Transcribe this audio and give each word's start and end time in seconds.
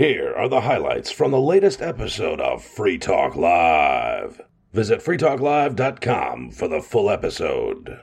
Here 0.00 0.32
are 0.34 0.48
the 0.48 0.62
highlights 0.62 1.10
from 1.10 1.30
the 1.30 1.38
latest 1.38 1.82
episode 1.82 2.40
of 2.40 2.64
Free 2.64 2.96
Talk 2.96 3.36
Live. 3.36 4.40
Visit 4.72 5.00
freetalklive.com 5.00 6.52
for 6.52 6.68
the 6.68 6.80
full 6.80 7.10
episode. 7.10 8.00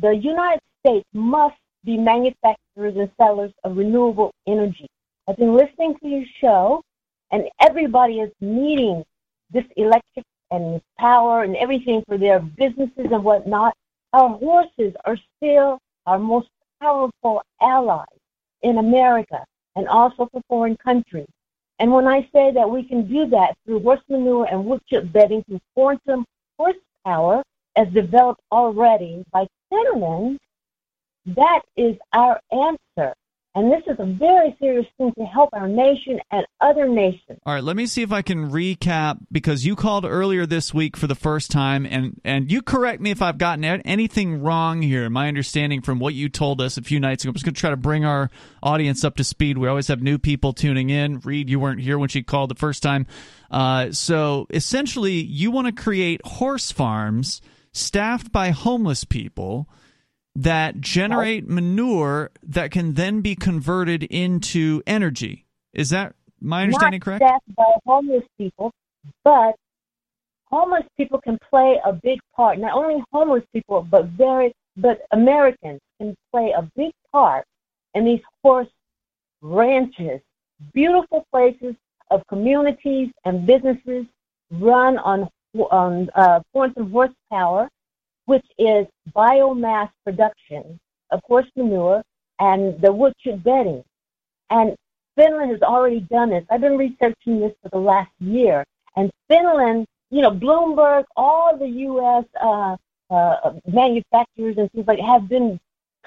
The 0.00 0.12
United 0.12 0.62
States 0.78 1.08
must 1.12 1.56
be 1.84 1.96
manufacturers 1.96 2.94
and 2.96 3.10
sellers 3.20 3.50
of 3.64 3.76
renewable 3.76 4.30
energy. 4.46 4.86
I've 5.26 5.36
been 5.36 5.56
listening 5.56 5.96
to 6.00 6.08
your 6.08 6.24
show, 6.40 6.82
and 7.32 7.48
everybody 7.60 8.20
is 8.20 8.30
needing 8.40 9.02
this 9.50 9.64
electric 9.76 10.24
and 10.52 10.76
this 10.76 10.82
power 11.00 11.42
and 11.42 11.56
everything 11.56 12.04
for 12.06 12.16
their 12.16 12.38
businesses 12.38 13.08
and 13.10 13.24
whatnot. 13.24 13.74
Our 14.12 14.38
horses 14.38 14.94
are 15.04 15.18
still 15.36 15.80
our 16.06 16.20
most 16.20 16.46
powerful 16.80 17.42
allies 17.60 18.06
in 18.62 18.78
America 18.78 19.44
and 19.78 19.88
also 19.88 20.28
for 20.32 20.42
foreign 20.48 20.76
countries. 20.76 21.28
And 21.78 21.92
when 21.92 22.08
I 22.08 22.28
say 22.34 22.50
that 22.50 22.68
we 22.68 22.82
can 22.82 23.06
do 23.06 23.26
that 23.26 23.56
through 23.64 23.80
horse 23.84 24.00
manure 24.08 24.48
and 24.50 24.64
wood 24.64 24.80
chip 24.90 25.10
bedding 25.12 25.44
through 25.44 25.60
quantum 25.74 26.24
horsepower, 26.58 27.42
as 27.76 27.86
developed 27.94 28.40
already 28.50 29.24
by 29.32 29.46
Finland, 29.70 30.38
that 31.26 31.62
is 31.76 31.96
our 32.12 32.40
answer. 32.50 33.14
And 33.58 33.72
this 33.72 33.82
is 33.88 33.96
a 33.98 34.06
very 34.06 34.56
serious 34.60 34.86
thing 34.98 35.12
to 35.18 35.24
help 35.24 35.50
our 35.52 35.66
nation 35.66 36.20
and 36.30 36.46
other 36.60 36.86
nations. 36.86 37.40
All 37.44 37.54
right, 37.54 37.64
let 37.64 37.74
me 37.74 37.86
see 37.86 38.02
if 38.02 38.12
I 38.12 38.22
can 38.22 38.52
recap 38.52 39.18
because 39.32 39.66
you 39.66 39.74
called 39.74 40.04
earlier 40.04 40.46
this 40.46 40.72
week 40.72 40.96
for 40.96 41.08
the 41.08 41.16
first 41.16 41.50
time, 41.50 41.84
and 41.84 42.20
and 42.24 42.52
you 42.52 42.62
correct 42.62 43.00
me 43.00 43.10
if 43.10 43.20
I've 43.20 43.36
gotten 43.36 43.64
anything 43.64 44.42
wrong 44.42 44.80
here. 44.80 45.10
My 45.10 45.26
understanding 45.26 45.82
from 45.82 45.98
what 45.98 46.14
you 46.14 46.28
told 46.28 46.60
us 46.60 46.76
a 46.76 46.82
few 46.82 47.00
nights 47.00 47.24
ago. 47.24 47.30
I'm 47.30 47.34
just 47.34 47.44
going 47.44 47.54
to 47.54 47.60
try 47.60 47.70
to 47.70 47.76
bring 47.76 48.04
our 48.04 48.30
audience 48.62 49.02
up 49.02 49.16
to 49.16 49.24
speed. 49.24 49.58
We 49.58 49.66
always 49.66 49.88
have 49.88 50.00
new 50.00 50.18
people 50.18 50.52
tuning 50.52 50.90
in. 50.90 51.18
Reed, 51.18 51.50
you 51.50 51.58
weren't 51.58 51.80
here 51.80 51.98
when 51.98 52.10
she 52.10 52.22
called 52.22 52.52
the 52.52 52.54
first 52.54 52.80
time, 52.80 53.08
uh, 53.50 53.90
so 53.90 54.46
essentially, 54.50 55.14
you 55.14 55.50
want 55.50 55.66
to 55.66 55.72
create 55.72 56.24
horse 56.24 56.70
farms 56.70 57.42
staffed 57.72 58.30
by 58.30 58.50
homeless 58.50 59.02
people 59.02 59.68
that 60.36 60.80
generate 60.80 61.48
manure 61.48 62.30
that 62.42 62.70
can 62.70 62.94
then 62.94 63.20
be 63.20 63.34
converted 63.34 64.04
into 64.04 64.82
energy. 64.86 65.46
Is 65.72 65.90
that 65.90 66.14
my 66.40 66.62
understanding 66.62 67.00
Not 67.00 67.04
correct? 67.04 67.24
Staffed 67.24 67.54
by 67.56 67.72
homeless 67.86 68.24
people, 68.36 68.72
but 69.24 69.54
homeless 70.46 70.84
people 70.96 71.20
can 71.20 71.38
play 71.50 71.80
a 71.84 71.92
big 71.92 72.20
part. 72.34 72.58
Not 72.58 72.72
only 72.74 73.02
homeless 73.12 73.44
people, 73.52 73.82
but 73.82 74.06
very, 74.06 74.52
but 74.76 75.00
Americans 75.10 75.80
can 76.00 76.14
play 76.32 76.52
a 76.56 76.62
big 76.76 76.92
part 77.12 77.44
in 77.94 78.04
these 78.04 78.20
horse 78.42 78.68
ranches, 79.42 80.20
beautiful 80.72 81.24
places 81.32 81.74
of 82.10 82.22
communities 82.28 83.10
and 83.24 83.46
businesses 83.46 84.06
run 84.50 84.98
on 84.98 85.28
on 85.70 86.08
uh, 86.14 86.40
quantum 86.52 86.90
horsepower 86.90 87.68
which 88.28 88.44
is 88.58 88.86
biomass 89.16 89.88
production 90.04 90.78
of 91.10 91.18
horse 91.24 91.50
manure 91.56 92.02
and 92.40 92.78
the 92.82 92.92
wood 92.92 93.14
bedding. 93.42 93.82
And 94.50 94.76
Finland 95.16 95.50
has 95.50 95.62
already 95.62 96.00
done 96.00 96.28
this. 96.28 96.44
I've 96.50 96.60
been 96.60 96.76
researching 96.76 97.40
this 97.40 97.54
for 97.62 97.70
the 97.70 97.78
last 97.78 98.10
year. 98.20 98.64
And 98.96 99.10
Finland, 99.28 99.86
you 100.10 100.20
know, 100.20 100.30
Bloomberg, 100.30 101.04
all 101.16 101.56
the 101.56 101.70
U.S. 101.90 102.24
Uh, 102.38 102.76
uh, 103.08 103.54
manufacturers 103.66 104.56
and 104.58 104.70
things 104.72 104.86
like 104.86 105.00
have 105.00 105.26
been 105.26 105.58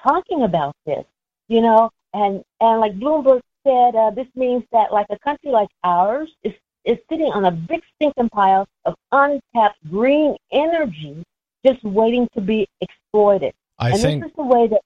talking 0.07 0.43
about 0.43 0.75
this, 0.85 1.05
you 1.47 1.61
know, 1.61 1.89
and 2.13 2.43
and 2.59 2.79
like 2.79 2.93
Bloomberg 2.99 3.41
said, 3.65 3.95
uh, 3.95 4.11
this 4.11 4.27
means 4.35 4.63
that 4.71 4.93
like 4.93 5.07
a 5.09 5.17
country 5.19 5.49
like 5.49 5.69
ours 5.83 6.29
is 6.43 6.53
is 6.85 6.99
sitting 7.09 7.31
on 7.33 7.45
a 7.45 7.51
big 7.51 7.81
stinking 7.95 8.29
pile 8.29 8.67
of 8.85 8.93
untapped 9.11 9.79
green 9.89 10.35
energy 10.51 11.23
just 11.65 11.83
waiting 11.83 12.27
to 12.35 12.41
be 12.41 12.67
exploited. 12.81 13.53
I 13.79 13.91
and 13.91 13.99
think 14.01 14.23
this 14.23 14.29
is 14.29 14.35
the 14.35 14.43
way 14.43 14.67
that. 14.67 14.81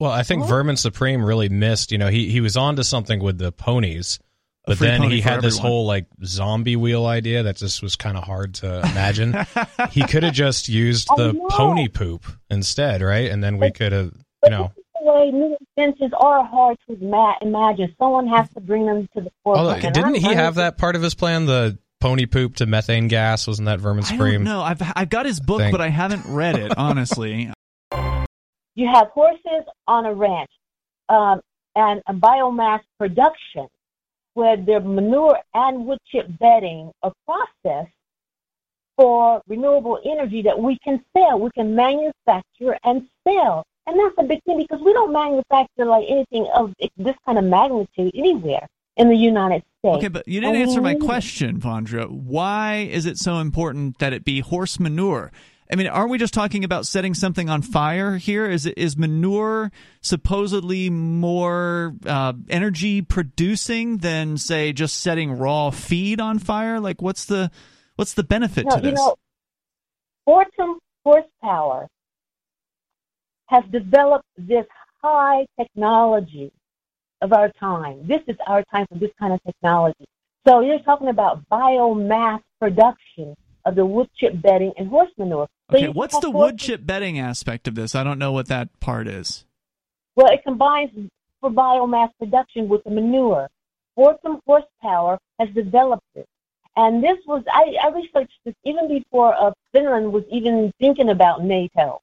Well, 0.00 0.12
I 0.12 0.22
think 0.22 0.42
Huh? 0.42 0.48
Vermin 0.48 0.76
Supreme 0.76 1.24
really 1.24 1.48
missed. 1.48 1.90
You 1.92 1.98
know, 1.98 2.08
he 2.08 2.28
he 2.30 2.40
was 2.40 2.56
onto 2.56 2.82
something 2.84 3.20
with 3.20 3.38
the 3.38 3.50
ponies, 3.50 4.20
but 4.64 4.78
then 4.78 5.00
pony 5.00 5.16
he 5.16 5.20
for 5.22 5.28
had 5.30 5.42
this 5.42 5.58
whole 5.58 5.86
like 5.86 6.06
zombie 6.24 6.76
wheel 6.76 7.04
idea 7.06 7.42
that 7.42 7.56
just 7.56 7.82
was 7.82 7.96
kind 7.96 8.16
of 8.16 8.22
hard 8.24 8.54
to 8.56 8.78
imagine. 8.80 9.34
he 9.90 10.02
could 10.04 10.22
have 10.22 10.34
just 10.34 10.68
used 10.68 11.08
I 11.12 11.16
the 11.16 11.32
know. 11.32 11.46
pony 11.50 11.88
poop 11.88 12.24
instead, 12.48 13.02
right? 13.02 13.28
And 13.30 13.42
then 13.42 13.58
we 13.58 13.72
could 13.72 13.90
have, 13.92 14.12
you 14.44 14.50
know. 14.50 14.70
this 14.76 14.84
is 14.84 14.84
the 15.04 15.12
way 15.12 15.30
new 15.32 15.56
inventions 15.76 16.12
are 16.16 16.44
hard 16.44 16.76
to 16.88 16.94
imagine. 17.42 17.92
Someone 17.98 18.28
has 18.28 18.48
to 18.50 18.60
bring 18.60 18.86
them 18.86 19.08
to 19.16 19.22
the 19.22 19.30
Although, 19.44 19.72
forefront. 19.72 19.84
And 19.84 19.94
didn't 19.94 20.12
I'm- 20.14 20.20
he 20.22 20.28
I'm- 20.28 20.36
have 20.36 20.54
that 20.56 20.78
part 20.78 20.94
of 20.94 21.02
his 21.02 21.14
plan? 21.14 21.46
The 21.46 21.76
pony 22.00 22.26
poop 22.26 22.56
to 22.56 22.66
methane 22.66 23.08
gas 23.08 23.46
wasn't 23.46 23.66
that 23.66 23.80
Vermin 23.80 24.04
I 24.04 24.08
Supreme? 24.08 24.44
don't. 24.44 24.60
I've 24.60 24.82
I've 24.96 25.10
got 25.10 25.26
his 25.26 25.40
book, 25.40 25.60
Think. 25.60 25.72
but 25.72 25.80
I 25.80 25.88
haven't 25.88 26.24
read 26.26 26.56
it 26.56 26.72
honestly. 26.78 27.52
You 28.74 28.86
have 28.92 29.08
horses 29.08 29.64
on 29.88 30.06
a 30.06 30.14
ranch 30.14 30.50
um, 31.08 31.40
and 31.74 32.00
a 32.06 32.14
biomass 32.14 32.80
production 32.98 33.66
where 34.34 34.56
their 34.56 34.80
manure 34.80 35.38
and 35.54 35.86
wood 35.86 35.98
chip 36.06 36.26
bedding 36.38 36.92
are 37.02 37.12
processed 37.26 37.90
for 38.96 39.42
renewable 39.48 39.98
energy 40.04 40.42
that 40.42 40.58
we 40.58 40.78
can 40.78 41.02
sell. 41.16 41.38
We 41.40 41.50
can 41.56 41.74
manufacture 41.74 42.78
and 42.84 43.08
sell. 43.26 43.64
And 43.86 43.98
that's 43.98 44.14
a 44.18 44.24
big 44.24 44.42
thing 44.44 44.58
because 44.58 44.80
we 44.84 44.92
don't 44.92 45.12
manufacture 45.12 45.84
like 45.86 46.04
anything 46.08 46.46
of 46.54 46.72
this 46.96 47.16
kind 47.24 47.38
of 47.38 47.44
magnitude 47.44 48.12
anywhere 48.14 48.68
in 48.98 49.08
the 49.08 49.16
United 49.16 49.62
States. 49.78 49.96
Okay, 49.96 50.08
but 50.08 50.26
you 50.28 50.40
didn't 50.40 50.56
And 50.56 50.64
answer 50.64 50.80
my 50.80 50.94
question, 50.94 51.60
Vondra. 51.60 52.10
Why 52.10 52.88
is 52.90 53.06
it 53.06 53.16
so 53.16 53.38
important 53.38 53.98
that 53.98 54.12
it 54.12 54.24
be 54.24 54.40
horse 54.40 54.78
manure? 54.80 55.30
I 55.70 55.76
mean, 55.76 55.86
aren't 55.86 56.10
we 56.10 56.18
just 56.18 56.32
talking 56.32 56.64
about 56.64 56.86
setting 56.86 57.14
something 57.14 57.50
on 57.50 57.62
fire 57.62 58.16
here? 58.16 58.46
Is 58.46 58.64
it 58.66 58.74
is 58.76 58.96
manure 58.96 59.70
supposedly 60.00 60.88
more 60.90 61.94
uh, 62.06 62.32
energy 62.48 63.02
producing 63.02 63.98
than 63.98 64.38
say 64.38 64.72
just 64.72 64.96
setting 65.00 65.32
raw 65.32 65.70
feed 65.70 66.20
on 66.20 66.38
fire? 66.38 66.80
Like, 66.80 67.02
what's 67.02 67.26
the 67.26 67.50
what's 67.96 68.14
the 68.14 68.24
benefit 68.24 68.66
No, 68.66 68.76
to 68.76 68.80
this? 68.80 68.90
you 68.90 68.94
know, 68.94 69.14
Fortum 70.26 70.78
horsepower 71.04 71.88
has 73.46 73.64
developed 73.70 74.26
this 74.38 74.66
high 75.02 75.46
technology 75.60 76.50
of 77.20 77.32
our 77.32 77.50
time. 77.60 78.06
This 78.06 78.20
is 78.26 78.36
our 78.46 78.62
time 78.64 78.86
for 78.90 78.98
this 78.98 79.10
kind 79.18 79.32
of 79.32 79.42
technology. 79.44 80.06
So 80.46 80.60
you're 80.60 80.80
talking 80.80 81.08
about 81.08 81.48
biomass 81.50 82.40
production 82.60 83.34
of 83.64 83.74
the 83.74 83.84
wood 83.84 84.08
chip 84.16 84.40
bedding 84.40 84.72
and 84.78 84.88
horse 84.88 85.10
manure. 85.18 85.48
So 85.70 85.76
okay, 85.76 85.88
what's 85.88 86.18
the 86.20 86.30
wood 86.30 86.58
chip 86.58 86.86
bedding 86.86 87.18
aspect 87.18 87.68
of 87.68 87.74
this? 87.74 87.94
I 87.94 88.02
don't 88.02 88.18
know 88.18 88.32
what 88.32 88.48
that 88.48 88.80
part 88.80 89.08
is. 89.08 89.44
Well, 90.16 90.32
it 90.32 90.42
combines 90.42 90.90
for 91.40 91.50
biomass 91.50 92.10
production 92.18 92.68
with 92.68 92.82
the 92.84 92.90
manure. 92.90 93.48
Fortum 93.96 94.40
horsepower 94.46 95.18
has 95.38 95.48
developed 95.50 96.06
it. 96.14 96.26
And 96.76 97.02
this 97.02 97.18
was, 97.26 97.42
I, 97.52 97.74
I 97.82 97.88
researched 97.88 98.38
this 98.44 98.54
even 98.64 98.88
before 98.88 99.34
uh, 99.34 99.52
Finland 99.72 100.12
was 100.12 100.22
even 100.30 100.72
thinking 100.80 101.10
about 101.10 101.42
NATO. 101.42 102.00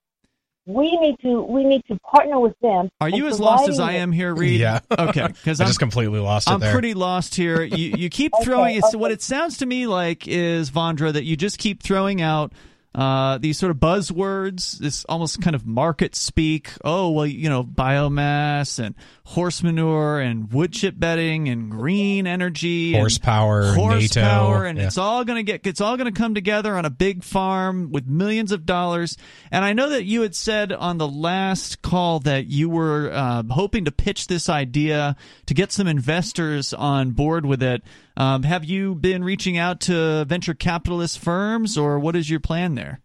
We 0.67 0.97
need 0.97 1.17
to, 1.21 1.41
we 1.43 1.63
need 1.63 1.83
to 1.89 1.97
partner 1.99 2.39
with 2.39 2.57
them. 2.59 2.89
Are 2.99 3.09
you 3.09 3.27
as 3.27 3.39
lost 3.39 3.69
as 3.69 3.79
I 3.79 3.93
am 3.93 4.11
here, 4.11 4.33
Reed? 4.33 4.59
Yeah. 4.59 4.79
Okay, 4.97 5.27
because 5.27 5.59
I 5.61 5.65
I'm 5.65 5.67
just 5.67 5.79
completely 5.79 6.19
lost 6.19 6.49
I'm 6.49 6.59
there. 6.59 6.71
pretty 6.73 6.93
lost 6.95 7.35
here. 7.35 7.61
You 7.61 7.93
you 7.97 8.09
keep 8.09 8.33
Okay, 8.35 8.43
throwing. 8.43 8.75
It's 8.75 8.87
okay. 8.87 8.97
what 8.97 9.11
it 9.11 9.21
sounds 9.21 9.57
to 9.57 9.65
me 9.65 9.85
like 9.87 10.27
is 10.27 10.71
Vondra 10.71 11.13
that 11.13 11.23
you 11.23 11.35
just 11.35 11.59
keep 11.59 11.83
throwing 11.83 12.21
out 12.21 12.53
uh, 12.95 13.38
these 13.39 13.59
sort 13.59 13.72
of 13.72 13.78
buzzwords, 13.78 14.79
this 14.79 15.03
almost 15.09 15.41
kind 15.41 15.53
of 15.53 15.66
market 15.66 16.16
speak. 16.16 16.72
Oh 16.83 17.11
well, 17.11 17.25
you 17.25 17.50
know, 17.50 17.61
biomass 17.61 18.79
and 18.79 18.95
horse 19.25 19.61
manure 19.61 20.22
and 20.22 20.51
wood 20.53 20.72
chip 20.72 20.97
bedding 20.97 21.50
and 21.50 21.69
green 21.69 22.25
energy, 22.25 22.94
and 22.94 23.01
Horsepower, 23.01 23.74
horsepower, 23.74 24.59
NATO. 24.59 24.63
and 24.69 24.77
yeah. 24.77 24.88
it's 24.88 24.97
all 24.97 25.25
gonna 25.25 25.44
get 25.44 25.68
it's 25.68 25.81
all 25.81 25.97
gonna 25.97 26.13
come 26.13 26.33
together 26.36 26.77
on 26.77 26.86
a 26.86 26.89
big 26.89 27.25
farm 27.25 27.92
with 27.92 28.07
millions 28.07 28.53
of 28.53 28.65
dollars. 28.65 29.18
And 29.51 29.65
I 29.65 29.74
know 29.74 29.89
that 29.89 30.06
you 30.06 30.21
had 30.21 30.33
said 30.33 30.71
on 30.71 30.97
the 30.97 31.07
last 31.07 31.81
call 31.81 32.21
that 32.21 32.47
you 32.47 32.69
were 32.69 33.12
uh, 33.12 33.44
hoping 33.50 33.83
to 33.86 33.92
pitch 33.92 34.27
this 34.27 34.47
idea 34.47 35.18
to 35.47 35.53
get 35.53 35.74
some 35.74 35.88
investors 35.88 36.74
on 36.74 37.12
board 37.12 37.45
with 37.45 37.62
it. 37.62 37.83
Um, 38.17 38.44
have 38.44 38.63
you 38.63 38.95
been 38.95 39.23
reaching 39.23 39.57
out 39.57 39.81
to 39.81 40.25
venture 40.25 40.53
capitalist 40.53 41.19
firms, 41.19 41.77
or 41.77 42.00
what 42.00 42.15
is 42.15 42.29
your 42.29 42.39
plan 42.39 42.75
there? 42.75 43.01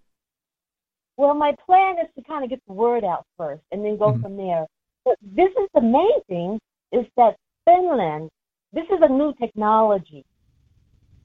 Well, 1.16 1.34
my 1.34 1.54
plan 1.66 1.96
is 2.02 2.08
to 2.16 2.22
kind 2.22 2.44
of 2.44 2.50
get 2.50 2.60
the 2.66 2.72
word 2.72 3.04
out 3.04 3.26
first 3.36 3.62
and 3.72 3.84
then 3.84 3.96
go 3.98 4.12
Mhm. 4.12 4.22
from 4.22 4.36
there. 4.36 4.66
But 5.04 5.16
this 5.22 5.50
is 5.50 5.68
the 5.74 5.80
main 5.80 6.22
thing 6.28 6.60
is 6.92 7.06
that 7.16 7.36
Finland, 7.66 8.30
this 8.72 8.84
is 8.84 9.00
a 9.02 9.08
new 9.08 9.34
technology. 9.34 10.24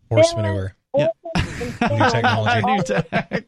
Horse 0.10 0.32
Finland, 0.34 0.48
manure. 0.56 0.76
Yeah. 0.98 1.08
horses 1.24 1.62
in 1.62 1.72
Finland 1.74 2.12
technology. 2.12 2.66
New 2.66 2.84
tech. 2.84 3.46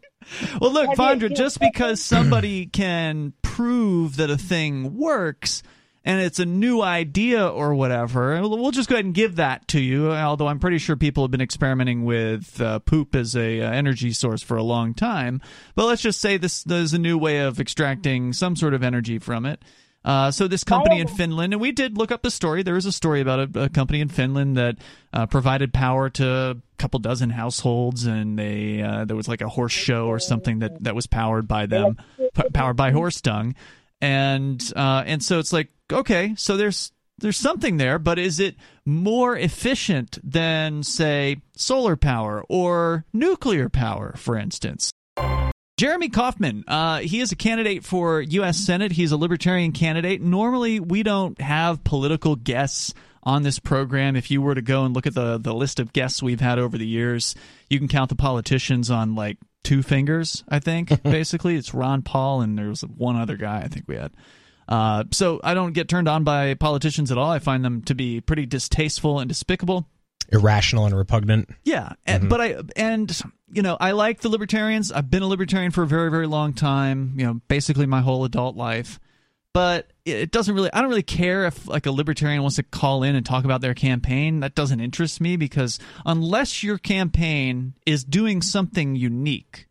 well, 0.62 0.72
look, 0.72 0.88
Have 0.90 0.98
Vondra, 0.98 1.36
just 1.36 1.60
because 1.60 2.02
somebody 2.02 2.66
can 2.68 3.34
prove 3.42 4.18
that 4.18 4.30
a 4.30 4.38
thing 4.38 4.98
works 4.98 5.64
and 6.08 6.22
it's 6.22 6.40
a 6.40 6.46
new 6.46 6.82
idea 6.82 7.46
or 7.46 7.76
whatever, 7.76 8.40
we'll 8.42 8.72
just 8.72 8.88
go 8.88 8.96
ahead 8.96 9.04
and 9.04 9.14
give 9.14 9.36
that 9.36 9.68
to 9.68 9.82
you. 9.82 10.14
Although 10.14 10.48
I'm 10.48 10.58
pretty 10.58 10.78
sure 10.78 10.96
people 10.96 11.26
have 11.26 11.32
been 11.32 11.42
experimenting 11.42 12.06
with 12.06 12.62
uh, 12.62 12.80
poop 12.80 13.14
as 13.14 13.36
a 13.36 13.62
uh, 13.62 13.70
energy 13.70 14.14
source 14.14 14.42
for 14.42 14.56
a 14.56 14.64
long 14.64 14.94
time. 14.94 15.42
But 15.76 15.86
let's 15.86 16.02
just 16.02 16.22
say 16.22 16.38
this, 16.38 16.64
this 16.64 16.82
is 16.86 16.94
a 16.94 16.98
new 16.98 17.18
way 17.18 17.40
of 17.40 17.60
extracting 17.60 18.32
some 18.32 18.56
sort 18.56 18.74
of 18.74 18.84
energy 18.84 19.20
from 19.20 19.46
it. 19.46 19.62
Uh, 20.06 20.32
so 20.32 20.48
this 20.48 20.64
company 20.64 21.02
in 21.02 21.10
Finland, 21.10 21.52
and 21.52 21.62
we 21.62 21.74
did 21.74 21.98
look 21.98 22.14
up 22.14 22.22
the 22.22 22.32
story. 22.32 22.64
There 22.64 22.76
was 22.76 22.86
a 22.86 22.94
story 22.94 23.20
about 23.20 23.54
a, 23.54 23.64
a 23.64 23.70
company 23.70 24.00
in 24.00 24.08
Finland 24.08 24.56
that 24.56 24.78
uh, 25.12 25.26
provided 25.26 25.74
power 25.74 26.10
to 26.12 26.26
a 26.26 26.56
couple 26.78 27.02
dozen 27.02 27.32
households, 27.32 28.06
and 28.06 28.40
they 28.40 28.82
uh, 28.82 29.04
there 29.04 29.18
was 29.18 29.28
like 29.28 29.42
a 29.42 29.50
horse 29.50 29.74
show 29.74 30.08
or 30.08 30.20
something 30.20 30.60
that, 30.60 30.82
that 30.86 30.96
was 30.96 31.06
powered 31.06 31.50
by 31.50 31.66
them, 31.66 31.98
p- 32.18 32.50
powered 32.54 32.78
by 32.78 32.92
horse 32.92 33.20
dung, 33.20 33.56
and 34.00 34.72
uh, 34.78 35.04
and 35.06 35.22
so 35.22 35.40
it's 35.40 35.52
like 35.52 35.68
okay, 35.92 36.34
so 36.38 36.58
there's 36.58 36.92
there's 37.20 37.38
something 37.38 37.78
there, 37.78 37.98
but 37.98 38.20
is 38.20 38.40
it 38.40 38.56
more 38.86 39.36
efficient 39.36 40.20
than 40.24 40.84
say 40.84 41.38
solar 41.56 41.96
power 41.96 42.44
or 42.48 43.06
nuclear 43.12 43.70
power, 43.70 44.14
for 44.18 44.38
instance? 44.38 44.92
Jeremy 45.78 46.10
Kaufman, 46.10 46.64
uh, 46.68 47.00
he 47.00 47.20
is 47.20 47.32
a 47.32 47.36
candidate 47.36 47.84
for 47.84 48.22
U.S. 48.22 48.58
Senate. 48.58 48.92
He's 48.92 49.12
a 49.12 49.18
libertarian 49.18 49.72
candidate. 49.72 50.22
Normally, 50.22 50.80
we 50.80 51.04
don't 51.04 51.40
have 51.40 51.84
political 51.84 52.36
guests 52.36 52.96
on 53.22 53.44
this 53.44 53.60
program. 53.60 54.16
If 54.16 54.32
you 54.32 54.42
were 54.42 54.56
to 54.56 54.62
go 54.62 54.86
and 54.86 54.96
look 54.96 55.06
at 55.06 55.14
the, 55.14 55.38
the 55.38 55.54
list 55.54 55.80
of 55.80 55.94
guests 55.94 56.24
we've 56.24 56.40
had 56.40 56.58
over 56.58 56.80
the 56.80 56.88
years, 56.88 57.36
you 57.70 57.78
can 57.78 57.88
count 57.88 58.10
the 58.10 58.16
politicians 58.16 58.90
on 58.90 59.14
like 59.14 59.38
two 59.64 59.84
fingers, 59.84 60.44
I 60.50 60.60
think, 60.60 61.04
basically. 61.04 61.56
It's 61.56 61.76
Ron 61.76 62.02
Paul, 62.02 62.42
and 62.42 62.58
there 62.58 62.70
was 62.70 62.82
one 62.82 63.16
other 63.16 63.38
guy 63.38 63.60
I 63.60 63.68
think 63.68 63.86
we 63.88 63.98
had. 63.98 64.14
Uh, 64.68 65.06
so 65.12 65.40
I 65.44 65.54
don't 65.54 65.74
get 65.74 65.88
turned 65.88 66.08
on 66.08 66.24
by 66.24 66.54
politicians 66.56 67.12
at 67.12 67.18
all. 67.18 67.32
I 67.32 67.40
find 67.40 67.64
them 67.64 67.82
to 67.84 67.96
be 67.96 68.22
pretty 68.22 68.46
distasteful 68.46 69.20
and 69.20 69.30
despicable 69.30 69.88
irrational 70.30 70.86
and 70.86 70.96
repugnant. 70.96 71.50
Yeah, 71.64 71.94
mm-hmm. 72.08 72.28
but 72.28 72.42
I 72.42 72.58
and 72.76 73.22
you 73.52 73.62
know 73.62 73.78
I 73.80 73.92
like 73.92 74.22
the 74.22 74.30
libertarians. 74.30 74.92
I've 74.92 75.10
been 75.10 75.24
a 75.24 75.28
libertarian 75.28 75.72
for 75.72 75.84
a 75.84 75.88
very 75.88 76.12
very 76.12 76.28
long 76.28 76.54
time. 76.54 77.14
You 77.18 77.26
know, 77.26 77.42
basically 77.48 77.86
my 77.86 78.02
whole 78.02 78.26
adult 78.26 78.56
life. 78.56 79.00
But 79.54 79.92
it 80.06 80.30
doesn't 80.30 80.54
really. 80.54 80.72
I 80.72 80.82
don't 80.82 80.90
really 80.90 81.02
care 81.02 81.46
if 81.46 81.68
like 81.68 81.88
a 81.88 81.92
libertarian 81.92 82.42
wants 82.42 82.58
to 82.58 82.64
call 82.64 83.02
in 83.02 83.16
and 83.16 83.26
talk 83.26 83.44
about 83.44 83.62
their 83.62 83.74
campaign. 83.74 84.42
That 84.42 84.54
doesn't 84.54 84.80
interest 84.80 85.20
me 85.20 85.36
because 85.36 85.80
unless 86.06 86.62
your 86.62 86.78
campaign 86.78 87.74
is 87.86 88.04
doing 88.04 88.44
something 88.44 88.96
unique, 88.96 89.68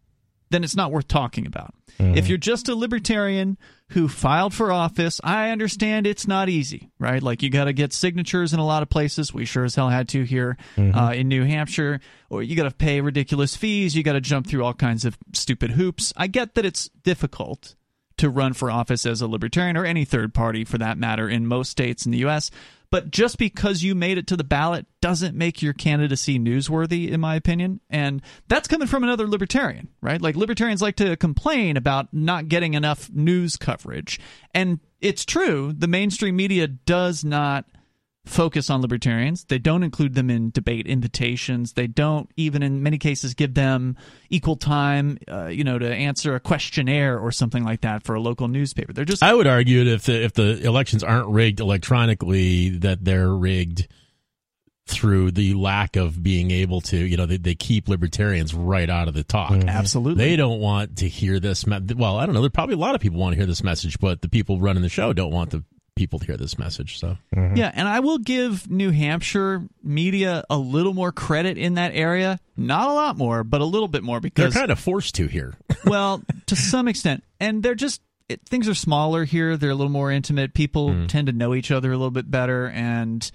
then 0.51 0.65
it's 0.65 0.77
not 0.77 0.93
worth 0.93 1.09
talking 1.09 1.47
about. 1.47 1.75
Mm-hmm. 1.99 2.17
If 2.17 2.29
you're 2.29 2.39
just 2.39 2.69
a 2.69 2.75
libertarian 2.75 3.59
who 3.91 4.09
filed 4.09 4.53
for 4.53 4.73
office, 4.73 5.21
I 5.23 5.51
understand 5.51 6.07
it's 6.07 6.27
not 6.27 6.49
easy, 6.49 6.91
right? 6.99 7.23
Like 7.23 7.43
you 7.43 7.51
got 7.51 7.65
to 7.65 7.73
get 7.73 7.93
signatures 7.93 8.53
in 8.53 8.59
a 8.59 8.67
lot 8.67 8.83
of 8.83 8.91
places. 8.91 9.33
We 9.33 9.45
sure 9.45 9.65
as 9.65 9.75
hell 9.75 9.89
had 9.89 10.09
to 10.11 10.25
here 10.25 10.57
mm-hmm. 10.77 10.97
uh, 10.97 11.13
in 11.13 11.29
New 11.29 11.45
Hampshire, 11.45 12.01
or 12.29 12.43
you 12.43 12.57
got 12.57 12.65
to 12.65 12.71
pay 12.71 13.01
ridiculous 13.01 13.57
fees. 13.57 13.97
You 13.97 14.03
got 14.03 14.15
to 14.15 14.21
jump 14.21 14.47
through 14.47 14.65
all 14.65 14.75
kinds 14.75 15.05
of 15.05 15.17
stupid 15.33 15.73
hoops. 15.73 16.13
I 16.17 16.27
get 16.27 16.55
that 16.55 16.65
it's 16.65 16.89
difficult 17.03 17.75
to 18.19 18.31
run 18.31 18.55
for 18.55 18.71
office 18.71 19.05
as 19.05 19.21
a 19.21 19.29
libertarian 19.29 19.77
or 19.77 19.85
any 19.85 20.05
third 20.05 20.33
party 20.33 20.65
for 20.65 20.79
that 20.79 20.99
matter 20.99 21.29
in 21.29 21.47
most 21.47 21.71
states 21.71 22.07
in 22.07 22.13
the 22.13 22.19
U.S. 22.19 22.51
But 22.91 23.11
just 23.11 23.39
because 23.39 23.83
you 23.83 23.95
made 23.95 24.19
it 24.19 24.27
to 24.29 24.37
the 24.37 24.45
ballot 24.45 24.87
doesn't 25.01 25.37
make 25.37 25.63
your 25.63 25.73
candidacy 25.73 26.39
newsworthy, 26.39 27.11
in 27.11 27.21
my 27.21 27.35
opinion. 27.35 27.81
And 27.91 28.23
that's 28.49 28.69
coming 28.69 28.89
from 28.89 29.03
another 29.03 29.27
libertarian, 29.27 29.89
right? 30.01 30.21
Like 30.21 30.37
libertarians 30.37 30.83
like 30.83 30.97
to 30.97 31.17
complain 31.17 31.77
about 31.77 32.13
not 32.13 32.49
getting 32.49 32.75
enough 32.75 33.11
news 33.13 33.57
coverage. 33.57 34.21
And 34.55 34.81
it's 35.01 35.25
true, 35.25 35.73
the 35.77 35.89
mainstream 35.89 36.37
media 36.37 36.67
does 36.67 37.25
not 37.25 37.67
focus 38.27 38.69
on 38.69 38.83
libertarians. 38.83 39.45
They 39.45 39.59
don't 39.59 39.83
include 39.83 40.15
them 40.15 40.29
in 40.31 40.51
debate 40.51 40.87
invitations. 40.87 41.73
They 41.73 41.87
don't 41.87 42.29
even, 42.37 42.63
in 42.63 42.83
many 42.83 42.99
cases, 42.99 43.35
give 43.35 43.55
them 43.55 43.97
equal 44.29 44.57
time, 44.57 45.19
uh, 45.31 45.47
you 45.47 45.65
know, 45.65 45.79
to 45.79 45.89
answer 45.93 46.35
a 46.35 46.41
questionnaire 46.41 47.19
or 47.19 47.33
something 47.33 47.65
like 47.65 47.83
that 47.83 48.03
for 48.03 48.15
a 48.15 48.21
local 48.21 48.49
newspaper. 48.49 48.93
They're 48.93 49.05
just. 49.05 49.23
I 49.23 49.33
would 49.33 49.47
argue 49.47 49.85
that 49.85 49.93
if 49.93 50.03
the 50.05 50.25
if 50.25 50.33
the 50.35 50.63
elections 50.67 51.03
aren't 51.03 51.29
rigged 51.29 51.61
electronically, 51.61 52.71
that 52.79 53.05
they're 53.05 53.33
rigged 53.33 53.89
through 54.89 55.33
the 55.33 55.55
lack 55.55 55.97
of 55.97 56.23
being 56.23 56.53
able 56.53 56.81
to, 56.81 56.97
you 56.97 57.17
know, 57.17 57.27
they, 57.27 57.39
they 57.39 57.57
keep 57.57 57.89
libertarians 57.89 58.55
right 58.55 58.89
out 58.89 59.09
of 59.09 59.15
the 59.15 59.25
talk. 59.25 59.51
Mm-hmm. 59.51 59.69
Absolutely. 59.69 60.25
They 60.25 60.37
don't 60.37 60.61
want 60.61 60.99
to 60.99 61.09
hear 61.09 61.41
this. 61.41 61.67
Me- 61.67 61.81
well, 61.97 62.19
I 62.19 62.25
don't 62.25 62.35
know. 62.37 62.41
There 62.41 62.51
probably 62.51 62.77
a 62.77 62.79
lot 62.79 62.95
of 62.95 63.01
people 63.01 63.19
want 63.19 63.33
to 63.33 63.37
hear 63.37 63.47
this 63.47 63.65
message, 63.65 63.99
but 63.99 64.23
the 64.23 64.29
people 64.29 64.61
running 64.61 64.83
the 64.83 64.89
show 64.89 65.13
don't 65.13 65.33
want 65.33 65.51
the 65.51 65.65
people 65.97 66.19
to 66.21 66.27
hear 66.27 66.37
this 66.37 66.59
message. 66.59 67.01
So 67.01 67.19
mm-hmm. 67.35 67.57
yeah, 67.57 67.73
and 67.75 67.89
I 67.89 68.01
will 68.01 68.19
give 68.19 68.71
New 68.71 68.91
Hampshire 68.91 69.63
media 69.83 70.45
a 70.49 70.57
little 70.57 70.95
more 70.95 71.11
credit 71.11 71.59
in 71.59 71.75
that 71.75 71.93
area. 71.95 72.39
Not 72.57 72.89
a 72.89 72.93
lot 72.93 73.17
more, 73.17 73.43
but 73.43 73.61
a 73.61 73.65
little 73.65 73.89
bit 73.89 74.05
more 74.05 74.21
because 74.21 74.55
they're 74.55 74.61
kind 74.61 74.71
of 74.71 74.79
forced 74.79 75.17
to 75.17 75.27
here. 75.27 75.55
well, 75.85 76.23
to 76.47 76.55
some 76.55 76.87
extent, 76.87 77.25
and 77.41 77.63
they're 77.63 77.75
just 77.75 78.01
it, 78.29 78.43
things 78.47 78.69
are 78.69 78.75
smaller 78.75 79.25
here. 79.25 79.57
They're 79.57 79.71
a 79.71 79.75
little 79.75 79.93
more 79.93 80.11
intimate. 80.11 80.55
People 80.55 80.91
mm. 80.91 81.09
tend 81.09 81.27
to 81.27 81.33
know 81.33 81.55
each 81.55 81.71
other 81.71 81.91
a 81.91 81.97
little 81.97 82.11
bit 82.11 82.31
better, 82.31 82.69
and 82.69 83.29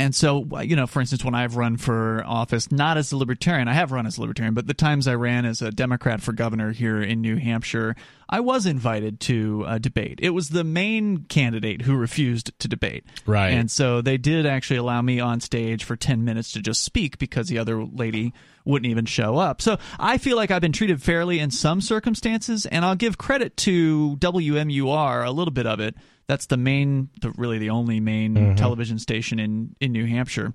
and 0.00 0.14
so, 0.14 0.46
you 0.62 0.76
know, 0.76 0.86
for 0.86 1.00
instance, 1.00 1.22
when 1.22 1.34
I've 1.34 1.56
run 1.56 1.76
for 1.76 2.24
office, 2.24 2.72
not 2.72 2.96
as 2.96 3.12
a 3.12 3.18
libertarian, 3.18 3.68
I 3.68 3.74
have 3.74 3.92
run 3.92 4.06
as 4.06 4.16
a 4.16 4.22
libertarian, 4.22 4.54
but 4.54 4.66
the 4.66 4.72
times 4.72 5.06
I 5.06 5.14
ran 5.14 5.44
as 5.44 5.60
a 5.60 5.70
Democrat 5.70 6.22
for 6.22 6.32
governor 6.32 6.72
here 6.72 7.02
in 7.02 7.20
New 7.20 7.36
Hampshire, 7.36 7.94
I 8.26 8.40
was 8.40 8.64
invited 8.64 9.20
to 9.20 9.66
a 9.68 9.78
debate. 9.78 10.18
It 10.22 10.30
was 10.30 10.48
the 10.48 10.64
main 10.64 11.24
candidate 11.24 11.82
who 11.82 11.96
refused 11.96 12.58
to 12.60 12.66
debate. 12.66 13.04
Right. 13.26 13.50
And 13.50 13.70
so 13.70 14.00
they 14.00 14.16
did 14.16 14.46
actually 14.46 14.78
allow 14.78 15.02
me 15.02 15.20
on 15.20 15.38
stage 15.40 15.84
for 15.84 15.96
10 15.96 16.24
minutes 16.24 16.52
to 16.52 16.62
just 16.62 16.82
speak 16.82 17.18
because 17.18 17.48
the 17.48 17.58
other 17.58 17.84
lady 17.84 18.32
wouldn't 18.64 18.90
even 18.90 19.04
show 19.04 19.36
up. 19.36 19.60
So 19.60 19.76
I 19.98 20.16
feel 20.16 20.38
like 20.38 20.50
I've 20.50 20.62
been 20.62 20.72
treated 20.72 21.02
fairly 21.02 21.40
in 21.40 21.50
some 21.50 21.82
circumstances, 21.82 22.64
and 22.64 22.86
I'll 22.86 22.96
give 22.96 23.18
credit 23.18 23.54
to 23.58 24.16
WMUR, 24.16 25.26
a 25.26 25.30
little 25.30 25.52
bit 25.52 25.66
of 25.66 25.78
it 25.78 25.94
that's 26.30 26.46
the 26.46 26.56
main, 26.56 27.10
the, 27.20 27.32
really 27.32 27.58
the 27.58 27.70
only 27.70 27.98
main 27.98 28.34
mm-hmm. 28.34 28.54
television 28.54 29.00
station 29.00 29.40
in 29.40 29.74
in 29.80 29.90
New 29.90 30.06
Hampshire. 30.06 30.54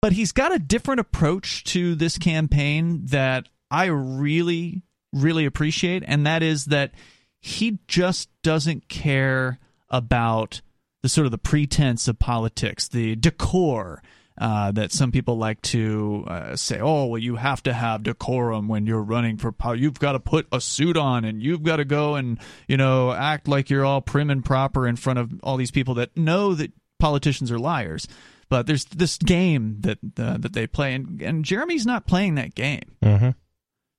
But 0.00 0.12
he's 0.12 0.32
got 0.32 0.54
a 0.54 0.58
different 0.58 1.00
approach 1.00 1.62
to 1.64 1.94
this 1.94 2.16
campaign 2.16 3.06
that 3.06 3.46
I 3.70 3.86
really, 3.86 4.82
really 5.12 5.44
appreciate, 5.44 6.04
and 6.06 6.26
that 6.26 6.42
is 6.42 6.66
that 6.66 6.92
he 7.40 7.78
just 7.86 8.30
doesn't 8.42 8.88
care 8.88 9.58
about 9.90 10.62
the 11.02 11.10
sort 11.10 11.26
of 11.26 11.32
the 11.32 11.38
pretense 11.38 12.08
of 12.08 12.18
politics, 12.18 12.88
the 12.88 13.14
decor 13.14 14.02
uh, 14.36 14.72
that 14.72 14.92
some 14.92 15.12
people 15.12 15.36
like 15.38 15.62
to 15.62 16.24
uh, 16.26 16.56
say, 16.56 16.80
oh, 16.80 17.06
well, 17.06 17.20
you 17.20 17.36
have 17.36 17.62
to 17.62 17.72
have 17.72 18.02
decorum 18.02 18.66
when 18.66 18.86
you're 18.86 19.02
running 19.02 19.36
for 19.36 19.52
power. 19.52 19.76
You've 19.76 20.00
got 20.00 20.12
to 20.12 20.20
put 20.20 20.48
a 20.50 20.60
suit 20.60 20.96
on 20.96 21.24
and 21.24 21.40
you've 21.40 21.62
got 21.62 21.76
to 21.76 21.84
go 21.84 22.16
and, 22.16 22.40
you 22.66 22.76
know, 22.76 23.12
act 23.12 23.46
like 23.46 23.70
you're 23.70 23.84
all 23.84 24.00
prim 24.00 24.30
and 24.30 24.44
proper 24.44 24.88
in 24.88 24.96
front 24.96 25.20
of 25.20 25.32
all 25.44 25.56
these 25.56 25.70
people 25.70 25.94
that 25.94 26.16
know 26.16 26.54
that 26.54 26.72
politicians 26.98 27.52
are 27.52 27.58
liars. 27.58 28.08
But 28.48 28.66
there's 28.66 28.84
this 28.86 29.18
game 29.18 29.78
that 29.80 29.98
uh, 30.18 30.36
that 30.38 30.52
they 30.52 30.66
play, 30.66 30.94
and, 30.94 31.20
and 31.22 31.44
Jeremy's 31.44 31.86
not 31.86 32.06
playing 32.06 32.34
that 32.34 32.54
game. 32.54 32.82
Mm-hmm. 33.02 33.30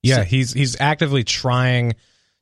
Yeah, 0.04 0.18
so, 0.18 0.24
he's 0.24 0.54
he's 0.54 0.80
actively 0.80 1.24
trying 1.24 1.96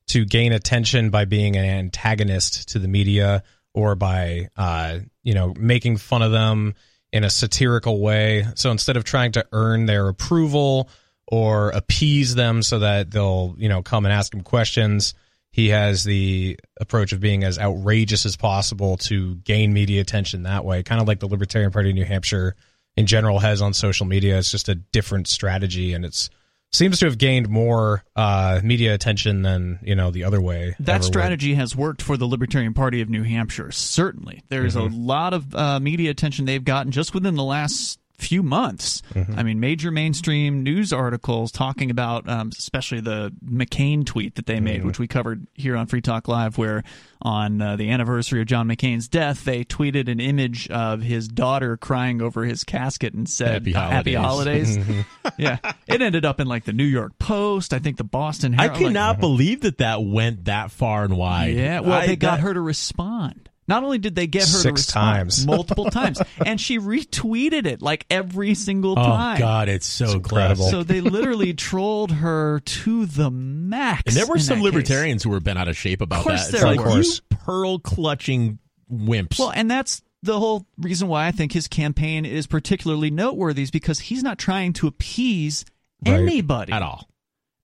to 0.07 0.25
gain 0.25 0.51
attention 0.51 1.11
by 1.11 1.25
being 1.25 1.55
an 1.55 1.63
antagonist 1.63 2.69
to 2.69 2.79
the 2.79 2.89
media 2.89 3.43
or 3.73 3.95
by 3.95 4.49
uh, 4.57 4.99
you 5.23 5.33
know 5.33 5.53
making 5.57 5.97
fun 5.97 6.21
of 6.21 6.31
them 6.31 6.75
in 7.13 7.23
a 7.23 7.29
satirical 7.29 8.01
way. 8.01 8.45
So 8.55 8.71
instead 8.71 8.97
of 8.97 9.03
trying 9.03 9.33
to 9.33 9.45
earn 9.51 9.85
their 9.85 10.09
approval 10.09 10.89
or 11.27 11.69
appease 11.69 12.33
them 12.33 12.63
so 12.63 12.79
that 12.79 13.11
they'll, 13.11 13.55
you 13.59 13.69
know, 13.69 13.83
come 13.83 14.05
and 14.05 14.11
ask 14.11 14.33
him 14.33 14.41
questions, 14.41 15.13
he 15.51 15.69
has 15.69 16.03
the 16.03 16.59
approach 16.81 17.13
of 17.13 17.19
being 17.19 17.43
as 17.43 17.59
outrageous 17.59 18.25
as 18.25 18.35
possible 18.35 18.97
to 18.97 19.35
gain 19.35 19.71
media 19.71 20.01
attention 20.01 20.43
that 20.43 20.65
way, 20.65 20.81
kind 20.81 20.99
of 20.99 21.07
like 21.07 21.19
the 21.19 21.27
Libertarian 21.27 21.71
Party 21.71 21.91
of 21.91 21.95
New 21.95 22.03
Hampshire 22.03 22.55
in 22.97 23.05
general 23.05 23.37
has 23.37 23.61
on 23.61 23.73
social 23.73 24.07
media. 24.07 24.39
It's 24.39 24.49
just 24.49 24.67
a 24.67 24.75
different 24.75 25.27
strategy 25.27 25.93
and 25.93 26.03
it's 26.03 26.31
seems 26.73 26.99
to 26.99 27.05
have 27.05 27.17
gained 27.17 27.47
more 27.47 28.03
uh, 28.15 28.59
media 28.63 28.93
attention 28.93 29.43
than 29.43 29.79
you 29.83 29.95
know 29.95 30.11
the 30.11 30.25
other 30.25 30.41
way. 30.41 30.75
That 30.79 31.03
strategy 31.03 31.51
would. 31.51 31.59
has 31.59 31.75
worked 31.75 32.01
for 32.01 32.17
the 32.17 32.25
Libertarian 32.25 32.73
Party 32.73 33.01
of 33.01 33.09
New 33.09 33.23
Hampshire. 33.23 33.71
Certainly, 33.71 34.43
there's 34.49 34.75
mm-hmm. 34.75 34.93
a 34.93 34.97
lot 34.97 35.33
of 35.33 35.55
uh, 35.55 35.79
media 35.79 36.11
attention 36.11 36.45
they've 36.45 36.63
gotten 36.63 36.91
just 36.91 37.13
within 37.13 37.35
the 37.35 37.43
last 37.43 37.99
few 38.23 38.41
months. 38.41 39.01
Mm-hmm. 39.13 39.37
I 39.37 39.43
mean, 39.43 39.59
major 39.59 39.91
mainstream 39.91 40.63
news 40.63 40.93
articles 40.93 41.51
talking 41.51 41.91
about, 41.91 42.27
um, 42.27 42.49
especially 42.57 43.01
the 43.01 43.33
McCain 43.45 44.05
tweet 44.05 44.35
that 44.35 44.45
they 44.45 44.59
made, 44.59 44.79
mm-hmm. 44.79 44.87
which 44.87 44.99
we 44.99 45.07
covered 45.07 45.47
here 45.53 45.75
on 45.75 45.87
Free 45.87 46.01
Talk 46.01 46.27
Live, 46.27 46.57
where 46.57 46.83
on 47.21 47.61
uh, 47.61 47.75
the 47.75 47.89
anniversary 47.91 48.41
of 48.41 48.47
John 48.47 48.67
McCain's 48.67 49.07
death, 49.07 49.45
they 49.45 49.63
tweeted 49.63 50.09
an 50.09 50.19
image 50.19 50.69
of 50.69 51.01
his 51.01 51.27
daughter 51.27 51.77
crying 51.77 52.21
over 52.21 52.43
his 52.43 52.63
casket 52.63 53.13
and 53.13 53.29
said, 53.29 53.65
"Happy 53.67 54.13
holidays." 54.13 54.75
Happy 54.75 54.91
holidays. 54.91 55.05
yeah, 55.37 55.57
it 55.87 56.01
ended 56.01 56.25
up 56.25 56.39
in 56.39 56.47
like 56.47 56.65
the 56.65 56.73
New 56.73 56.83
York 56.83 57.17
Post, 57.19 57.73
I 57.73 57.79
think 57.79 57.97
the 57.97 58.03
Boston 58.03 58.53
Herald. 58.53 58.77
I 58.77 58.79
cannot 58.79 59.11
like, 59.11 59.19
believe 59.19 59.61
that 59.61 59.77
that 59.79 60.03
went 60.03 60.45
that 60.45 60.71
far 60.71 61.03
and 61.03 61.17
wide. 61.17 61.55
Yeah, 61.55 61.81
well, 61.81 61.93
I, 61.93 62.07
they 62.07 62.15
got 62.15 62.37
that, 62.37 62.41
her 62.41 62.53
to 62.53 62.61
respond. 62.61 63.49
Not 63.67 63.83
only 63.83 63.97
did 63.97 64.15
they 64.15 64.27
get 64.27 64.41
her 64.43 64.47
Six 64.47 64.85
to 64.87 64.91
times. 64.91 65.45
multiple 65.47 65.85
times, 65.85 66.21
and 66.45 66.59
she 66.59 66.79
retweeted 66.79 67.65
it 67.65 67.81
like 67.81 68.05
every 68.09 68.55
single 68.55 68.91
Oh 68.93 68.95
time. 68.95 69.37
Oh 69.37 69.39
God, 69.39 69.69
it's 69.69 69.85
so 69.85 70.11
incredible. 70.11 70.69
So 70.69 70.83
they 70.83 70.99
literally 71.01 71.53
trolled 71.55 72.11
her 72.11 72.59
to 72.59 73.05
the 73.05 73.31
max. 73.31 74.03
And 74.07 74.15
there 74.15 74.27
were 74.27 74.39
some 74.39 74.59
that 74.59 74.65
case. 74.65 74.73
libertarians 74.73 75.23
who 75.23 75.29
were 75.29 75.39
bent 75.39 75.59
out 75.59 75.67
of 75.67 75.77
shape 75.77 76.01
about 76.01 76.19
Of 76.19 76.23
course 76.25 76.47
that. 76.47 76.59
there 76.59 76.67
It's 76.73 76.77
like 76.77 76.85
were. 76.85 77.01
you 77.01 77.11
pearl 77.29 77.79
clutching 77.79 78.59
wimps. 78.91 79.39
Well, 79.39 79.51
and 79.55 79.71
that's 79.71 80.01
the 80.23 80.39
whole 80.39 80.65
reason 80.77 81.07
why 81.07 81.27
I 81.27 81.31
think 81.31 81.51
his 81.51 81.67
campaign 81.67 82.25
is 82.25 82.47
particularly 82.47 83.11
noteworthy 83.11 83.63
is 83.63 83.71
because 83.71 83.99
he's 83.99 84.23
not 84.23 84.37
trying 84.37 84.73
to 84.73 84.87
appease 84.87 85.65
Right. 86.05 86.15
anybody 86.19 86.73
at 86.73 86.81
all. 86.81 87.07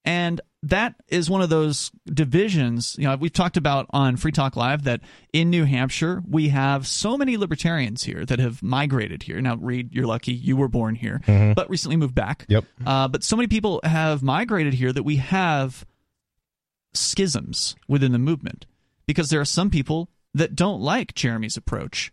And 0.06 0.40
that 0.64 0.96
is 1.08 1.30
one 1.30 1.42
of 1.42 1.50
those 1.50 1.92
divisions. 2.06 2.96
You 2.98 3.06
know, 3.06 3.16
we've 3.16 3.32
talked 3.34 3.58
about 3.58 3.86
on 3.92 4.18
Free 4.18 4.32
Talk 4.32 4.56
Live 4.56 4.84
that 4.84 5.02
in 5.32 5.50
New 5.50 5.64
Hampshire 5.66 6.22
we 6.28 6.50
have 6.50 6.86
so 6.86 7.18
many 7.18 7.38
libertarians 7.38 8.04
here 8.04 8.26
that 8.26 8.40
have 8.40 8.62
migrated 8.62 9.24
here. 9.24 9.40
Now, 9.42 9.56
Reed, 9.56 9.94
you're 9.94 10.08
lucky; 10.08 10.34
you 10.34 10.58
were 10.58 10.68
born 10.68 10.96
here, 10.96 11.22
but 11.26 11.70
recently 11.70 11.96
moved 11.96 12.16
back. 12.16 12.46
Yep. 12.50 12.66
Uh, 12.86 13.08
but 13.08 13.24
so 13.24 13.36
many 13.36 13.48
people 13.48 13.80
have 13.84 14.22
migrated 14.22 14.74
here 14.74 14.92
that 14.92 15.04
we 15.04 15.18
have 15.18 15.86
schisms 16.94 17.76
within 17.88 18.12
the 18.12 18.20
movement 18.20 18.66
because 19.06 19.30
there 19.30 19.42
are 19.42 19.46
some 19.46 19.70
people 19.70 20.10
that 20.34 20.56
don't 20.56 20.82
like 20.82 21.14
Jeremy's 21.16 21.58
approach. 21.58 22.12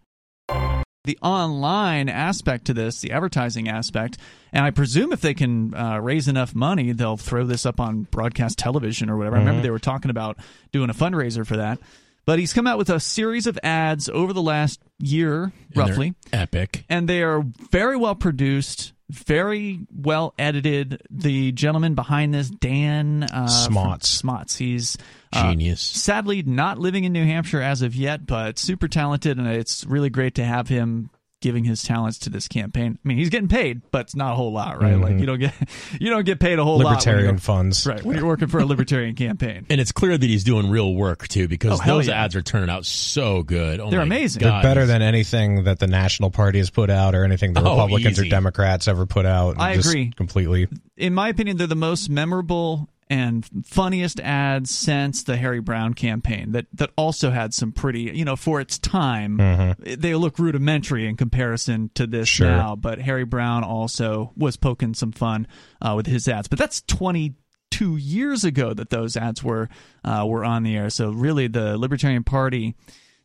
The 0.49 1.19
online 1.23 2.09
aspect 2.09 2.65
to 2.67 2.75
this, 2.75 3.01
the 3.01 3.13
advertising 3.13 3.69
aspect, 3.69 4.19
and 4.57 4.65
I 4.65 4.71
presume 4.71 5.13
if 5.13 5.21
they 5.21 5.35
can 5.35 5.75
uh, 5.75 5.99
raise 6.01 6.29
enough 6.29 6.55
money, 6.55 6.93
they'll 6.93 7.19
throw 7.19 7.45
this 7.45 7.67
up 7.67 7.79
on 7.79 8.05
broadcast 8.11 8.59
television 8.59 9.11
or 9.11 9.17
whatever. 9.19 9.37
I 9.37 9.41
remember 9.41 9.61
they 9.61 9.71
were 9.71 9.79
talking 9.79 10.11
about 10.11 10.39
doing 10.73 10.89
a 10.89 10.95
fundraiser 10.95 11.47
for 11.47 11.59
that. 11.59 11.79
But 12.25 12.39
he's 12.41 12.53
come 12.53 12.67
out 12.67 12.79
with 12.79 12.89
a 12.91 12.99
series 12.99 13.47
of 13.47 13.59
ads 13.63 14.09
over 14.09 14.33
the 14.33 14.43
last 14.43 14.81
year, 14.99 15.45
And 15.45 15.77
roughly 15.77 16.15
epic. 16.33 16.85
and 16.89 17.07
they 17.09 17.23
are 17.23 17.45
very 17.71 17.97
well 17.97 18.17
produced, 18.17 18.95
very 19.11 19.81
well 19.95 20.35
edited. 20.39 21.03
The 21.11 21.53
gentleman 21.53 21.95
behind 21.95 22.35
this, 22.35 22.49
Dan 22.51 23.23
uh, 23.25 23.47
Smots. 23.47 24.09
Smots, 24.09 24.57
he's 24.57 24.97
uh, 25.33 25.51
Genius. 25.53 25.81
sadly 25.83 26.43
not 26.43 26.79
living 26.79 27.05
in 27.05 27.13
New 27.13 27.25
Hampshire 27.25 27.61
as 27.63 27.83
of 27.83 27.95
yet, 27.95 28.27
but 28.27 28.59
super 28.59 28.89
talented, 28.89 29.39
and 29.39 29.47
it's 29.47 29.85
really 29.85 30.11
great 30.11 30.35
to 30.37 30.45
have 30.45 30.67
him 30.67 31.11
giving 31.43 31.65
his 31.65 31.83
talents 31.83 32.19
to 32.21 32.31
this 32.31 32.49
campaign. 32.49 32.99
I 33.05 33.09
mean, 33.09 33.19
he's 33.19 33.29
getting 33.29 33.49
paid, 33.49 33.83
but 33.91 34.03
it's 34.03 34.17
not 34.17 34.33
a 34.33 34.37
whole 34.37 34.53
lot, 34.53 34.81
right? 34.81 34.95
Like 34.97 35.11
mm-hmm. 35.13 35.19
you 35.19 35.27
don't 35.27 35.39
get 35.39 35.55
you 36.01 36.11
don't 36.11 36.25
get 36.25 36.41
paid 36.41 36.59
a 36.59 36.65
whole 36.65 36.79
lot. 36.79 36.91
Libertarian 36.91 37.27
you're- 37.27 37.39
funds. 37.39 37.87
right? 37.87 38.03
When 38.03 38.17
you're 38.17 38.27
working 38.27 38.49
for 38.49 38.59
a 38.59 38.65
libertarian 38.65 39.15
campaign. 39.15 39.67
And 39.69 39.81
it's 39.81 39.93
clear 39.93 40.17
that 40.17 40.27
he's 40.27 40.45
doing 40.45 40.71
real 40.71 40.95
work 40.95 41.29
too, 41.29 41.47
because 41.47 41.81
Oh, 41.81 41.87
those 41.87 42.09
yeah. 42.09 42.25
ads 42.25 42.37
are 42.37 42.43
turning 42.43 42.71
out 42.71 42.87
so 42.87 43.43
good. 43.43 43.81
Oh 43.81 43.91
They're 43.91 44.01
amazing. 44.01 44.41
God. 44.41 44.65
They're 44.65 44.71
better 44.75 44.87
than 44.87 45.03
anything 45.03 45.65
that 45.65 45.79
the 45.79 45.87
National 45.87 46.31
Party 46.31 46.59
has 46.59 46.71
put 46.71 46.89
out 46.91 47.15
or 47.15 47.25
anything 47.25 47.53
the 47.53 47.61
Oh, 47.61 47.75
Republicans 47.75 48.19
easy. 48.19 48.29
or 48.29 48.31
Democrats 48.31 48.89
ever 48.89 49.05
put 49.07 49.27
out. 49.27 49.57
I 49.61 49.73
agree. 49.73 50.13
Completely. 50.17 50.69
in 50.97 51.13
my 51.15 51.29
opinion, 51.29 51.59
they're 51.59 51.67
the 51.67 51.75
most 51.77 52.09
memorable 52.09 52.89
and 53.09 53.49
funniest 53.65 54.19
ads 54.21 54.71
since 54.71 55.23
the 55.23 55.37
Harry 55.37 55.61
Browne 55.61 55.95
campaign. 55.95 56.53
That 56.53 56.67
that 56.75 56.91
also 56.97 57.31
had 57.31 57.55
some 57.55 57.73
pretty, 57.73 58.11
you 58.15 58.25
know, 58.25 58.37
for 58.37 58.61
its 58.61 58.79
time, 58.79 59.37
they 59.79 60.15
look 60.15 60.39
rudimentary 60.39 61.07
in 61.07 61.17
comparison 61.17 61.91
to 61.95 62.07
this 62.07 62.29
Sure. 62.29 62.49
now. 62.49 62.75
But 62.77 63.01
Harry 63.01 63.25
Browne 63.25 63.63
also 63.65 64.33
was 64.37 64.57
poking 64.57 64.95
some 64.95 65.13
fun 65.13 65.47
uh, 65.81 65.95
with 65.97 66.07
his 66.07 66.27
ads. 66.29 66.49
But 66.49 66.59
that's 66.59 66.83
twenty 66.83 67.35
two 67.71 67.97
years 67.97 68.45
ago 68.45 68.73
that 68.75 68.91
those 68.91 69.17
ads 69.17 69.43
were 69.43 69.69
uh, 70.05 70.25
were 70.27 70.45
on 70.45 70.63
the 70.63 70.77
air. 70.77 70.91
So 70.91 71.11
really, 71.11 71.47
the 71.49 71.79
Libertarian 71.79 72.25
Party. 72.25 72.75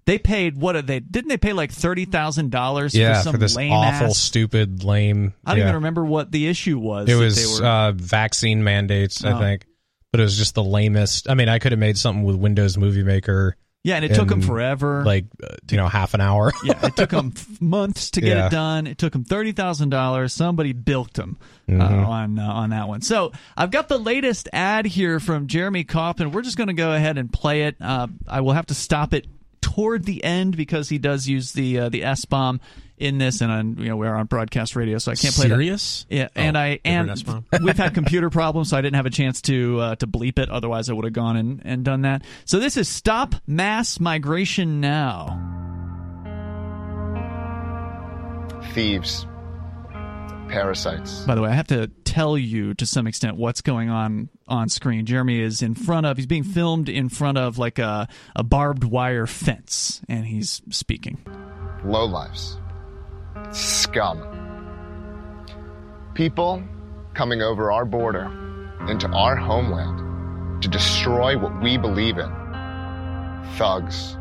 They 0.08 0.18
paid 0.18 0.58
what 0.58 0.74
did 0.74 0.88
they 0.88 1.00
didn't 1.00 1.30
they 1.30 1.38
pay 1.38 1.54
like 1.54 1.72
thirty 1.72 2.06
thousand 2.06 2.50
dollars 2.50 2.96
Yeah, 2.96 3.20
for 3.20 3.24
some 3.24 3.32
for 3.34 3.38
this 3.38 3.56
lame 3.56 3.72
awful, 3.72 4.08
ass? 4.08 4.18
stupid, 4.18 4.84
lame. 4.84 5.36
I 5.46 5.52
don't 5.52 5.60
yeah. 5.60 5.66
even 5.66 5.76
remember 5.76 6.04
what 6.04 6.32
the 6.32 6.48
issue 6.48 6.80
was. 6.80 7.08
It 7.08 7.14
was 7.14 7.36
they 7.60 7.64
were- 7.64 7.68
uh, 7.70 7.92
vaccine 7.92 8.64
mandates, 8.64 9.24
Oh. 9.24 9.30
I 9.36 9.40
think. 9.40 9.66
But 10.12 10.20
it 10.20 10.24
was 10.24 10.38
just 10.38 10.56
the 10.56 10.64
lamest. 10.64 11.30
I 11.30 11.36
mean, 11.36 11.48
I 11.50 11.60
could 11.60 11.72
have 11.72 11.80
made 11.80 11.98
something 11.98 12.24
with 12.24 12.36
Windows 12.36 12.78
Movie 12.78 13.04
Maker, 13.04 13.56
yeah, 13.84 13.96
and 13.96 14.04
it 14.06 14.14
took 14.14 14.28
them 14.28 14.42
forever. 14.42 15.04
like 15.06 15.26
uh, 15.42 15.56
you 15.70 15.78
know, 15.78 15.88
half 15.88 16.14
an 16.14 16.22
hour. 16.22 16.52
Yeah, 16.66 16.86
it 16.86 16.96
took 16.98 17.10
them 17.12 17.34
months 17.62 18.12
to 18.12 18.22
get 18.22 18.36
Yeah. 18.38 18.48
it 18.48 18.52
done. 18.52 18.88
It 18.88 18.98
took 18.98 19.14
them 19.14 19.24
thirty 19.24 19.54
thousand 19.54 19.90
dollars. 19.90 20.34
Somebody 20.34 20.74
bilked 20.74 21.14
them 21.16 21.38
uh, 21.70 21.72
Mm-hmm. 21.72 22.06
on 22.06 22.40
uh, 22.40 22.44
on 22.46 22.70
that 22.72 22.88
one. 22.90 23.02
So 23.02 23.32
I've 23.56 23.72
got 23.72 23.88
the 23.88 23.98
latest 23.98 24.50
ad 24.52 24.86
here 24.86 25.20
from 25.22 25.48
Jeremy 25.48 25.86
Kaufman. 25.86 26.32
We're 26.32 26.42
just 26.42 26.58
going 26.58 26.68
to 26.68 26.74
go 26.74 26.92
ahead 26.94 27.18
and 27.18 27.32
play 27.32 27.64
it. 27.64 27.78
Uh, 27.80 28.08
I 28.28 28.42
will 28.42 28.54
have 28.54 28.66
to 28.68 28.74
stop 28.76 29.14
it 29.14 29.26
toward 29.74 30.06
the 30.06 30.24
end 30.24 30.58
because 30.58 30.90
he 30.90 30.98
does 30.98 31.28
use 31.28 31.54
the 31.54 31.80
uh, 31.80 31.90
the 31.90 32.04
s 32.04 32.26
bomb 32.26 32.60
in 32.98 33.18
this, 33.18 33.42
and 33.42 33.52
on, 33.52 33.78
you 33.78 33.90
know 33.90 33.98
we're 33.98 34.14
on 34.14 34.28
broadcast 34.28 34.76
radio, 34.76 34.98
so 35.00 35.12
I 35.12 35.16
can't 35.16 35.34
play 35.34 35.48
that. 35.48 35.56
serious. 35.56 36.06
Yeah, 36.10 36.28
and 36.36 36.56
Oh, 36.56 36.60
I 36.60 36.80
different 36.84 37.46
and 37.52 37.64
we've 37.64 37.78
had 37.78 37.94
computer 37.96 38.30
problems, 38.30 38.70
so 38.70 38.78
I 38.78 38.82
didn't 38.82 38.96
have 38.96 39.08
a 39.08 39.12
chance 39.12 39.42
to 39.44 39.80
uh, 39.80 39.96
to 39.96 40.08
bleep 40.08 40.38
it. 40.40 40.50
Otherwise, 40.50 40.90
I 40.90 40.94
would 40.94 41.06
have 41.06 41.14
gone 41.14 41.36
and, 41.38 41.62
and 41.66 41.84
done 41.84 42.02
that. 42.04 42.24
So 42.46 42.60
this 42.60 42.78
is 42.78 42.88
stop 42.88 43.36
mass 43.48 44.00
migration 44.00 44.82
now. 44.82 45.58
thieves, 48.74 49.26
parasites. 50.52 51.22
By 51.22 51.36
the 51.36 51.42
way, 51.42 51.50
I 51.50 51.54
have 51.54 51.68
to 51.68 51.88
tell 52.04 52.38
you 52.38 52.74
to 52.76 52.86
some 52.86 53.08
extent 53.08 53.38
what's 53.38 53.62
going 53.62 53.90
on 53.90 54.30
on 54.48 54.70
screen. 54.70 55.06
Jeremy 55.06 55.40
is 55.40 55.62
in 55.62 55.74
front 55.76 56.06
of, 56.06 56.18
he's 56.18 56.26
being 56.26 56.44
filmed 56.44 56.90
in 56.90 57.10
front 57.10 57.38
of 57.38 57.58
like 57.58 57.80
a, 57.80 58.08
a 58.36 58.44
barbed 58.44 58.84
wire 58.84 59.26
fence, 59.26 60.02
and 60.10 60.26
he's 60.26 60.62
speaking. 60.70 61.18
Low 61.84 62.06
lives, 62.06 62.60
scum. 63.52 64.28
People 66.14 66.62
coming 67.14 67.42
over 67.42 67.72
our 67.72 67.86
border 67.86 68.26
into 68.88 69.08
our 69.08 69.36
homeland 69.36 70.62
to 70.62 70.68
destroy 70.68 71.38
what 71.38 71.62
we 71.62 71.78
believe 71.78 72.18
in. 72.18 72.30
Thugs, 73.58 74.18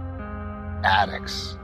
addicts. 0.85 1.57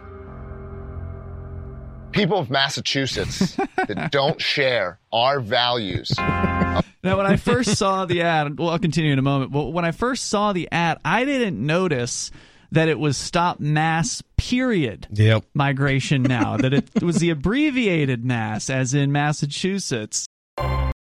People 2.16 2.38
of 2.38 2.50
Massachusetts 2.50 3.56
that 3.76 4.08
don't 4.12 4.40
share 4.40 4.98
our 5.12 5.38
values. 5.38 6.10
Now, 6.16 6.82
when 7.02 7.26
I 7.26 7.36
first 7.36 7.76
saw 7.76 8.06
the 8.06 8.22
ad, 8.22 8.58
well, 8.58 8.70
I'll 8.70 8.78
continue 8.78 9.12
in 9.12 9.18
a 9.18 9.22
moment. 9.22 9.52
But 9.52 9.66
when 9.66 9.84
I 9.84 9.92
first 9.92 10.26
saw 10.28 10.52
the 10.52 10.68
ad, 10.72 10.98
I 11.04 11.24
didn't 11.24 11.64
notice 11.64 12.30
that 12.72 12.88
it 12.88 12.98
was 12.98 13.16
stop 13.16 13.60
mass 13.60 14.22
period 14.36 15.06
Yep. 15.12 15.44
migration 15.54 16.22
now, 16.22 16.56
that 16.56 16.72
it 16.72 16.88
was 17.02 17.16
the 17.18 17.30
abbreviated 17.30 18.24
mass, 18.24 18.70
as 18.70 18.94
in 18.94 19.12
Massachusetts. 19.12 20.26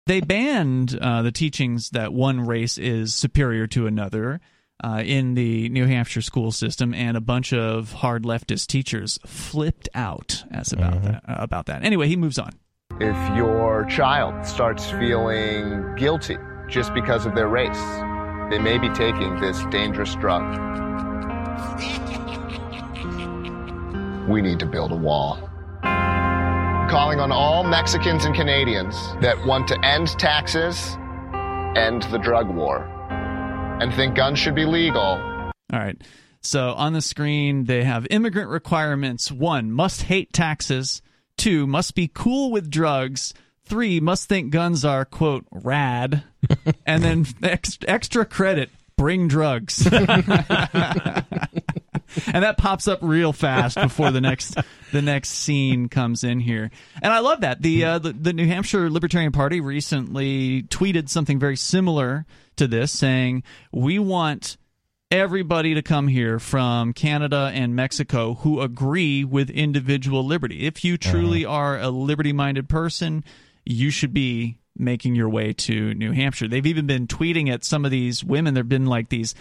They 0.06 0.20
banned 0.20 0.98
uh, 1.00 1.22
the 1.22 1.32
teachings 1.32 1.90
that 1.90 2.12
one 2.12 2.40
race 2.40 2.76
is 2.78 3.14
superior 3.14 3.66
to 3.68 3.86
another 3.86 4.40
uh, 4.84 5.02
in 5.02 5.32
the 5.34 5.70
New 5.70 5.86
Hampshire 5.86 6.20
school 6.20 6.52
system, 6.52 6.92
and 6.92 7.16
a 7.16 7.20
bunch 7.20 7.54
of 7.54 7.92
hard 7.92 8.24
leftist 8.24 8.66
teachers 8.66 9.18
flipped 9.24 9.88
out 9.94 10.44
as 10.50 10.74
about 10.74 11.02
that. 11.02 11.22
Uh, 11.26 11.36
about 11.38 11.66
that. 11.66 11.82
Anyway, 11.82 12.06
he 12.06 12.16
moves 12.16 12.38
on. 12.38 12.52
If 13.00 13.36
your 13.36 13.86
child 13.86 14.46
starts 14.46 14.90
feeling 14.90 15.94
guilty 15.96 16.36
just 16.68 16.92
because 16.92 17.24
of 17.24 17.34
their 17.34 17.48
race, 17.48 17.82
they 18.50 18.58
may 18.58 18.76
be 18.76 18.90
taking 18.90 19.40
this 19.40 19.64
dangerous 19.70 20.14
drug. 20.16 20.42
We 24.28 24.42
need 24.42 24.58
to 24.58 24.66
build 24.66 24.92
a 24.92 24.96
wall. 24.96 25.38
Calling 26.90 27.20
on 27.20 27.32
all 27.32 27.64
Mexicans 27.64 28.26
and 28.26 28.34
Canadians 28.34 28.94
that 29.22 29.46
want 29.46 29.66
to 29.68 29.82
end 29.82 30.08
taxes, 30.18 30.98
end 31.74 32.02
the 32.12 32.18
drug 32.22 32.54
war, 32.54 32.93
and 33.80 33.92
think 33.94 34.14
guns 34.14 34.38
should 34.38 34.54
be 34.54 34.64
legal 34.64 35.00
All 35.02 35.52
right. 35.72 36.00
So 36.40 36.72
on 36.74 36.92
the 36.92 37.00
screen, 37.00 37.64
they 37.64 37.84
have 37.84 38.06
immigrant 38.10 38.50
requirements. 38.50 39.32
One, 39.32 39.72
must 39.72 40.02
hate 40.02 40.32
taxes. 40.32 41.00
Two, 41.38 41.66
must 41.66 41.94
be 41.94 42.10
cool 42.12 42.52
with 42.52 42.70
drugs. 42.70 43.32
Three, 43.64 43.98
must 43.98 44.28
think 44.28 44.50
guns 44.52 44.84
are, 44.84 45.06
quote, 45.06 45.46
rad. 45.50 46.22
and 46.86 47.02
then 47.02 47.26
ex- 47.42 47.78
extra 47.88 48.26
credit, 48.26 48.70
bring 48.96 49.26
drugs. 49.26 49.88
and 52.26 52.44
that 52.44 52.56
pops 52.58 52.88
up 52.88 52.98
real 53.02 53.32
fast 53.32 53.80
before 53.80 54.10
the 54.10 54.20
next 54.20 54.56
the 54.92 55.02
next 55.02 55.30
scene 55.30 55.88
comes 55.88 56.24
in 56.24 56.40
here. 56.40 56.70
And 57.02 57.12
I 57.12 57.20
love 57.20 57.40
that. 57.42 57.62
The 57.62 57.84
uh, 57.84 57.98
the, 57.98 58.12
the 58.12 58.32
New 58.32 58.46
Hampshire 58.46 58.90
Libertarian 58.90 59.32
Party 59.32 59.60
recently 59.60 60.62
tweeted 60.64 61.08
something 61.08 61.38
very 61.38 61.56
similar 61.56 62.26
to 62.56 62.66
this 62.66 62.92
saying, 62.92 63.42
"We 63.72 63.98
want 63.98 64.56
everybody 65.10 65.74
to 65.74 65.82
come 65.82 66.08
here 66.08 66.38
from 66.38 66.92
Canada 66.92 67.50
and 67.54 67.76
Mexico 67.76 68.34
who 68.34 68.60
agree 68.60 69.22
with 69.22 69.48
individual 69.50 70.24
liberty. 70.24 70.66
If 70.66 70.84
you 70.84 70.96
truly 70.96 71.44
are 71.44 71.78
a 71.78 71.88
liberty 71.88 72.32
minded 72.32 72.68
person, 72.68 73.22
you 73.64 73.90
should 73.90 74.12
be 74.12 74.58
making 74.76 75.14
your 75.14 75.28
way 75.28 75.52
to 75.52 75.94
New 75.94 76.12
Hampshire. 76.12 76.48
They've 76.48 76.66
even 76.66 76.86
been 76.86 77.06
tweeting 77.06 77.48
at 77.48 77.64
some 77.64 77.84
of 77.84 77.90
these 77.90 78.24
women. 78.24 78.54
There 78.54 78.62
have 78.62 78.68
been 78.68 78.86
like 78.86 79.08
these 79.08 79.34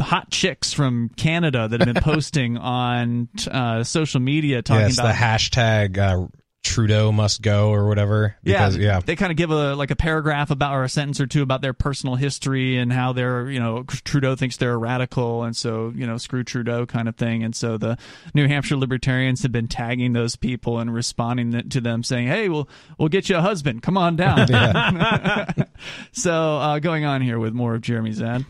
hot 0.00 0.30
chicks 0.30 0.72
from 0.72 1.10
Canada 1.16 1.68
that 1.68 1.80
have 1.80 1.94
been 1.94 2.02
posting 2.02 2.56
on 2.56 3.28
uh, 3.50 3.84
social 3.84 4.20
media 4.20 4.62
talking 4.62 4.86
yes, 4.86 4.98
about 4.98 5.08
the 5.08 5.18
hashtag 5.18 5.98
uh, 5.98 6.26
Trudeau 6.68 7.12
must 7.12 7.40
go 7.40 7.70
or 7.70 7.86
whatever. 7.86 8.36
Because, 8.42 8.76
yeah, 8.76 8.94
yeah, 8.94 9.00
They 9.00 9.16
kind 9.16 9.30
of 9.30 9.36
give 9.36 9.50
a 9.50 9.74
like 9.74 9.90
a 9.90 9.96
paragraph 9.96 10.50
about 10.50 10.74
or 10.74 10.84
a 10.84 10.88
sentence 10.88 11.20
or 11.20 11.26
two 11.26 11.42
about 11.42 11.62
their 11.62 11.72
personal 11.72 12.16
history 12.16 12.76
and 12.76 12.92
how 12.92 13.12
they're 13.12 13.48
you 13.50 13.58
know 13.60 13.84
Trudeau 13.84 14.34
thinks 14.36 14.56
they're 14.56 14.74
a 14.74 14.78
radical 14.78 15.44
and 15.44 15.56
so 15.56 15.92
you 15.94 16.06
know 16.06 16.18
screw 16.18 16.44
Trudeau 16.44 16.84
kind 16.84 17.08
of 17.08 17.16
thing. 17.16 17.42
And 17.42 17.54
so 17.54 17.78
the 17.78 17.96
New 18.34 18.48
Hampshire 18.48 18.76
libertarians 18.76 19.42
have 19.42 19.52
been 19.52 19.68
tagging 19.68 20.12
those 20.12 20.36
people 20.36 20.78
and 20.78 20.92
responding 20.92 21.68
to 21.70 21.80
them 21.80 22.02
saying, 22.02 22.26
"Hey, 22.26 22.48
we'll 22.48 22.68
we'll 22.98 23.08
get 23.08 23.28
you 23.28 23.36
a 23.36 23.40
husband. 23.40 23.82
Come 23.82 23.96
on 23.96 24.16
down." 24.16 24.46
so 26.12 26.56
uh, 26.58 26.78
going 26.80 27.04
on 27.04 27.22
here 27.22 27.38
with 27.38 27.54
more 27.54 27.74
of 27.74 27.80
Jeremy's 27.80 28.20
ad. 28.20 28.44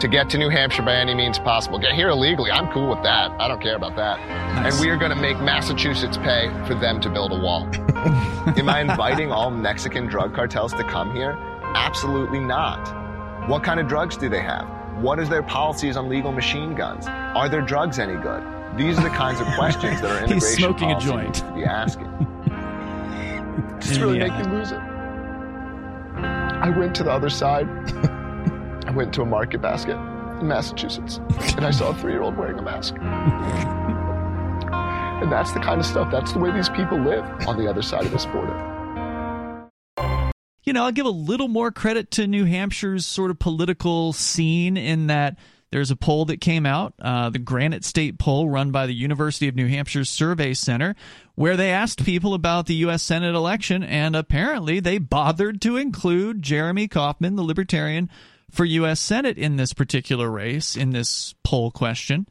To 0.00 0.08
get 0.08 0.30
to 0.30 0.38
New 0.38 0.48
Hampshire 0.48 0.82
by 0.82 0.94
any 0.94 1.14
means 1.14 1.38
possible. 1.38 1.78
Get 1.78 1.92
here 1.92 2.08
illegally. 2.08 2.50
I'm 2.50 2.72
cool 2.72 2.88
with 2.88 3.02
that. 3.02 3.30
I 3.38 3.48
don't 3.48 3.60
care 3.60 3.76
about 3.76 3.96
that. 3.96 4.18
Nice. 4.56 4.72
And 4.74 4.80
we 4.84 4.90
are 4.90 4.96
going 4.96 5.10
to 5.14 5.20
make 5.20 5.38
Massachusetts 5.40 6.16
pay 6.18 6.48
for 6.66 6.74
them 6.74 7.00
to 7.02 7.10
build 7.10 7.32
a 7.32 7.38
wall. 7.38 7.68
Am 8.56 8.68
I 8.68 8.80
inviting 8.80 9.30
all 9.30 9.50
Mexican 9.50 10.06
drug 10.06 10.34
cartels 10.34 10.72
to 10.74 10.84
come 10.84 11.14
here? 11.14 11.32
Absolutely 11.74 12.40
not. 12.40 12.78
What 13.48 13.62
kind 13.62 13.78
of 13.78 13.88
drugs 13.88 14.16
do 14.16 14.28
they 14.28 14.40
have? 14.40 14.66
What 15.02 15.18
is 15.18 15.28
their 15.28 15.42
policies 15.42 15.96
on 15.96 16.08
legal 16.08 16.32
machine 16.32 16.74
guns? 16.74 17.06
Are 17.06 17.48
their 17.48 17.62
drugs 17.62 17.98
any 17.98 18.16
good? 18.20 18.42
These 18.76 18.98
are 18.98 19.02
the 19.02 19.10
kinds 19.10 19.40
of 19.40 19.46
questions 19.48 20.00
that 20.00 20.10
our 20.10 20.20
He's 20.26 20.30
immigration 20.30 20.58
smoking 20.58 20.92
a 20.92 21.00
joint. 21.00 21.34
to 21.36 21.52
be 21.52 21.64
asking. 21.64 22.06
Just 23.80 24.00
really 24.00 24.18
Yeah. 24.18 24.28
make 24.36 24.46
you 24.46 24.52
lose 24.52 24.72
it. 24.72 24.78
I 26.22 26.70
went 26.76 26.94
to 26.96 27.02
the 27.02 27.10
other 27.10 27.30
side. 27.30 27.66
I 28.90 28.92
went 28.92 29.14
to 29.14 29.22
a 29.22 29.24
market 29.24 29.62
basket 29.62 29.94
in 30.40 30.48
Massachusetts 30.48 31.20
and 31.56 31.64
I 31.64 31.70
saw 31.70 31.90
a 31.90 31.94
three 31.94 32.10
year 32.10 32.22
old 32.22 32.36
wearing 32.36 32.58
a 32.58 32.62
mask. 32.62 32.96
and 35.22 35.30
that's 35.30 35.52
the 35.52 35.60
kind 35.60 35.80
of 35.80 35.86
stuff, 35.86 36.10
that's 36.10 36.32
the 36.32 36.40
way 36.40 36.50
these 36.50 36.68
people 36.68 36.98
live 36.98 37.24
on 37.46 37.56
the 37.56 37.70
other 37.70 37.82
side 37.82 38.04
of 38.04 38.10
this 38.10 38.26
border. 38.26 38.52
you 40.64 40.72
know, 40.72 40.86
I'll 40.86 40.90
give 40.90 41.06
a 41.06 41.10
little 41.10 41.46
more 41.46 41.70
credit 41.70 42.10
to 42.12 42.26
New 42.26 42.46
Hampshire's 42.46 43.06
sort 43.06 43.30
of 43.30 43.38
political 43.38 44.12
scene 44.12 44.76
in 44.76 45.06
that 45.06 45.38
there's 45.70 45.92
a 45.92 45.96
poll 45.96 46.24
that 46.24 46.40
came 46.40 46.66
out, 46.66 46.94
uh, 47.00 47.30
the 47.30 47.38
Granite 47.38 47.84
State 47.84 48.18
poll 48.18 48.48
run 48.48 48.72
by 48.72 48.88
the 48.88 48.94
University 48.94 49.46
of 49.46 49.54
New 49.54 49.68
Hampshire 49.68 50.04
Survey 50.04 50.52
Center, 50.52 50.96
where 51.36 51.56
they 51.56 51.70
asked 51.70 52.04
people 52.04 52.34
about 52.34 52.66
the 52.66 52.74
U.S. 52.74 53.04
Senate 53.04 53.36
election, 53.36 53.84
and 53.84 54.16
apparently 54.16 54.80
they 54.80 54.98
bothered 54.98 55.60
to 55.62 55.76
include 55.76 56.42
Jeremy 56.42 56.88
Kaufman, 56.88 57.36
the 57.36 57.44
Libertarian, 57.44 58.10
for 58.50 58.64
U.S. 58.64 59.00
Senate 59.00 59.38
in 59.38 59.56
this 59.56 59.72
particular 59.72 60.30
race, 60.30 60.76
in 60.76 60.90
this 60.90 61.34
poll 61.44 61.70
question. 61.70 62.26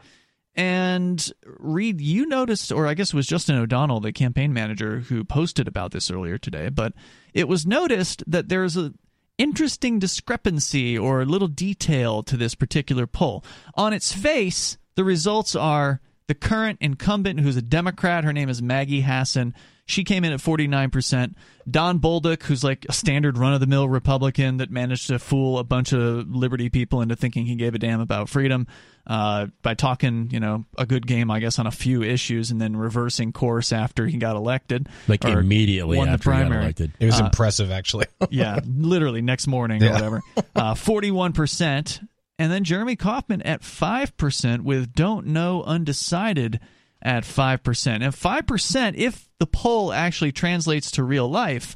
And 0.55 1.31
Reed, 1.45 2.01
you 2.01 2.25
noticed, 2.25 2.71
or 2.71 2.87
I 2.87 2.93
guess 2.93 3.09
it 3.09 3.15
was 3.15 3.27
Justin 3.27 3.55
O'Donnell, 3.55 4.01
the 4.01 4.11
campaign 4.11 4.53
manager, 4.53 4.99
who 4.99 5.23
posted 5.23 5.67
about 5.67 5.91
this 5.91 6.11
earlier 6.11 6.37
today, 6.37 6.69
but 6.69 6.93
it 7.33 7.47
was 7.47 7.65
noticed 7.65 8.23
that 8.27 8.49
there's 8.49 8.75
a 8.75 8.93
interesting 9.37 9.99
discrepancy 9.99 10.97
or 10.97 11.21
a 11.21 11.25
little 11.25 11.47
detail 11.47 12.21
to 12.23 12.35
this 12.35 12.55
particular 12.55 13.07
poll. 13.07 13.43
On 13.75 13.93
its 13.93 14.11
face, 14.11 14.77
the 14.95 15.03
results 15.05 15.55
are 15.55 16.01
the 16.27 16.35
current 16.35 16.77
incumbent, 16.81 17.39
who's 17.39 17.55
a 17.55 17.61
Democrat, 17.61 18.25
her 18.25 18.33
name 18.33 18.49
is 18.49 18.61
Maggie 18.61 19.01
Hassan. 19.01 19.55
She 19.89 20.03
came 20.03 20.23
in 20.23 20.31
at 20.31 20.39
49%. 20.39 21.33
Don 21.69 21.99
Bolduc, 21.99 22.43
who's 22.43 22.63
like 22.63 22.85
a 22.87 22.93
standard 22.93 23.39
run 23.39 23.53
of 23.53 23.59
the 23.59 23.65
mill 23.65 23.89
Republican 23.89 24.57
that 24.57 24.69
managed 24.69 25.07
to 25.07 25.17
fool 25.17 25.57
a 25.57 25.63
bunch 25.63 25.93
of 25.93 26.29
liberty 26.29 26.69
people 26.69 27.01
into 27.01 27.15
thinking 27.15 27.47
he 27.47 27.55
gave 27.55 27.73
a 27.73 27.79
damn 27.79 27.99
about 27.99 28.29
freedom 28.29 28.67
uh, 29.07 29.47
by 29.63 29.73
talking, 29.73 30.29
you 30.31 30.39
know, 30.39 30.63
a 30.77 30.85
good 30.85 31.07
game, 31.07 31.31
I 31.31 31.39
guess, 31.39 31.57
on 31.57 31.65
a 31.65 31.71
few 31.71 32.03
issues 32.03 32.51
and 32.51 32.61
then 32.61 32.75
reversing 32.75 33.33
course 33.33 33.71
after 33.73 34.05
he 34.05 34.17
got 34.17 34.35
elected. 34.35 34.87
Like 35.07 35.25
immediately 35.25 35.97
won 35.97 36.07
the 36.07 36.13
after 36.13 36.31
he 36.31 36.37
got 36.37 36.41
primary. 36.45 36.63
elected. 36.65 36.91
it 36.99 37.05
was 37.07 37.19
Uh, 37.19 37.25
impressive 37.25 37.71
actually. 37.71 38.05
yeah, 38.29 38.59
literally 38.67 39.23
next 39.23 39.47
morning 39.47 39.83
or 39.83 39.91
whatever. 39.91 40.21
Uh, 40.55 40.75
Forty-one 40.75 41.33
percent, 41.33 41.99
and 42.37 42.51
then 42.51 42.63
Jeremy 42.63 42.95
Kaufman 42.95 43.41
at 43.41 43.63
five 43.63 44.15
percent 44.17 44.63
with 44.63 44.93
don't 44.93 45.25
know 45.27 45.63
undecided 45.63 46.59
at 47.01 47.25
five 47.25 47.63
percent. 47.63 48.03
And 48.03 48.13
five 48.13 48.45
percent, 48.45 48.95
if 48.95 49.27
the 49.39 49.47
poll 49.47 49.93
actually 49.93 50.31
translates 50.31 50.91
to 50.91 51.03
real 51.03 51.29
life, 51.29 51.75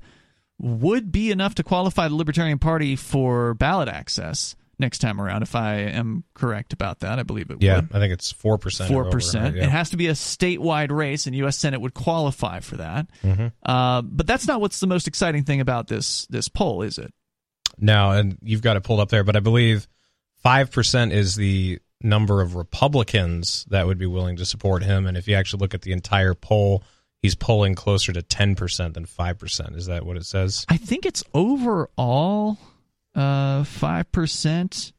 would 0.60 1.12
be 1.12 1.32
enough 1.32 1.56
to 1.56 1.64
qualify 1.64 2.08
the 2.08 2.16
Libertarian 2.16 2.60
Party 2.60 2.96
for 2.96 3.54
ballot 3.54 3.90
access 3.90 4.56
next 4.80 5.00
time 5.00 5.22
around. 5.22 5.44
If 5.44 5.56
I 5.56 5.76
am 5.76 6.24
correct 6.34 6.74
about 6.74 7.00
that, 7.02 7.20
I 7.20 7.24
believe 7.24 7.50
it 7.50 7.56
would. 7.56 7.64
yeah, 7.64 7.78
would. 7.78 7.90
I 7.94 8.00
think 8.00 8.14
it's 8.14 8.32
four 8.32 8.58
percent. 8.58 8.92
Four 8.92 9.10
percent. 9.10 9.56
It 9.56 9.70
has 9.70 9.92
to 9.92 9.98
be 9.98 10.08
a 10.08 10.14
statewide 10.14 10.92
race, 10.92 11.26
and 11.26 11.36
U.S. 11.38 11.58
Senate 11.58 11.82
would 11.82 11.94
qualify 11.94 12.60
for 12.60 12.78
that. 12.78 13.08
Mm-hmm. 13.24 13.48
Uh, 13.66 14.02
but 14.02 14.28
that's 14.28 14.48
not 14.48 14.62
what's 14.62 14.80
the 14.80 14.88
most 14.88 15.08
exciting 15.08 15.44
thing 15.44 15.62
about 15.62 15.88
this 15.88 16.26
this 16.28 16.50
poll, 16.50 16.82
is 16.82 16.98
it? 16.98 17.14
now, 17.78 18.12
and 18.12 18.38
you've 18.42 18.62
got 18.62 18.78
it 18.78 18.84
pulled 18.84 19.00
up 19.00 19.10
there, 19.10 19.24
but 19.24 19.36
I 19.36 19.40
believe 19.40 19.88
five 20.42 20.72
percent 20.72 21.12
is 21.12 21.36
the 21.36 21.80
number 22.04 22.42
of 22.42 22.56
Republicans 22.56 23.66
that 23.70 23.88
would 23.88 23.98
be 23.98 24.06
willing 24.06 24.36
to 24.36 24.46
support 24.46 24.84
him. 24.84 25.08
And 25.08 25.18
if 25.18 25.28
you 25.28 25.36
actually 25.36 25.62
look 25.62 25.74
at 25.74 25.84
the 25.84 25.94
entire 25.94 26.34
poll, 26.34 26.84
he's 27.22 27.34
polling 27.34 27.76
closer 27.76 28.12
to 28.12 28.22
ten 28.22 28.56
percent 28.56 28.94
than 28.94 29.06
five 29.06 29.40
percent. 29.40 29.76
Is 29.76 29.86
that 29.86 30.06
what 30.06 30.18
it 30.18 30.26
says? 30.26 30.66
I 30.68 30.78
think 30.78 31.06
it's 31.06 31.24
overall 31.34 32.58
uh, 33.16 33.64
five 33.64 34.12
percent, 34.12 34.92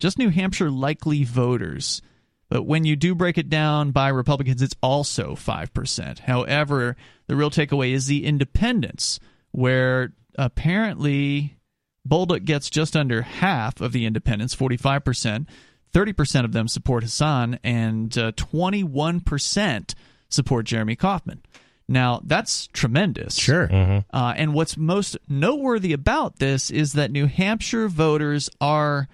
just 0.00 0.18
New 0.18 0.30
Hampshire 0.30 0.70
likely 0.70 1.24
voters. 1.24 2.02
But 2.48 2.64
when 2.64 2.84
you 2.84 2.96
do 2.96 3.14
break 3.14 3.38
it 3.38 3.48
down 3.48 3.92
by 3.92 4.08
Republicans, 4.08 4.60
it's 4.60 4.74
also 4.82 5.36
five 5.36 5.72
percent. 5.72 6.18
However, 6.18 6.96
the 7.28 7.36
real 7.36 7.50
takeaway 7.50 7.92
is 7.92 8.08
the 8.08 8.26
independents, 8.26 9.20
where 9.52 10.12
apparently 10.36 11.58
Bolduc 12.08 12.44
gets 12.44 12.68
just 12.68 12.96
under 12.96 13.22
half 13.22 13.80
of 13.80 13.92
the 13.92 14.04
independents, 14.04 14.54
forty-five 14.54 15.04
percent. 15.90 15.92
Thirty 15.92 16.12
percent 16.12 16.44
of 16.44 16.52
them 16.52 16.68
support 16.68 17.02
Hassan, 17.02 17.58
and 17.64 18.16
uh, 18.16 18.32
twenty-one 18.36 19.20
percent 19.20 19.94
support 20.28 20.66
Jeremy 20.66 20.96
Kaufman. 20.96 21.42
Now 21.88 22.20
that's 22.24 22.68
tremendous. 22.68 23.34
Sure. 23.36 23.68
Uh, 24.12 24.34
and 24.36 24.54
what's 24.54 24.76
most 24.76 25.16
noteworthy 25.28 25.92
about 25.92 26.38
this 26.38 26.70
is 26.70 26.92
that 26.92 27.10
New 27.10 27.26
Hampshire 27.26 27.88
voters 27.88 28.48
are 28.60 29.08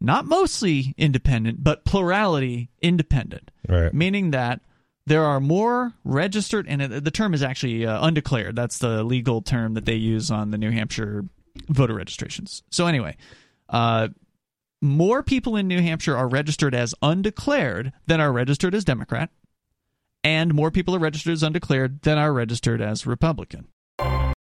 not 0.00 0.26
mostly 0.26 0.94
independent, 0.96 1.62
but 1.62 1.84
plurality 1.84 2.70
independent, 2.82 3.50
Right. 3.68 3.92
meaning 3.94 4.30
that 4.32 4.60
there 5.06 5.24
are 5.24 5.40
more 5.40 5.92
registered, 6.04 6.66
and 6.68 6.80
the 6.82 7.10
term 7.10 7.34
is 7.34 7.42
actually 7.42 7.86
uh, 7.86 8.04
undeclared. 8.06 8.54
That's 8.56 8.78
the 8.78 9.02
legal 9.02 9.40
term 9.42 9.74
that 9.74 9.86
they 9.86 9.94
use 9.94 10.30
on 10.30 10.50
the 10.50 10.58
New 10.58 10.70
Hampshire 10.70 11.24
voter 11.68 11.94
registrations. 11.94 12.62
So, 12.70 12.86
anyway, 12.86 13.16
uh, 13.70 14.08
more 14.80 15.22
people 15.22 15.56
in 15.56 15.68
New 15.68 15.80
Hampshire 15.80 16.16
are 16.16 16.28
registered 16.28 16.74
as 16.74 16.94
undeclared 17.02 17.92
than 18.06 18.20
are 18.20 18.32
registered 18.32 18.74
as 18.74 18.84
Democrat, 18.84 19.30
and 20.22 20.54
more 20.54 20.70
people 20.70 20.94
are 20.94 21.00
registered 21.00 21.32
as 21.32 21.42
undeclared 21.42 22.02
than 22.02 22.18
are 22.18 22.32
registered 22.32 22.80
as 22.80 23.06
Republican. 23.06 23.66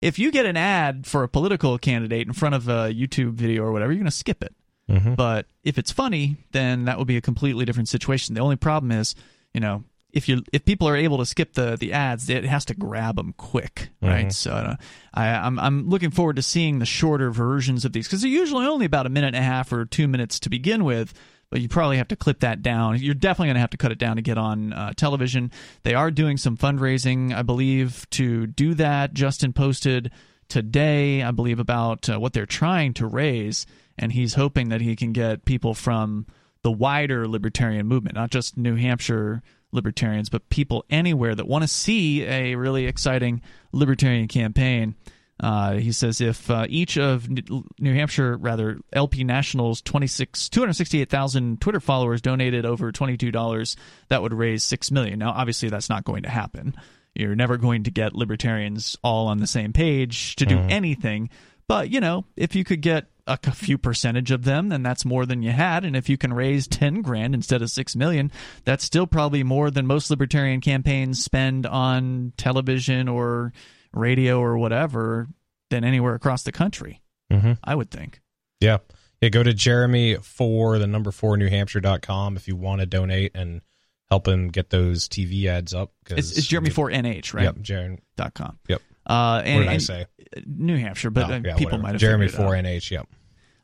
If 0.01 0.19
you 0.19 0.31
get 0.31 0.45
an 0.45 0.57
ad 0.57 1.07
for 1.07 1.23
a 1.23 1.29
political 1.29 1.77
candidate 1.77 2.27
in 2.27 2.33
front 2.33 2.55
of 2.55 2.67
a 2.67 2.93
YouTube 2.93 3.33
video 3.33 3.63
or 3.63 3.71
whatever, 3.71 3.91
you're 3.91 3.99
going 3.99 4.05
to 4.05 4.11
skip 4.11 4.43
it. 4.43 4.53
Mhm. 4.89 5.15
But 5.15 5.47
if 5.63 5.77
it's 5.77 5.91
funny, 5.91 6.37
then 6.51 6.85
that 6.85 6.97
would 6.97 7.07
be 7.07 7.15
a 7.15 7.21
completely 7.21 7.63
different 7.63 7.87
situation. 7.87 8.35
The 8.35 8.41
only 8.41 8.57
problem 8.57 8.91
is, 8.91 9.15
you 9.53 9.61
know, 9.61 9.85
if 10.13 10.29
you 10.29 10.43
if 10.53 10.63
people 10.63 10.87
are 10.87 10.95
able 10.95 11.17
to 11.17 11.25
skip 11.25 11.53
the 11.53 11.75
the 11.75 11.91
ads, 11.91 12.29
it 12.29 12.45
has 12.45 12.65
to 12.65 12.75
grab 12.75 13.15
them 13.15 13.33
quick, 13.35 13.89
right? 14.01 14.31
So 14.31 14.51
uh, 14.51 14.75
I, 15.13 15.27
I'm 15.29 15.59
I'm 15.59 15.89
looking 15.89 16.11
forward 16.11 16.35
to 16.35 16.43
seeing 16.43 16.79
the 16.79 16.85
shorter 16.85 17.31
versions 17.31 17.83
of 17.83 17.91
these 17.93 18.07
because 18.07 18.21
they're 18.21 18.29
usually 18.29 18.65
only 18.65 18.85
about 18.85 19.07
a 19.07 19.09
minute 19.09 19.27
and 19.27 19.35
a 19.35 19.41
half 19.41 19.73
or 19.73 19.85
two 19.85 20.07
minutes 20.07 20.39
to 20.41 20.49
begin 20.49 20.83
with. 20.83 21.13
But 21.49 21.61
you 21.61 21.69
probably 21.69 21.97
have 21.97 22.07
to 22.07 22.15
clip 22.15 22.39
that 22.39 22.63
down. 22.63 22.97
You're 22.97 23.13
definitely 23.13 23.49
going 23.49 23.55
to 23.55 23.61
have 23.61 23.69
to 23.71 23.77
cut 23.77 23.91
it 23.91 23.99
down 23.99 24.15
to 24.15 24.23
get 24.23 24.39
on 24.39 24.73
uh, 24.73 24.93
television. 24.93 25.51
They 25.83 25.93
are 25.93 26.09
doing 26.09 26.37
some 26.37 26.57
fundraising, 26.57 27.31
I 27.31 27.43
believe, 27.43 28.09
to 28.11 28.47
do 28.47 28.73
that. 28.75 29.13
Justin 29.13 29.53
posted 29.53 30.09
today, 30.47 31.21
I 31.21 31.29
believe, 31.29 31.59
about 31.59 32.09
uh, 32.09 32.19
what 32.19 32.33
they're 32.33 32.47
trying 32.47 32.95
to 32.95 33.05
raise, 33.05 33.67
and 33.99 34.11
he's 34.11 34.33
hoping 34.33 34.69
that 34.69 34.81
he 34.81 34.95
can 34.95 35.13
get 35.13 35.45
people 35.45 35.75
from 35.75 36.25
the 36.63 36.71
wider 36.71 37.27
libertarian 37.27 37.85
movement, 37.85 38.15
not 38.15 38.31
just 38.31 38.57
New 38.57 38.75
Hampshire 38.75 39.43
libertarians, 39.73 40.29
but 40.29 40.49
people 40.49 40.85
anywhere 40.89 41.35
that 41.35 41.47
want 41.47 41.63
to 41.63 41.67
see 41.67 42.23
a 42.23 42.55
really 42.55 42.85
exciting 42.85 43.41
libertarian 43.71 44.27
campaign. 44.27 44.95
Uh, 45.39 45.73
he 45.73 45.91
says 45.91 46.21
if 46.21 46.49
uh, 46.49 46.65
each 46.69 46.97
of 46.97 47.27
New 47.29 47.93
Hampshire, 47.93 48.37
rather 48.37 48.79
LP 48.93 49.23
National's 49.23 49.81
26, 49.81 50.49
268,000 50.49 51.59
Twitter 51.59 51.79
followers 51.79 52.21
donated 52.21 52.65
over 52.65 52.91
$22, 52.91 53.75
that 54.09 54.21
would 54.21 54.33
raise 54.33 54.63
6 54.63 54.91
million. 54.91 55.19
Now, 55.19 55.31
obviously, 55.31 55.69
that's 55.69 55.89
not 55.89 56.05
going 56.05 56.23
to 56.23 56.29
happen. 56.29 56.75
You're 57.15 57.35
never 57.35 57.57
going 57.57 57.83
to 57.83 57.91
get 57.91 58.13
libertarians 58.13 58.97
all 59.03 59.27
on 59.27 59.39
the 59.39 59.47
same 59.47 59.73
page 59.73 60.35
to 60.37 60.45
do 60.45 60.57
anything. 60.69 61.29
But, 61.67 61.89
you 61.89 61.99
know, 61.99 62.25
if 62.35 62.55
you 62.55 62.63
could 62.63 62.81
get 62.81 63.07
a 63.27 63.37
few 63.51 63.77
percentage 63.77 64.31
of 64.31 64.43
them, 64.43 64.69
then 64.69 64.83
that's 64.83 65.05
more 65.05 65.25
than 65.25 65.41
you 65.41 65.51
had. 65.51 65.85
And 65.85 65.95
if 65.95 66.09
you 66.09 66.17
can 66.17 66.33
raise 66.33 66.67
ten 66.67 67.01
grand 67.01 67.33
instead 67.33 67.61
of 67.61 67.69
six 67.69 67.95
million, 67.95 68.31
that's 68.65 68.83
still 68.83 69.07
probably 69.07 69.43
more 69.43 69.71
than 69.71 69.87
most 69.87 70.09
libertarian 70.09 70.59
campaigns 70.61 71.23
spend 71.23 71.65
on 71.65 72.33
television 72.37 73.07
or 73.07 73.53
radio 73.93 74.39
or 74.41 74.57
whatever 74.57 75.27
than 75.69 75.83
anywhere 75.83 76.15
across 76.15 76.43
the 76.43 76.51
country. 76.51 77.01
Mhm. 77.31 77.57
I 77.63 77.75
would 77.75 77.89
think. 77.91 78.21
Yeah. 78.59 78.79
Yeah, 79.21 79.29
go 79.29 79.41
to 79.41 79.53
Jeremy 79.53 80.15
for 80.17 80.77
the 80.79 80.87
number 80.87 81.11
four 81.11 81.37
New 81.37 81.47
Hampshire.com 81.49 82.35
if 82.35 82.47
you 82.49 82.57
want 82.57 82.81
to 82.81 82.85
donate 82.85 83.31
and 83.35 83.61
help 84.09 84.27
him 84.27 84.49
get 84.49 84.69
those 84.69 85.07
TV 85.07 85.47
ads 85.47 85.73
up. 85.73 85.93
'cause- 86.05 86.17
It's, 86.17 86.37
it's 86.39 86.47
Jeremy 86.47 86.69
for 86.71 86.91
NH, 86.91 87.33
right? 87.33 87.43
Yep, 87.43 87.61
Jeremy. 87.61 87.99
Dot 88.17 88.33
com. 88.33 88.59
Yep. 88.67 88.81
Uh, 89.05 89.41
and, 89.43 89.55
what 89.57 89.61
did 89.63 89.69
I 89.73 89.77
say? 89.77 90.05
New 90.45 90.77
Hampshire, 90.77 91.09
but 91.09 91.29
Oh, 91.29 91.33
uh, 91.33 91.39
yeah, 91.43 91.55
people 91.55 91.65
whatever. 91.65 91.83
might 91.83 91.91
have 91.93 92.01
Jeremy 92.01 92.27
figured 92.27 92.41
it 92.41 92.49
for 92.49 92.55
out. 92.55 92.63
NH. 92.63 92.91
Yep. 92.91 93.07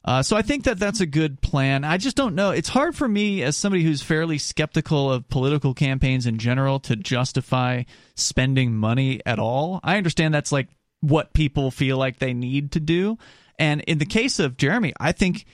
Uh, 0.06 0.23
so 0.23 0.38
I 0.38 0.41
think 0.41 0.63
that 0.63 0.80
that's 0.80 1.02
a 1.02 1.06
good 1.06 1.41
plan. 1.41 1.84
I 1.84 1.97
just 1.97 2.15
don't 2.15 2.34
know. 2.34 2.52
It's 2.52 2.69
hard 2.69 2.95
for 2.95 3.08
me 3.08 3.43
as 3.43 3.58
somebody 3.58 3.84
who's 3.84 4.02
fairly 4.02 4.38
skeptical 4.38 5.12
of 5.12 5.28
political 5.28 5.73
campaigns 5.73 6.25
in 6.25 6.38
general 6.38 6.80
to 6.82 6.95
justify 6.95 7.84
spending 8.15 8.73
money 8.73 9.21
at 9.25 9.39
all. 9.39 9.82
I 9.84 9.97
understand 9.97 10.34
that's 10.34 10.52
like 10.54 10.69
what 11.02 11.34
people 11.34 11.69
feel 11.69 11.97
like 11.97 12.19
they 12.19 12.34
need 12.34 12.71
to 12.73 12.80
do. 12.80 13.17
And 13.58 13.82
in 13.82 13.97
the 13.97 14.06
case 14.06 14.39
of 14.39 14.56
Jeremy, 14.56 14.93
I 14.99 15.12
think 15.12 15.45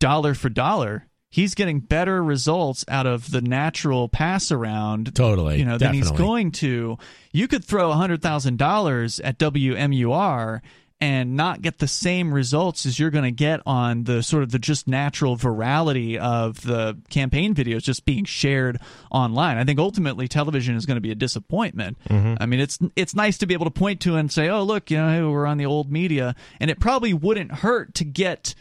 dollar 0.00 0.34
for 0.34 0.48
dollar, 0.48 1.06
he's 1.32 1.56
getting 1.56 1.80
better 1.80 2.22
results 2.22 2.84
out 2.86 3.06
of 3.06 3.32
the 3.32 3.40
natural 3.40 4.08
pass 4.08 4.52
around 4.52 5.12
Totally, 5.16 5.58
you 5.58 5.64
know 5.64 5.78
than 5.78 5.94
he's 5.94 6.12
going 6.12 6.52
to. 6.52 6.98
You 7.32 7.48
could 7.48 7.64
throw 7.64 7.90
$100000 7.90 9.20
at 9.24 9.38
wmur 9.38 10.60
and 11.02 11.34
not 11.34 11.60
get 11.62 11.78
the 11.78 11.88
same 11.88 12.32
results 12.32 12.86
as 12.86 12.96
you're 12.96 13.10
going 13.10 13.24
to 13.24 13.32
get 13.32 13.60
on 13.66 14.04
the 14.04 14.22
sort 14.22 14.44
of 14.44 14.52
the 14.52 14.58
just 14.60 14.86
natural 14.86 15.36
virality 15.36 16.16
of 16.16 16.62
the 16.62 16.96
campaign 17.10 17.56
videos 17.56 17.82
just 17.82 18.04
being 18.04 18.24
shared 18.24 18.78
online. 19.10 19.58
I 19.58 19.64
think 19.64 19.80
ultimately 19.80 20.28
television 20.28 20.76
is 20.76 20.86
going 20.86 20.98
to 20.98 21.00
be 21.00 21.10
a 21.10 21.16
disappointment. 21.16 21.98
Mm-hmm. 22.08 22.34
I 22.40 22.46
mean, 22.46 22.60
it's 22.60 22.78
it's 22.94 23.16
nice 23.16 23.38
to 23.38 23.46
be 23.46 23.54
able 23.54 23.64
to 23.64 23.72
point 23.72 24.00
to 24.02 24.14
and 24.14 24.30
say, 24.30 24.48
"Oh, 24.48 24.62
look, 24.62 24.92
you 24.92 24.98
know, 24.98 25.10
hey, 25.10 25.22
we're 25.22 25.46
on 25.46 25.58
the 25.58 25.66
old 25.66 25.90
media," 25.90 26.36
and 26.60 26.70
it 26.70 26.78
probably 26.78 27.12
wouldn't 27.12 27.50
hurt 27.50 27.94
to 27.94 28.04
get 28.04 28.54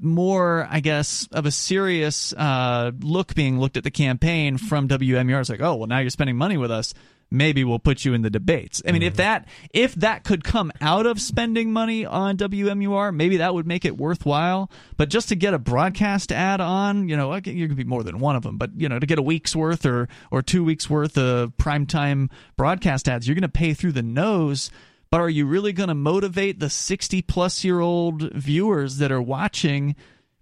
more, 0.00 0.66
I 0.70 0.80
guess, 0.80 1.28
of 1.32 1.46
a 1.46 1.50
serious 1.50 2.32
uh, 2.32 2.92
look 3.00 3.34
being 3.34 3.58
looked 3.58 3.76
at 3.76 3.84
the 3.84 3.90
campaign 3.90 4.58
from 4.58 4.88
WMUR. 4.88 5.40
It's 5.40 5.50
like, 5.50 5.60
oh, 5.60 5.76
well, 5.76 5.86
now 5.86 5.98
you're 5.98 6.10
spending 6.10 6.36
money 6.36 6.56
with 6.56 6.70
us. 6.70 6.94
Maybe 7.30 7.62
we'll 7.62 7.78
put 7.78 8.06
you 8.06 8.14
in 8.14 8.22
the 8.22 8.30
debates. 8.30 8.80
I 8.88 8.92
mean, 8.92 9.02
if 9.02 9.16
that 9.16 9.46
if 9.74 9.94
that 9.96 10.24
could 10.24 10.44
come 10.44 10.72
out 10.80 11.04
of 11.04 11.20
spending 11.20 11.74
money 11.74 12.06
on 12.06 12.38
WMUR, 12.38 13.14
maybe 13.14 13.36
that 13.36 13.52
would 13.52 13.66
make 13.66 13.84
it 13.84 13.98
worthwhile. 13.98 14.70
But 14.96 15.10
just 15.10 15.28
to 15.28 15.36
get 15.36 15.52
a 15.52 15.58
broadcast 15.58 16.32
ad 16.32 16.62
on, 16.62 17.06
you 17.10 17.18
know, 17.18 17.34
you 17.34 17.68
could 17.68 17.76
be 17.76 17.84
more 17.84 18.02
than 18.02 18.18
one 18.18 18.34
of 18.34 18.44
them, 18.44 18.56
but 18.56 18.70
you 18.78 18.88
know, 18.88 18.98
to 18.98 19.04
get 19.04 19.18
a 19.18 19.22
week's 19.22 19.54
worth 19.54 19.84
or 19.84 20.08
or 20.30 20.40
two 20.40 20.64
weeks 20.64 20.88
worth 20.88 21.18
of 21.18 21.54
primetime 21.58 22.30
broadcast 22.56 23.10
ads, 23.10 23.28
you're 23.28 23.34
going 23.34 23.42
to 23.42 23.48
pay 23.50 23.74
through 23.74 23.92
the 23.92 24.02
nose 24.02 24.70
but 25.10 25.20
are 25.20 25.28
you 25.30 25.46
really 25.46 25.72
going 25.72 25.88
to 25.88 25.94
motivate 25.94 26.60
the 26.60 26.70
60 26.70 27.22
plus 27.22 27.64
year 27.64 27.80
old 27.80 28.30
viewers 28.32 28.98
that 28.98 29.10
are 29.12 29.22
watching 29.22 29.96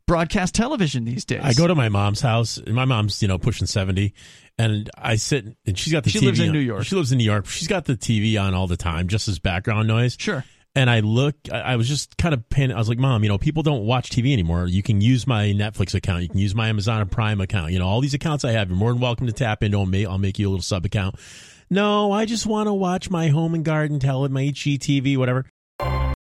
broadcast 0.06 0.54
television 0.54 1.04
these 1.04 1.24
days? 1.24 1.40
I 1.42 1.52
go 1.52 1.66
to 1.66 1.74
my 1.74 1.88
mom's 1.88 2.20
house. 2.20 2.56
and 2.58 2.74
My 2.74 2.84
mom's, 2.84 3.22
you 3.22 3.28
know, 3.28 3.38
pushing 3.38 3.66
70. 3.66 4.14
And 4.58 4.88
I 4.96 5.16
sit, 5.16 5.44
and 5.66 5.78
she's 5.78 5.92
got 5.92 6.04
the 6.04 6.10
She 6.10 6.18
TV. 6.20 6.26
lives 6.26 6.40
in 6.40 6.48
on- 6.48 6.52
New 6.54 6.60
York. 6.60 6.84
She 6.84 6.96
lives 6.96 7.12
in 7.12 7.18
New 7.18 7.24
York. 7.24 7.46
She's 7.46 7.68
got 7.68 7.84
the 7.84 7.94
TV 7.96 8.40
on 8.42 8.54
all 8.54 8.66
the 8.66 8.76
time, 8.78 9.06
just 9.08 9.28
as 9.28 9.38
background 9.38 9.86
noise. 9.88 10.16
Sure. 10.18 10.44
And 10.74 10.90
I 10.90 11.00
look, 11.00 11.34
I 11.50 11.76
was 11.76 11.88
just 11.88 12.18
kind 12.18 12.34
of 12.34 12.46
paying, 12.50 12.70
I 12.70 12.76
was 12.76 12.88
like, 12.88 12.98
Mom, 12.98 13.22
you 13.22 13.28
know, 13.30 13.38
people 13.38 13.62
don't 13.62 13.84
watch 13.86 14.10
TV 14.10 14.32
anymore. 14.34 14.66
You 14.66 14.82
can 14.82 15.00
use 15.00 15.26
my 15.26 15.46
Netflix 15.46 15.94
account. 15.94 16.22
You 16.22 16.28
can 16.28 16.38
use 16.38 16.54
my 16.54 16.68
Amazon 16.68 17.08
Prime 17.08 17.40
account. 17.40 17.72
You 17.72 17.78
know, 17.78 17.86
all 17.86 18.02
these 18.02 18.12
accounts 18.12 18.44
I 18.44 18.52
have, 18.52 18.68
you're 18.68 18.76
more 18.78 18.92
than 18.92 19.00
welcome 19.00 19.26
to 19.26 19.32
tap 19.32 19.62
into 19.62 19.78
them. 19.78 19.94
I'll 20.10 20.18
make 20.18 20.38
you 20.38 20.48
a 20.48 20.50
little 20.50 20.62
sub 20.62 20.84
account. 20.84 21.14
No, 21.70 22.12
I 22.12 22.24
just 22.26 22.46
want 22.46 22.68
to 22.68 22.72
watch 22.74 23.10
my 23.10 23.28
home 23.28 23.54
and 23.54 23.64
garden 23.64 23.98
tele, 23.98 24.28
my 24.28 24.42
HGTV, 24.44 25.16
whatever. 25.16 25.46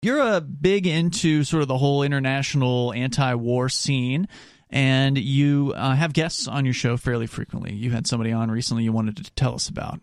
You're 0.03 0.21
a 0.37 0.41
big 0.41 0.87
into 0.87 1.45
sort 1.45 1.63
of 1.63 1.69
the 1.69 1.77
whole 1.79 2.03
international 2.03 2.93
anti 2.93 3.35
war 3.35 3.69
scene. 3.69 4.29
And 4.71 5.17
you 5.17 5.73
uh, 5.75 5.95
have 5.95 6.13
guests 6.13 6.47
on 6.47 6.67
your 6.67 6.75
show 6.75 6.99
fairly 6.99 7.27
frequently. 7.27 7.73
You 7.73 7.91
had 7.91 8.07
somebody 8.07 8.33
on 8.33 8.51
recently 8.51 8.85
you 8.85 8.93
wanted 8.93 9.17
to 9.17 9.31
tell 9.33 9.55
us 9.55 9.69
about. 9.71 10.01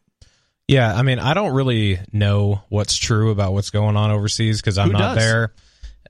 Yeah, 0.67 0.91
I 0.91 1.03
mean, 1.03 1.19
I 1.19 1.35
don't 1.35 1.53
really 1.53 1.99
know 2.11 2.61
what's 2.69 2.97
true 2.97 3.29
about 3.29 3.53
what's 3.53 3.69
going 3.69 3.95
on 3.95 4.09
overseas 4.09 4.59
because 4.61 4.79
I'm 4.79 4.87
Who 4.87 4.93
not 4.93 5.15
does? 5.15 5.23
there. 5.23 5.53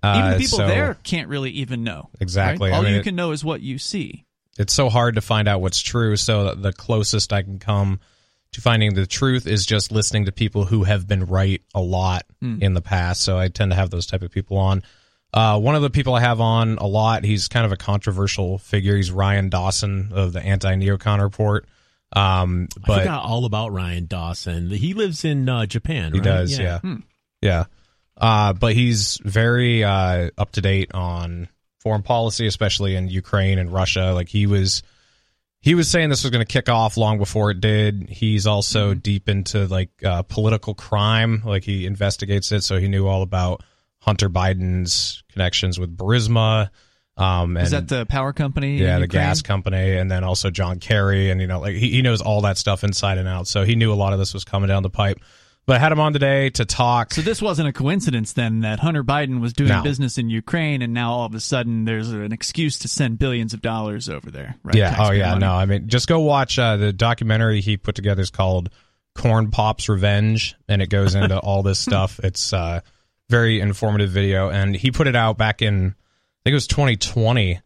Even 0.04 0.22
Uh, 0.22 0.32
the 0.34 0.40
people 0.40 0.58
so 0.60 0.68
there 0.68 0.94
can't 1.04 1.28
really 1.28 1.52
even 1.52 1.84
know. 1.84 2.10
Exactly. 2.22 2.70
right? 2.70 2.76
I 2.76 2.78
All 2.78 2.84
mean, 2.84 2.94
you 2.94 3.00
it- 3.02 3.04
can 3.04 3.16
know 3.18 3.32
is 3.32 3.44
what 3.44 3.60
you 3.62 3.78
see. 3.78 4.24
It's 4.58 4.74
so 4.74 4.88
hard 4.90 5.16
to 5.16 5.22
find 5.22 5.50
out 5.50 5.60
what's 5.60 5.82
true. 5.82 6.16
So 6.16 6.56
the 6.56 6.72
closest 6.72 7.34
I 7.34 7.42
can 7.44 7.60
come 7.60 8.00
to 8.56 8.62
finding 8.62 8.94
the 8.96 9.06
truth 9.06 9.48
is 9.48 9.66
just 9.66 9.92
listening 9.92 10.26
to 10.26 10.32
people 10.32 10.66
who 10.66 10.84
have 10.84 11.08
been 11.08 11.26
right 11.26 11.62
a 11.74 11.82
lot 11.82 12.26
Hmm. 12.42 12.58
in 12.62 12.74
the 12.74 12.82
past. 12.82 13.22
So 13.22 13.38
I 13.38 13.48
tend 13.48 13.72
to 13.72 13.76
have 13.76 13.90
those 13.90 14.06
type 14.08 14.22
of 14.22 14.32
people 14.32 14.58
on. 14.58 14.84
Uh, 15.34 15.60
one 15.60 15.76
of 15.76 15.82
the 15.82 15.90
people 15.90 16.14
I 16.16 16.22
have 16.22 16.40
on 16.40 16.78
a 16.78 16.88
lot, 16.88 17.24
he's 17.26 17.48
kind 17.50 17.66
of 17.66 17.72
a 17.72 17.78
controversial 17.78 18.58
figure. 18.58 18.96
He's 18.96 19.12
Ryan 19.12 19.50
Dawson 19.50 20.12
of 20.14 20.32
the 20.34 20.42
Anti-Neocon 20.42 21.22
Report. 21.22 21.66
Um, 22.16 22.70
I 22.78 22.88
but 22.88 23.00
forgot 23.00 23.24
all 23.26 23.44
about 23.46 23.74
Ryan 23.74 24.06
Dawson. 24.06 24.70
He 24.70 24.94
lives 24.94 25.26
in 25.26 25.50
uh, 25.50 25.66
Japan, 25.66 26.14
He 26.14 26.20
right? 26.20 26.24
does, 26.24 26.58
yeah. 26.58 26.80
Yeah. 27.42 27.66
Uh, 28.18 28.54
but 28.54 28.74
he's 28.74 29.20
very 29.26 29.84
uh, 29.84 30.30
up 30.38 30.52
to 30.54 30.62
date 30.62 30.94
on 30.94 31.50
foreign 31.82 32.04
policy, 32.04 32.48
especially 32.48 32.96
in 32.96 33.10
Ukraine 33.10 33.60
and 33.60 33.72
Russia. 33.74 34.14
Like 34.14 34.30
he 34.30 34.48
was 34.48 34.84
he 35.66 35.74
was 35.74 35.90
saying 35.90 36.10
this 36.10 36.24
was 36.24 36.30
going 36.30 36.46
to 36.46 36.54
kick 36.54 36.70
off 36.70 36.96
long 36.96 37.18
before 37.18 37.50
it 37.50 37.60
did. 37.60 38.08
He's 38.08 38.46
also 38.46 38.94
deep 38.94 39.28
into 39.28 39.66
like 39.66 39.90
uh, 40.04 40.22
political 40.22 40.76
crime. 40.76 41.42
Like 41.44 41.64
he 41.64 41.88
investigates 41.88 42.52
it, 42.52 42.64
so 42.64 42.78
he 42.78 42.88
knew 42.88 43.08
all 43.08 43.24
about 43.24 43.64
Hunter 43.98 44.30
Biden's 44.30 45.24
connections 45.32 45.80
with 45.80 45.98
Burisma. 45.98 46.70
Um, 47.18 47.58
and 47.58 47.66
Is 47.66 47.72
that 47.72 47.88
the 47.88 48.06
power 48.06 48.32
company? 48.32 48.78
yeah, 48.78 49.00
the 49.00 49.08
gas 49.08 49.42
company, 49.42 49.98
and 49.98 50.12
then 50.12 50.24
also 50.24 50.52
John 50.52 50.78
Kerry, 50.80 51.32
and 51.32 51.42
you 51.42 51.48
know, 51.48 51.62
like 51.62 51.74
he, 51.74 51.90
he 51.90 52.04
knows 52.04 52.22
all 52.22 52.42
that 52.42 52.60
stuff 52.60 52.84
inside 52.84 53.18
and 53.18 53.28
out. 53.28 53.48
So 53.48 53.64
he 53.64 53.76
knew 53.76 53.92
a 53.92 53.96
lot 53.96 54.14
of 54.14 54.20
this 54.20 54.36
was 54.36 54.44
coming 54.44 54.68
down 54.68 54.84
the 54.84 54.92
pipe. 54.92 55.18
But 55.68 55.78
I 55.78 55.80
had 55.80 55.92
him 55.92 56.00
on 56.00 56.14
today 56.14 56.52
to 56.52 56.66
talk. 56.66 57.12
So 57.12 57.22
this 57.24 57.42
wasn't 57.42 57.68
a 57.68 57.74
coincidence 57.74 58.34
then 58.34 58.60
that 58.60 58.80
Hunter 58.80 59.04
Biden 59.04 59.42
was 59.42 59.52
doing 59.52 59.70
No. 59.70 59.82
business 59.82 60.20
in 60.20 60.30
Ukraine, 60.30 60.84
and 60.84 60.94
now 60.94 61.12
all 61.12 61.26
of 61.26 61.34
a 61.34 61.40
sudden 61.40 61.86
there's 61.86 62.12
an 62.12 62.32
excuse 62.32 62.78
to 62.80 62.88
send 62.88 63.18
billions 63.18 63.54
of 63.54 63.62
dollars 63.62 64.08
over 64.08 64.30
there. 64.30 64.56
Right? 64.64 64.76
Yeah. 64.76 64.96
Oh, 65.00 65.12
yeah. 65.12 65.30
money. 65.30 65.40
No, 65.40 65.54
I 65.54 65.66
mean, 65.66 65.88
just 65.88 66.08
go 66.08 66.20
watch 66.20 66.60
uh, 66.60 66.78
the 66.78 66.94
documentary 66.94 67.62
he 67.62 67.78
put 67.78 67.96
together. 67.96 68.22
is 68.22 68.30
called 68.30 68.70
Corn 69.16 69.50
Pops 69.50 69.90
Revenge, 69.90 70.56
and 70.68 70.84
it 70.84 70.90
goes 70.90 71.16
into 71.16 71.40
all 71.40 71.64
this 71.64 71.80
stuff. 71.88 72.20
It's 72.24 72.54
uh, 72.54 72.82
very 73.32 73.60
informative 73.60 74.12
video, 74.12 74.50
and 74.52 74.76
he 74.76 74.92
put 74.92 75.08
it 75.08 75.16
out 75.16 75.38
back 75.40 75.64
in, 75.64 75.88
I 75.88 76.42
think 76.44 76.52
it 76.52 76.54
was 76.54 76.68
2020, 76.68 77.60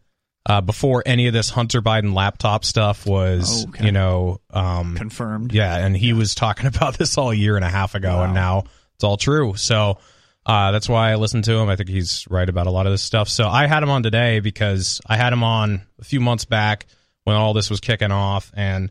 uh, 0.50 0.60
before 0.62 1.04
any 1.06 1.28
of 1.28 1.34
this 1.34 1.50
Hunter 1.50 1.82
Biden 1.82 2.14
laptop 2.14 2.66
stuff 2.66 3.06
was, 3.06 3.66
Okay. 3.68 3.86
you 3.86 3.92
know, 3.92 4.42
um, 4.50 4.96
confirmed. 4.98 5.54
yeah, 5.54 5.78
and 5.78 5.96
he 5.96 6.12
was 6.12 6.34
talking 6.36 6.66
about 6.76 6.98
this 6.98 7.18
all 7.18 7.30
a 7.32 7.36
year 7.36 7.56
and 7.56 7.64
a 7.64 7.70
half 7.70 7.96
ago, 7.96 8.24
and 8.24 8.34
now 8.34 8.64
it's 8.96 9.04
all 9.04 9.16
true. 9.16 9.54
So 9.56 10.00
uh, 10.46 10.72
that's 10.72 10.90
why 10.90 11.12
I 11.12 11.16
listened 11.16 11.44
to 11.46 11.54
him. 11.54 11.70
I 11.70 11.76
think 11.76 11.90
he's 11.90 12.26
right 12.30 12.50
about 12.50 12.66
a 12.68 12.72
lot 12.72 12.88
of 12.88 12.92
this 12.92 13.04
stuff. 13.04 13.30
So 13.30 13.48
I 13.48 13.68
had 13.68 13.84
him 13.84 13.90
on 13.92 14.02
today 14.04 14.40
because 14.40 15.00
I 15.06 15.16
had 15.16 15.32
him 15.32 15.44
on 15.44 15.84
a 16.00 16.04
few 16.04 16.20
months 16.20 16.46
back 16.46 16.88
when 17.26 17.36
all 17.36 17.54
this 17.54 17.70
was 17.70 17.80
kicking 17.80 18.12
off, 18.12 18.52
and 18.56 18.90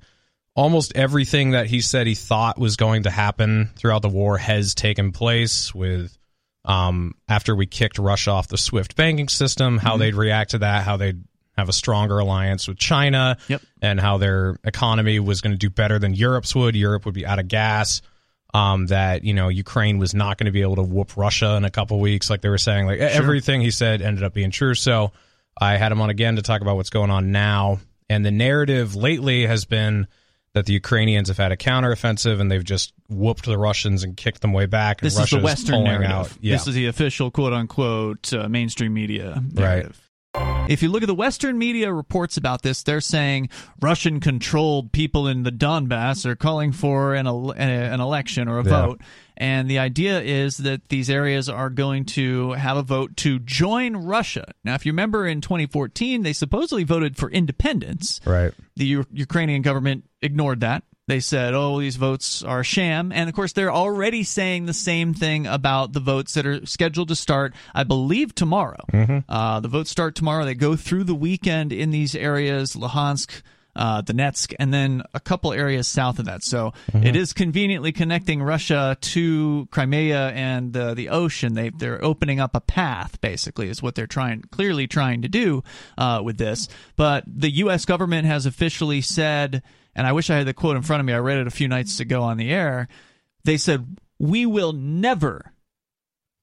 almost 0.55 0.93
everything 0.97 1.51
that 1.53 1.67
he 1.67 1.81
said 1.81 2.07
he 2.07 2.15
thought 2.15 2.59
was 2.59 2.77
going 2.77 3.03
to 3.05 3.11
happen 3.11 3.71
throughout 3.77 4.03
the 4.03 4.09
war 4.09 4.39
has 4.39 4.75
taken 4.75 5.11
place 5.13 5.75
with 5.75 6.17
um, 6.65 7.15
after 7.29 7.55
we 7.57 7.67
kicked 7.67 7.99
Russia 7.99 8.31
off 8.31 8.47
the 8.49 8.59
SWIFT 8.59 8.95
banking 8.95 9.29
system, 9.29 9.79
how 9.79 9.97
they'd 9.97 10.15
react 10.15 10.51
to 10.53 10.59
that, 10.59 10.85
how 10.85 10.97
they'd 10.97 11.23
have 11.59 11.69
a 11.69 11.73
stronger 11.73 12.19
alliance 12.19 12.67
with 12.69 12.79
China, 12.79 13.37
Yep. 13.49 13.63
and 13.83 14.01
how 14.01 14.17
their 14.19 14.57
economy 14.65 15.19
was 15.21 15.41
going 15.43 15.53
to 15.53 15.59
do 15.59 15.69
better 15.71 15.99
than 15.99 16.15
Europe's 16.15 16.55
would. 16.55 16.75
Europe 16.75 17.05
would 17.05 17.15
be 17.15 17.27
out 17.27 17.39
of 17.39 17.49
gas. 17.49 18.01
Um, 18.55 18.87
that 18.87 19.25
you 19.25 19.35
know 19.35 19.49
Ukraine 19.49 19.99
was 19.99 20.15
not 20.15 20.39
going 20.39 20.47
to 20.47 20.53
be 20.53 20.63
able 20.63 20.77
to 20.77 20.83
whoop 20.83 21.19
Russia 21.19 21.57
in 21.57 21.67
a 21.67 21.71
couple 21.71 22.01
weeks, 22.01 22.31
like 22.31 22.41
they 22.41 22.49
were 22.49 22.57
saying. 22.57 22.87
Like 22.87 22.99
everything 22.99 23.61
he 23.61 23.71
said 23.71 24.01
ended 24.01 24.25
up 24.25 24.33
being 24.33 24.51
true. 24.51 24.75
So 24.75 25.13
I 25.61 25.77
had 25.77 25.93
him 25.93 26.01
on 26.01 26.09
again 26.09 26.37
to 26.37 26.43
talk 26.43 26.63
about 26.63 26.77
what's 26.77 26.89
going 26.89 27.11
on 27.11 27.31
now. 27.31 27.81
And 28.09 28.25
the 28.25 28.31
narrative 28.31 28.97
lately 28.97 29.45
has 29.47 29.67
been 29.67 30.07
that 30.55 30.65
the 30.65 30.73
Ukrainians 30.73 31.29
have 31.29 31.37
had 31.37 31.53
a 31.53 31.57
counteroffensive 31.59 32.41
and 32.41 32.51
they've 32.51 32.65
just 32.65 32.95
whooped 33.11 33.45
the 33.45 33.59
Russians 33.59 34.03
and 34.03 34.17
kicked 34.17 34.41
them 34.41 34.55
way 34.55 34.65
back. 34.65 35.03
And 35.03 35.07
This 35.07 35.19
Russia's 35.19 35.33
is 35.37 35.39
the 35.41 35.45
Western 35.45 35.85
narrative. 35.85 36.11
Out. 36.11 36.33
Yeah. 36.41 36.55
This 36.55 36.67
is 36.69 36.75
the 36.75 36.87
official 36.87 37.31
quote 37.31 37.53
unquote 37.53 38.33
uh, 38.33 38.49
mainstream 38.49 38.95
media 38.95 39.43
Right. 39.53 39.87
If 40.69 40.83
you 40.83 40.91
look 40.91 41.03
at 41.03 41.07
the 41.07 41.15
Western 41.15 41.57
media 41.57 41.93
reports 41.93 42.37
about 42.37 42.63
this, 42.63 42.83
they're 42.83 43.01
saying 43.01 43.49
Russian 43.81 44.21
controlled 44.21 44.93
people 44.93 45.27
in 45.27 45.43
the 45.43 45.51
Donbass 45.51 46.27
are 46.27 46.37
calling 46.37 46.73
for 46.73 47.15
an, 47.15 47.27
ele- 47.27 47.53
an 47.53 48.01
election 48.01 48.49
or 48.49 48.59
a 48.59 48.65
Yeah. 48.65 48.71
vote. 48.71 49.01
And 49.39 49.71
the 49.71 49.79
idea 49.79 50.21
is 50.21 50.59
that 50.59 50.89
these 50.91 51.09
areas 51.09 51.49
are 51.49 51.71
going 51.71 52.05
to 52.07 52.53
have 52.53 52.77
a 52.77 52.83
vote 52.83 53.17
to 53.19 53.39
join 53.39 53.97
Russia. 53.97 54.53
Now, 54.65 54.75
if 54.75 54.85
you 54.85 54.93
remember 54.93 55.27
in 55.27 55.41
2014, 55.41 56.23
they 56.23 56.33
supposedly 56.33 56.85
voted 56.85 57.17
for 57.17 57.31
independence. 57.31 58.21
Right. 58.27 58.53
The 58.77 58.85
U- 58.87 59.07
Ukrainian 59.13 59.63
government 59.63 60.05
ignored 60.21 60.61
that. 60.61 60.83
They 61.09 61.21
said, 61.21 61.55
oh, 61.55 61.81
these 61.81 61.97
votes 61.97 62.43
are 62.43 62.61
a 62.61 62.65
sham. 62.65 63.13
And 63.13 63.31
of 63.31 63.35
course, 63.35 63.55
they're 63.55 63.73
already 63.73 64.23
saying 64.23 64.67
the 64.67 64.75
same 64.75 65.15
thing 65.15 65.47
about 65.47 65.95
the 65.95 66.01
votes 66.01 66.35
that 66.35 66.47
are 66.47 66.67
scheduled 66.67 67.09
to 67.09 67.17
start, 67.17 67.55
I 67.75 67.83
believe, 67.85 68.35
tomorrow. 68.35 68.85
Uh, 69.27 69.61
the 69.61 69.69
votes 69.69 69.91
start 69.91 70.15
tomorrow. 70.15 70.45
They 70.45 70.55
go 70.55 70.77
through 70.77 71.05
the 71.05 71.15
weekend 71.15 71.73
in 71.73 71.91
these 71.91 72.15
areas 72.15 72.75
Luhansk, 72.77 73.41
uh, 73.75 74.03
Donetsk, 74.03 74.55
and 74.59 74.75
then 74.75 75.03
a 75.15 75.21
couple 75.21 75.53
areas 75.53 75.89
south 75.89 76.19
of 76.19 76.27
that. 76.27 76.43
So 76.43 76.73
it 77.03 77.17
is 77.17 77.33
conveniently 77.33 77.93
connecting 77.93 78.43
Russia 78.43 78.99
to 79.01 79.67
Crimea 79.71 80.31
and 80.31 80.77
uh, 80.77 80.95
the 80.95 81.09
ocean. 81.09 81.55
They 81.55 81.71
they're 81.71 82.05
opening 82.05 82.41
up 82.41 82.55
a 82.55 82.61
path, 82.61 83.21
basically, 83.21 83.69
is 83.71 83.81
what 83.83 83.95
they're 83.95 84.07
trying 84.07 84.43
clearly 84.51 84.87
trying 84.89 85.23
to 85.23 85.29
do 85.29 85.63
uh, 85.97 86.21
with 86.23 86.37
this. 86.37 86.69
But 86.97 87.25
the 87.27 87.51
U.S. 87.65 87.85
government 87.85 88.27
has 88.27 88.47
officially 88.47 89.01
said, 89.01 89.63
and 89.99 90.07
I 90.07 90.13
wish 90.13 90.31
I 90.31 90.37
had 90.37 90.47
the 90.47 90.55
quote 90.55 90.77
in 90.77 90.83
front 90.83 91.01
of 91.01 91.07
me. 91.07 91.13
I 91.13 91.19
read 91.19 91.39
it 91.39 91.49
a 91.49 91.51
few 91.51 91.67
nights 91.67 91.99
ago 91.99 92.23
on 92.23 92.37
the 92.37 92.51
air. 92.51 92.87
They 93.43 93.57
said 93.57 93.99
we 94.21 94.47
will 94.47 94.73
never 94.73 95.53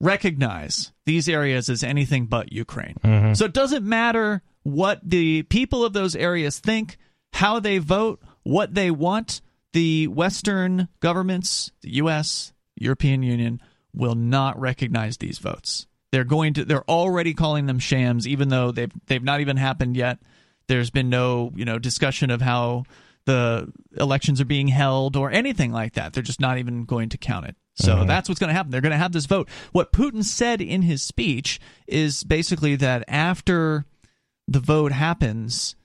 recognize 0.02 0.91
these 1.06 1.30
areas 1.30 1.70
as 1.70 1.82
anything 1.82 2.26
but 2.26 2.52
Ukraine. 2.52 2.96
Mm-hmm. 3.02 3.34
So 3.34 3.46
it 3.46 3.54
doesn't 3.54 3.86
matter 3.86 4.41
what 4.63 5.00
the 5.04 5.44
people 5.44 5.86
of 5.86 5.94
those 5.94 6.18
areas 6.18 6.60
think, 6.60 6.98
how 7.32 7.62
they 7.62 7.78
vote, 7.78 8.22
what 8.44 8.76
they 8.76 8.91
want. 8.91 9.41
The 9.72 10.08
Western 10.08 10.89
governments, 11.00 11.72
the 11.82 11.96
U.S., 11.96 12.52
European 12.76 13.24
Union, 13.24 13.62
will 13.94 14.15
not 14.15 14.60
recognize 14.60 15.18
these 15.18 15.39
votes. 15.39 15.88
They're 16.12 16.26
going 16.26 16.56
to. 16.56 16.65
They're 16.65 16.89
already 16.89 17.34
calling 17.34 17.68
them 17.68 17.80
shams, 17.80 18.28
even 18.28 18.50
though 18.50 18.72
they've 18.72 18.91
they've 19.08 19.24
not 19.24 19.39
even 19.39 19.56
happened 19.56 19.96
yet. 19.96 20.20
There's 20.68 20.89
been 20.89 21.10
no 21.10 21.52
you 21.56 21.63
know 21.63 21.80
discussion 21.80 22.32
of 22.32 22.41
how 22.41 22.84
the 23.26 23.72
elections 23.98 24.40
are 24.40 24.46
being 24.46 24.68
held 24.68 25.16
or 25.16 25.32
anything 25.32 25.72
like 25.72 25.94
that. 25.94 26.14
They're 26.14 26.24
just 26.24 26.40
not 26.40 26.58
even 26.58 26.86
going 26.86 27.10
to 27.10 27.18
count 27.18 27.48
it. 27.48 27.56
So 27.76 27.96
mm-hmm. 27.96 28.08
that's 28.08 28.30
what's 28.30 28.40
going 28.40 28.50
to 28.50 28.54
happen. 28.54 28.72
They're 28.72 28.82
going 28.82 28.92
to 28.92 28.98
have 28.98 29.12
this 29.12 29.26
vote. 29.26 29.50
What 29.72 29.92
Putin 29.92 30.24
said 30.24 30.62
in 30.62 30.82
his 30.82 31.04
speech 31.04 31.60
is 31.88 32.24
basically 32.24 32.76
that 32.78 33.04
after 33.08 33.86
the 34.48 34.60
vote 34.60 34.92
happens, 34.92 35.76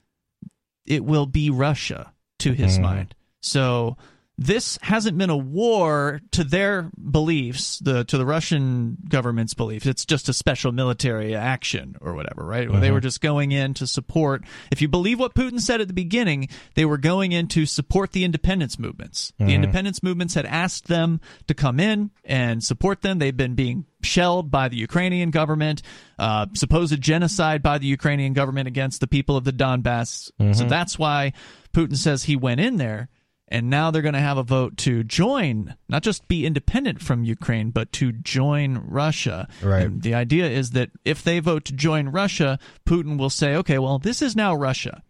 it 0.86 1.04
will 1.04 1.26
be 1.26 1.50
Russia 1.50 2.12
to 2.40 2.52
his 2.52 2.74
mm-hmm. 2.74 2.82
mind. 2.82 3.14
So 3.40 3.96
this 4.40 4.78
hasn't 4.80 5.18
been 5.18 5.28
a 5.28 5.36
war 5.36 6.22
to 6.30 6.42
their 6.42 6.90
beliefs, 6.96 7.78
the 7.80 8.04
to 8.04 8.16
the 8.16 8.24
Russian 8.24 8.96
government's 9.06 9.52
beliefs. 9.52 9.84
It's 9.84 10.06
just 10.06 10.30
a 10.30 10.32
special 10.32 10.72
military 10.72 11.36
action 11.36 11.96
or 12.00 12.14
whatever, 12.14 12.46
right? 12.46 12.66
They 12.66 12.86
uh-huh. 12.86 12.94
were 12.94 13.00
just 13.00 13.20
going 13.20 13.52
in 13.52 13.74
to 13.74 13.86
support. 13.86 14.42
If 14.72 14.80
you 14.80 14.88
believe 14.88 15.20
what 15.20 15.34
Putin 15.34 15.60
said 15.60 15.82
at 15.82 15.88
the 15.88 15.94
beginning, 15.94 16.48
they 16.74 16.86
were 16.86 16.96
going 16.96 17.32
in 17.32 17.48
to 17.48 17.66
support 17.66 18.12
the 18.12 18.24
independence 18.24 18.78
movements. 18.78 19.34
The 19.36 19.44
uh-huh. 19.44 19.52
independence 19.52 20.02
movements 20.02 20.32
had 20.32 20.46
asked 20.46 20.88
them 20.88 21.20
to 21.46 21.52
come 21.52 21.78
in 21.78 22.10
and 22.24 22.64
support 22.64 23.02
them. 23.02 23.18
They've 23.18 23.36
been 23.36 23.54
being 23.54 23.84
shelled 24.02 24.50
by 24.50 24.68
the 24.68 24.76
Ukrainian 24.78 25.30
government, 25.30 25.82
uh, 26.18 26.46
supposed 26.54 26.98
genocide 27.02 27.62
by 27.62 27.76
the 27.76 27.86
Ukrainian 27.86 28.32
government 28.32 28.68
against 28.68 29.02
the 29.02 29.06
people 29.06 29.36
of 29.36 29.44
the 29.44 29.52
Donbass. 29.52 30.30
So 30.38 30.44
mm-hmm. 30.44 30.68
that's 30.68 30.98
why 30.98 31.34
Putin 31.74 31.98
says 31.98 32.24
he 32.24 32.36
went 32.36 32.60
in 32.60 32.78
there. 32.78 33.10
And 33.52 33.68
now 33.68 33.90
they're 33.90 34.00
going 34.02 34.14
to 34.14 34.20
have 34.20 34.38
a 34.38 34.44
vote 34.44 34.76
to 34.78 35.02
join, 35.02 35.74
not 35.88 36.02
just 36.04 36.28
be 36.28 36.46
independent 36.46 37.02
from 37.02 37.24
Ukraine, 37.24 37.70
but 37.70 37.90
to 37.94 38.12
join 38.12 38.78
Russia. 38.86 39.48
Right. 39.60 39.82
And 39.86 40.02
the 40.02 40.14
idea 40.14 40.48
is 40.48 40.70
that 40.70 40.90
if 41.04 41.24
they 41.24 41.40
vote 41.40 41.64
to 41.64 41.72
join 41.72 42.10
Russia, 42.10 42.60
Putin 42.86 43.18
will 43.18 43.28
say, 43.30 43.56
okay, 43.56 43.78
well, 43.78 43.98
this 43.98 44.22
is 44.22 44.36
now 44.36 44.54
Russia. 44.54 45.02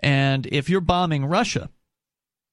And 0.00 0.46
if 0.46 0.68
you're 0.68 0.80
bombing 0.80 1.24
Russia, 1.26 1.70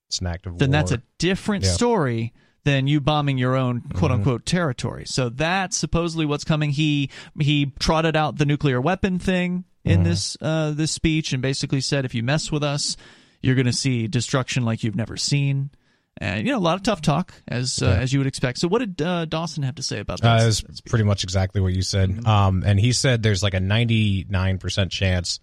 It's 0.07 0.19
an 0.19 0.27
act 0.27 0.45
of 0.45 0.59
then 0.59 0.69
war. 0.69 0.73
that's 0.79 0.91
a 0.91 1.01
different 1.17 1.63
Yeah. 1.65 1.71
story 1.71 2.33
than 2.63 2.85
you 2.85 3.01
bombing 3.01 3.39
your 3.39 3.55
own 3.55 3.81
quote 3.95 4.11
unquote 4.11 4.45
territory. 4.45 5.05
So 5.07 5.29
that's 5.29 5.75
supposedly 5.75 6.27
what's 6.27 6.43
coming. 6.43 6.69
He 6.69 7.09
he 7.39 7.71
trotted 7.79 8.15
out 8.15 8.37
the 8.37 8.45
nuclear 8.45 8.79
weapon 8.79 9.17
thing 9.17 9.63
in 9.83 10.03
this 10.03 10.37
uh, 10.39 10.69
this 10.71 10.91
speech 10.91 11.33
and 11.33 11.41
basically 11.41 11.81
said 11.81 12.05
if 12.05 12.13
you 12.13 12.21
mess 12.21 12.51
with 12.51 12.63
us, 12.63 12.95
you're 13.41 13.55
going 13.55 13.65
to 13.65 13.73
see 13.73 14.07
destruction 14.07 14.63
like 14.65 14.83
you've 14.83 14.95
never 14.95 15.17
seen. 15.17 15.71
And 16.17 16.45
you 16.45 16.51
know 16.51 16.59
a 16.59 16.59
lot 16.59 16.75
of 16.75 16.83
tough 16.83 17.01
talk 17.01 17.33
as 17.47 17.81
uh, 17.81 17.87
as 17.87 18.11
you 18.13 18.19
would 18.19 18.27
expect. 18.27 18.59
So 18.59 18.67
what 18.67 18.79
did 18.79 19.01
uh, 19.01 19.25
Dawson 19.25 19.63
have 19.63 19.75
to 19.75 19.83
say 19.83 19.99
about 19.99 20.21
Uh, 20.23 20.37
that? 20.39 20.45
was 20.45 20.81
pretty 20.85 21.05
much 21.05 21.23
exactly 21.23 21.61
what 21.61 21.73
you 21.73 21.81
said. 21.81 22.09
Mm-hmm. 22.09 22.27
Um, 22.27 22.63
and 22.65 22.79
he 22.79 22.91
said 22.91 23.23
there's 23.23 23.41
like 23.41 23.53
a 23.53 23.59
99% 23.59 24.91
chance 24.91 25.39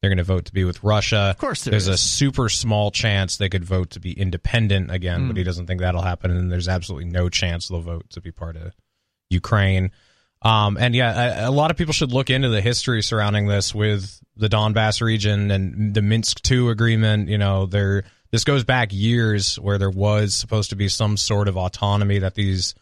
they're 0.00 0.10
going 0.10 0.18
to 0.18 0.24
vote 0.24 0.46
to 0.46 0.52
be 0.52 0.64
with 0.64 0.82
Russia. 0.82 1.28
Of 1.30 1.38
course 1.38 1.64
there 1.64 1.72
there's 1.72 1.88
a 1.88 1.96
super 1.98 2.48
small 2.48 2.90
chance 2.90 3.36
they 3.36 3.48
could 3.48 3.64
vote 3.64 3.90
to 3.90 4.00
be 4.00 4.12
independent 4.12 4.90
again, 4.90 5.22
Mm. 5.22 5.26
but 5.28 5.36
he 5.36 5.44
doesn't 5.44 5.66
think 5.66 5.80
that'll 5.80 6.02
happen. 6.02 6.30
And 6.30 6.50
there's 6.50 6.68
absolutely 6.68 7.10
no 7.10 7.28
chance 7.28 7.68
they'll 7.68 7.80
vote 7.82 8.08
to 8.10 8.20
be 8.20 8.32
part 8.32 8.56
of 8.56 8.72
Ukraine. 9.30 9.90
Um, 10.42 10.76
and 10.76 10.94
yeah, 10.94 11.46
a, 11.46 11.50
a 11.50 11.52
lot 11.52 11.70
of 11.70 11.76
people 11.76 11.92
should 11.92 12.12
look 12.12 12.30
into 12.30 12.48
the 12.48 12.60
history 12.60 13.02
surrounding 13.02 13.46
this 13.46 13.74
with 13.74 14.20
the 14.36 14.48
Donbass 14.48 15.00
region 15.00 15.50
and 15.50 15.94
the 15.94 16.02
Minsk 16.02 16.50
II 16.50 16.68
agreement. 16.68 17.28
You 17.28 17.38
know, 17.38 17.66
there 17.66 18.04
this 18.30 18.44
goes 18.44 18.64
back 18.64 18.92
years 18.92 19.56
where 19.56 19.78
there 19.78 19.90
was 19.90 20.34
supposed 20.34 20.70
to 20.70 20.76
be 20.76 20.88
some 20.88 21.16
sort 21.16 21.48
of 21.48 21.56
autonomy 21.56 22.18
that 22.20 22.34
these 22.34 22.74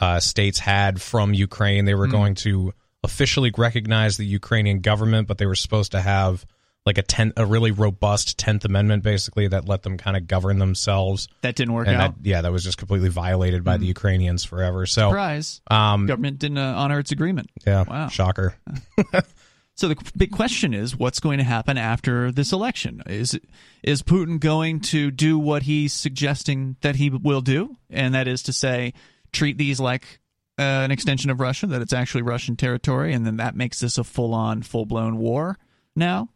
uh, 0.00 0.20
states 0.20 0.58
had 0.58 1.02
from 1.02 1.34
Ukraine. 1.34 1.84
They 1.84 1.94
were 1.94 2.06
going 2.06 2.34
to 2.36 2.72
officially 3.04 3.52
recognize 3.56 4.16
the 4.16 4.24
Ukrainian 4.24 4.80
government, 4.80 5.28
but 5.28 5.38
they 5.38 5.46
were 5.46 5.54
supposed 5.54 5.92
to 5.92 6.00
have 6.00 6.46
like 6.84 6.98
a 6.98 7.02
ten, 7.02 7.32
a 7.36 7.46
really 7.46 7.70
robust 7.70 8.38
Tenth 8.38 8.64
Amendment, 8.64 9.02
basically 9.04 9.46
that 9.48 9.68
let 9.68 9.82
them 9.82 9.96
kind 9.98 10.16
of 10.16 10.26
govern 10.26 10.58
themselves. 10.58 11.28
that 11.42 11.54
didn't 11.54 11.74
work 11.74 11.86
And 11.86 11.96
out. 11.96 12.16
that, 12.22 12.26
yeah, 12.28 12.40
that 12.42 12.50
was 12.52 12.64
just 12.64 12.76
completely 12.78 13.08
violated 13.08 13.62
by 13.64 13.76
the 13.76 13.86
Ukrainians 13.86 14.44
forever. 14.44 14.84
So, 14.86 15.10
Surprise! 15.10 15.60
um, 15.70 16.06
Government 16.06 16.38
didn't 16.40 16.58
uh, 16.58 16.74
honor 16.76 16.98
its 16.98 17.12
agreement. 17.12 17.50
yeah, 17.66 17.84
Wow. 17.86 18.08
shocker. 18.08 18.54
So 19.74 19.88
the 19.88 19.96
big 20.16 20.32
question 20.32 20.74
is, 20.74 20.94
what's 20.98 21.18
going 21.18 21.38
to 21.38 21.44
happen 21.44 21.78
after 21.78 22.30
this 22.30 22.52
election? 22.52 23.02
Is 23.06 23.40
is 23.82 24.02
Putin 24.02 24.38
going 24.38 24.80
to 24.80 25.10
do 25.10 25.38
what 25.38 25.62
he's 25.62 25.94
suggesting 25.94 26.76
that 26.82 26.96
he 26.96 27.08
will 27.08 27.40
do, 27.40 27.74
and 27.88 28.14
that 28.14 28.28
is 28.28 28.42
to 28.44 28.52
say, 28.52 28.92
treat 29.32 29.56
these 29.56 29.80
like 29.80 30.20
uh, 30.58 30.62
an 30.62 30.90
extension 30.90 31.30
of 31.30 31.40
Russia, 31.40 31.66
that 31.68 31.80
it's 31.80 31.94
actually 31.94 32.20
Russian 32.20 32.54
territory, 32.54 33.14
and 33.14 33.24
then 33.26 33.38
that 33.38 33.56
makes 33.56 33.80
this 33.80 33.96
a 33.96 34.04
full 34.04 34.34
on, 34.34 34.60
full 34.60 34.84
blown 34.84 35.16
war 35.16 35.56
now? 35.96 36.28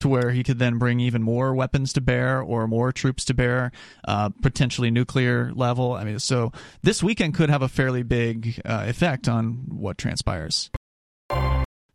To 0.00 0.08
where 0.08 0.30
he 0.30 0.42
could 0.42 0.58
then 0.58 0.78
bring 0.78 0.98
even 0.98 1.22
more 1.22 1.54
weapons 1.54 1.92
to 1.92 2.00
bear 2.00 2.40
or 2.40 2.66
more 2.66 2.90
troops 2.90 3.24
to 3.26 3.34
bear, 3.34 3.70
uh, 4.08 4.30
potentially 4.42 4.90
nuclear 4.90 5.52
level. 5.54 5.92
I 5.92 6.04
mean, 6.04 6.18
so 6.18 6.52
this 6.82 7.02
weekend 7.02 7.34
could 7.34 7.50
have 7.50 7.60
a 7.62 7.68
fairly 7.68 8.02
big 8.02 8.60
uh, 8.64 8.84
effect 8.88 9.28
on 9.28 9.64
what 9.68 9.98
transpires. 9.98 10.70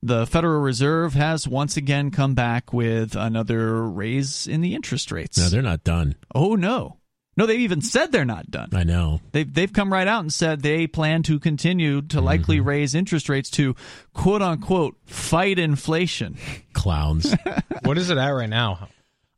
The 0.04 0.28
Federal 0.28 0.62
Reserve 0.62 1.16
has 1.16 1.48
once 1.48 1.78
again 1.78 2.12
come 2.12 2.36
back 2.36 2.72
with 2.72 3.16
another 3.16 3.84
raise 3.84 4.46
in 4.46 4.62
the 4.62 4.76
interest 4.76 5.12
rates. 5.12 5.40
No, 5.40 5.50
they're 5.50 5.64
not 5.64 5.84
done. 5.84 6.16
oh 6.36 6.54
no. 6.56 6.98
No, 7.38 7.46
they've 7.46 7.60
even 7.60 7.82
said 7.82 8.12
they're 8.14 8.24
not 8.24 8.50
done. 8.50 8.70
I 8.74 8.84
know. 8.84 9.20
They've 9.34 9.52
they've 9.54 9.72
come 9.74 9.92
right 9.92 10.08
out 10.08 10.22
and 10.22 10.32
said 10.32 10.62
they 10.62 10.88
plan 10.88 11.22
to 11.24 11.40
continue 11.40 12.02
to 12.04 12.22
likely 12.22 12.58
Mm-hmm. 12.60 12.68
raise 12.70 12.96
interest 12.96 13.28
rates 13.28 13.50
to 13.52 13.76
quote 14.14 14.42
unquote 14.42 14.96
fight 15.06 15.60
inflation. 15.60 16.38
Clowns. 16.74 17.36
what 17.84 17.98
is 17.98 18.10
it 18.10 18.18
at 18.18 18.30
right 18.30 18.50
now? 18.50 18.88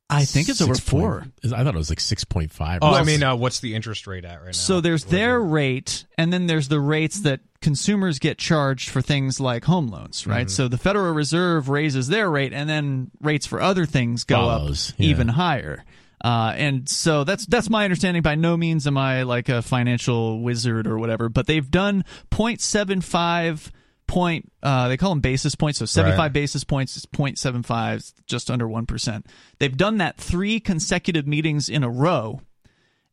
I 0.10 0.24
think 0.24 0.48
it's 0.48 0.62
over 0.62 0.74
Six 0.76 0.90
point- 0.90 1.02
four. 1.02 1.28
I 1.54 1.64
thought 1.66 1.74
it 1.76 1.78
was 1.78 1.90
like 1.90 2.00
six 2.00 2.24
point 2.24 2.52
five. 2.52 2.80
Oh, 2.82 2.94
I 2.94 3.04
mean, 3.04 3.24
uh, 3.24 3.36
what's 3.36 3.60
the 3.60 3.76
interest 3.76 4.08
rate 4.08 4.24
at 4.26 4.38
right 4.38 4.46
now? 4.46 4.52
So 4.54 4.80
there's 4.80 5.04
What 5.06 5.12
their 5.12 5.40
rate, 5.42 6.06
and 6.18 6.32
then 6.32 6.48
there's 6.48 6.70
the 6.70 6.80
rates 6.80 7.22
that 7.22 7.42
consumers 7.62 8.18
get 8.20 8.38
charged 8.38 8.88
for 8.90 9.02
things 9.02 9.42
like 9.42 9.66
home 9.66 9.88
loans, 9.90 10.26
right? 10.26 10.46
Mm-hmm. 10.48 10.50
So 10.50 10.68
the 10.70 10.78
Federal 10.78 11.14
Reserve 11.14 11.68
raises 11.68 12.08
their 12.08 12.30
rate, 12.30 12.54
and 12.54 12.70
then 12.70 13.12
rates 13.22 13.46
for 13.48 13.60
other 13.60 13.86
things 13.86 14.24
go 14.24 14.36
Follows, 14.36 14.92
up 14.92 14.96
yeah. 15.00 15.10
even 15.10 15.28
higher. 15.28 15.84
Uh, 16.28 16.52
and 16.58 16.90
so 16.90 17.24
that's 17.24 17.46
that's 17.46 17.70
my 17.70 17.86
understanding. 17.86 18.22
By 18.22 18.36
no 18.36 18.58
means 18.58 18.86
am 18.86 18.98
I 18.98 19.24
like 19.24 19.48
a 19.48 19.62
financial 19.62 20.42
wizard 20.42 20.86
or 20.86 20.98
whatever, 21.00 21.30
but 21.30 21.48
they've 21.48 21.70
done 21.72 22.04
0.75 22.32 23.72
point. 24.08 24.52
Uh, 24.63 24.88
they 24.88 24.98
call 24.98 25.12
them 25.12 25.20
basis 25.22 25.56
points. 25.56 25.80
So 25.80 25.86
75 25.86 26.18
Right. 26.20 26.34
basis 26.34 26.63
points 26.63 26.98
is 26.98 27.06
0.75, 27.06 28.13
just 28.26 28.50
under 28.52 28.68
one 28.68 28.86
percent. 28.86 29.26
They've 29.60 29.76
done 29.76 29.98
that 30.00 30.18
three 30.18 30.60
consecutive 30.60 31.28
meetings 31.28 31.70
in 31.70 31.84
a 31.84 31.90
row 31.90 32.42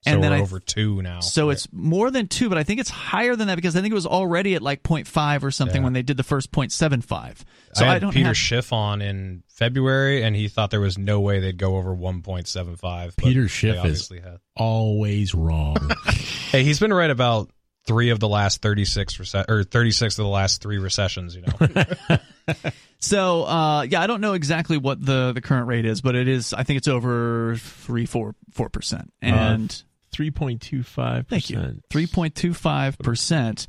so 0.04 0.12
and 0.12 0.22
then 0.22 0.34
I, 0.34 0.40
over 0.40 0.60
two 0.60 1.00
now. 1.00 1.20
So 1.20 1.46
right. 1.46 1.54
it's 1.54 1.66
more 1.72 2.10
than 2.10 2.28
two, 2.28 2.50
but 2.50 2.58
I 2.58 2.62
think 2.62 2.78
it's 2.78 2.90
higher 2.90 3.36
than 3.36 3.48
that 3.48 3.56
because 3.56 3.74
I 3.74 3.80
think 3.80 3.92
it 3.92 3.94
was 3.94 4.06
already 4.06 4.54
at 4.54 4.60
like 4.60 4.82
0.5 4.82 5.42
or 5.42 5.50
something 5.50 5.80
yeah. 5.80 5.84
when 5.84 5.94
they 5.94 6.02
did 6.02 6.18
the 6.18 6.22
first 6.22 6.52
0.75. 6.52 7.38
So 7.72 7.86
I 7.86 7.94
had 7.94 8.04
I 8.04 8.10
Peter 8.10 8.26
have... 8.26 8.36
Schiff 8.36 8.70
on 8.72 9.00
in 9.00 9.44
February, 9.48 10.22
and 10.22 10.36
he 10.36 10.48
thought 10.48 10.70
there 10.70 10.80
was 10.80 10.98
no 10.98 11.20
way 11.20 11.40
they'd 11.40 11.56
go 11.56 11.76
over 11.76 11.96
1.75. 11.96 13.16
Peter 13.16 13.48
Schiff 13.48 13.82
is 13.86 14.10
had. 14.10 14.40
always 14.54 15.34
wrong. 15.34 15.76
hey, 16.50 16.64
he's 16.64 16.80
been 16.80 16.92
right 16.92 17.10
about 17.10 17.50
three 17.86 18.10
of 18.10 18.20
the 18.20 18.28
last 18.28 18.62
36 18.62 19.16
rece- 19.18 19.48
or 19.48 19.64
36 19.64 20.18
of 20.18 20.24
the 20.24 20.28
last 20.28 20.60
three 20.60 20.78
recessions, 20.78 21.36
you 21.36 21.42
know. 21.42 22.58
so, 22.98 23.44
uh, 23.44 23.82
yeah, 23.82 24.02
I 24.02 24.06
don't 24.06 24.20
know 24.20 24.32
exactly 24.34 24.76
what 24.76 25.04
the, 25.04 25.32
the 25.32 25.40
current 25.40 25.68
rate 25.68 25.86
is, 25.86 26.00
but 26.00 26.14
it 26.14 26.28
is 26.28 26.52
I 26.52 26.62
think 26.64 26.78
it's 26.78 26.88
over 26.88 27.56
3 27.56 28.06
4 28.06 28.34
4%. 28.54 28.94
Uh, 28.94 29.06
and 29.22 29.70
uh, 29.70 29.93
Three 30.14 30.30
point 30.30 30.62
two 30.62 30.84
five. 30.84 31.26
Thank 31.26 31.50
you. 31.50 31.58
3.25%. 31.90 33.66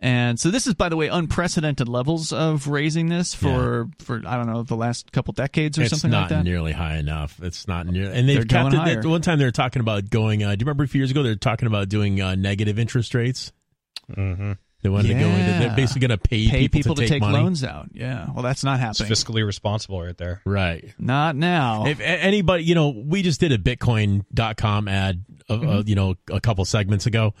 And 0.00 0.38
so 0.38 0.52
this 0.52 0.68
is, 0.68 0.74
by 0.74 0.90
the 0.90 0.96
way, 0.96 1.08
unprecedented 1.08 1.88
levels 1.88 2.32
of 2.32 2.68
raising 2.68 3.08
this 3.08 3.34
for 3.34 3.88
yeah. 3.88 4.04
for 4.04 4.22
I 4.24 4.36
don't 4.36 4.46
know 4.46 4.62
the 4.62 4.76
last 4.76 5.10
couple 5.10 5.32
decades 5.32 5.76
or 5.76 5.82
it's 5.82 5.90
something 5.90 6.12
like 6.12 6.28
that. 6.28 6.34
It's 6.36 6.38
not 6.38 6.44
nearly 6.44 6.70
high 6.70 6.98
enough. 6.98 7.40
It's 7.42 7.66
not 7.66 7.88
near. 7.88 8.08
And 8.12 8.28
they've 8.28 8.46
got 8.46 8.72
it, 8.72 9.04
one 9.04 9.22
time 9.22 9.40
they 9.40 9.44
were 9.44 9.50
talking 9.50 9.80
about 9.80 10.08
going. 10.08 10.44
Uh, 10.44 10.54
do 10.54 10.60
you 10.60 10.66
remember 10.66 10.84
a 10.84 10.86
few 10.86 11.00
years 11.00 11.10
ago 11.10 11.24
they 11.24 11.30
were 11.30 11.34
talking 11.34 11.66
about 11.66 11.88
doing 11.88 12.22
uh, 12.22 12.36
negative 12.36 12.78
interest 12.78 13.12
rates? 13.12 13.52
Mm-hmm. 14.16 14.52
They 14.82 14.88
wanted 14.88 15.08
to 15.08 15.14
go 15.14 15.28
into. 15.28 15.38
Yeah. 15.50 15.58
They're 15.58 15.76
basically 15.76 16.06
going 16.06 16.18
to 16.18 16.28
pay, 16.28 16.48
Pay 16.48 16.68
people, 16.68 16.78
people 16.78 16.94
to 16.96 17.08
take, 17.08 17.20
take 17.20 17.32
loans 17.32 17.64
out. 17.64 17.88
Yeah, 17.92 18.28
well, 18.32 18.42
that's 18.44 18.62
not 18.62 18.78
happening. 18.78 19.10
it's 19.10 19.24
fiscally 19.24 19.44
responsible 19.44 20.00
right 20.00 20.16
there. 20.16 20.40
Right. 20.44 20.94
not 20.98 21.34
now. 21.34 21.86
If 21.86 21.98
anybody, 22.00 22.62
you 22.64 22.74
know, 22.76 22.90
we 22.90 23.22
just 23.22 23.40
did 23.40 23.50
a 23.52 23.58
Bitcoin.com 23.58 24.88
ad, 24.88 25.24
uh, 25.50 25.54
uh, 25.54 25.58
Mm-hmm. 25.58 25.88
you 25.88 25.94
know, 25.94 26.14
a 26.30 26.40
couple 26.40 26.64
segments 26.64 27.06
ago. 27.06 27.34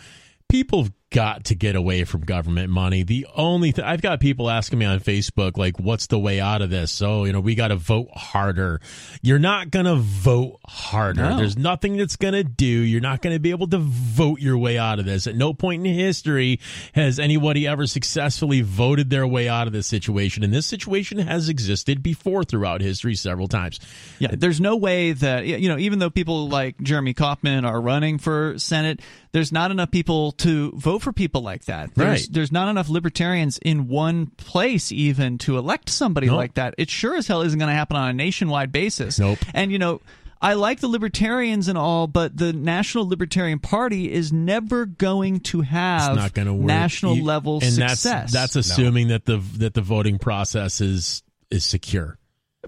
People 0.48 0.84
have 0.84 0.92
got 1.10 1.44
to 1.44 1.54
get 1.54 1.74
away 1.74 2.04
from 2.04 2.20
government 2.20 2.68
money. 2.68 3.02
The 3.02 3.26
only 3.34 3.72
thing 3.72 3.84
I've 3.84 4.02
got 4.02 4.20
people 4.20 4.50
asking 4.50 4.78
me 4.78 4.84
on 4.86 5.00
Facebook, 5.00 5.56
like, 5.56 5.78
what's 5.80 6.06
the 6.08 6.18
way 6.18 6.38
out 6.38 6.60
of 6.60 6.68
this? 6.68 6.92
So, 6.92 7.24
you 7.24 7.32
know, 7.32 7.40
we 7.40 7.54
got 7.54 7.68
to 7.68 7.76
vote 7.76 8.08
harder. 8.12 8.80
You're 9.22 9.38
not 9.38 9.70
going 9.70 9.86
to 9.86 9.96
vote 9.96 10.58
harder. 10.66 11.22
No. 11.22 11.36
There's 11.36 11.56
nothing 11.56 11.96
that's 11.96 12.16
going 12.16 12.34
to 12.34 12.44
do. 12.44 12.66
You're 12.66 13.00
not 13.00 13.22
going 13.22 13.34
to 13.34 13.40
be 13.40 13.50
able 13.50 13.68
to 13.68 13.78
vote 13.78 14.40
your 14.40 14.58
way 14.58 14.76
out 14.76 14.98
of 14.98 15.06
this. 15.06 15.26
At 15.26 15.34
no 15.34 15.54
point 15.54 15.86
in 15.86 15.94
history 15.94 16.60
has 16.92 17.18
anybody 17.18 17.66
ever 17.66 17.86
successfully 17.86 18.60
voted 18.60 19.08
their 19.08 19.26
way 19.26 19.48
out 19.48 19.66
of 19.66 19.72
this 19.72 19.86
situation. 19.86 20.44
And 20.44 20.52
this 20.52 20.66
situation 20.66 21.18
has 21.18 21.48
existed 21.48 22.02
before 22.02 22.44
throughout 22.44 22.82
history 22.82 23.14
several 23.14 23.48
times. 23.48 23.80
Yeah, 24.18 24.32
there's 24.32 24.60
no 24.60 24.76
way 24.76 25.12
that 25.12 25.46
you 25.46 25.68
know, 25.68 25.78
even 25.78 26.00
though 26.00 26.10
people 26.10 26.48
like 26.48 26.78
Jeremy 26.82 27.14
Kauffman 27.14 27.64
are 27.64 27.80
running 27.80 28.18
for 28.18 28.58
Senate, 28.58 29.00
there's 29.32 29.52
not 29.52 29.70
enough 29.70 29.90
people 29.90 30.32
to 30.32 30.72
vote 30.72 30.97
for 30.98 31.12
people 31.12 31.42
like 31.42 31.64
that. 31.66 31.94
There's, 31.94 32.08
Right. 32.22 32.28
There's 32.30 32.52
not 32.52 32.68
enough 32.68 32.88
libertarians 32.88 33.58
in 33.58 33.88
one 33.88 34.26
place 34.36 34.90
even 34.92 35.38
to 35.38 35.58
elect 35.58 35.88
somebody 35.90 36.26
Nope. 36.28 36.36
like 36.36 36.54
that. 36.54 36.74
It 36.78 36.90
sure 36.90 37.16
as 37.16 37.26
hell 37.26 37.42
isn't 37.42 37.58
going 37.58 37.68
to 37.70 37.74
happen 37.74 37.96
on 37.96 38.08
a 38.08 38.12
nationwide 38.12 38.72
basis. 38.72 39.18
Nope. 39.18 39.38
And 39.54 39.70
you 39.72 39.78
know. 39.78 40.00
I 40.40 40.54
like 40.54 40.78
the 40.78 40.86
libertarians 40.86 41.66
and 41.66 41.76
all, 41.76 42.06
but 42.06 42.36
the 42.36 42.52
National 42.52 43.08
Libertarian 43.08 43.58
Party 43.58 44.12
is 44.12 44.32
never 44.32 44.86
going 44.86 45.40
to 45.40 45.62
have 45.62 46.12
it's 46.12 46.16
not 46.36 46.46
to 46.46 46.54
work. 46.54 46.64
national 46.64 47.16
You- 47.16 47.24
level 47.24 47.54
and 47.54 47.72
success. 47.72 48.30
That's, 48.30 48.32
that's 48.32 48.54
assuming 48.54 49.08
that 49.08 49.24
the 49.24 49.38
that 49.56 49.74
the 49.74 49.82
voting 49.82 50.16
process 50.20 50.80
is 50.80 51.24
is 51.50 51.64
secure 51.64 52.18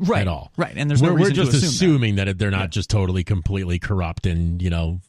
right 0.00 0.22
at 0.22 0.26
all. 0.26 0.50
Right, 0.56 0.72
and 0.74 0.90
there's 0.90 1.00
we're, 1.00 1.10
no 1.10 1.14
we're 1.14 1.30
just 1.30 1.52
to 1.52 1.58
assume 1.58 1.60
that. 1.60 1.66
assuming 1.68 2.14
that, 2.16 2.38
they're 2.40 2.50
not 2.50 2.70
just 2.70 2.90
totally 2.90 3.22
completely 3.22 3.78
corrupt 3.78 4.26
and 4.26 4.60
you 4.60 4.70
know 4.70 5.00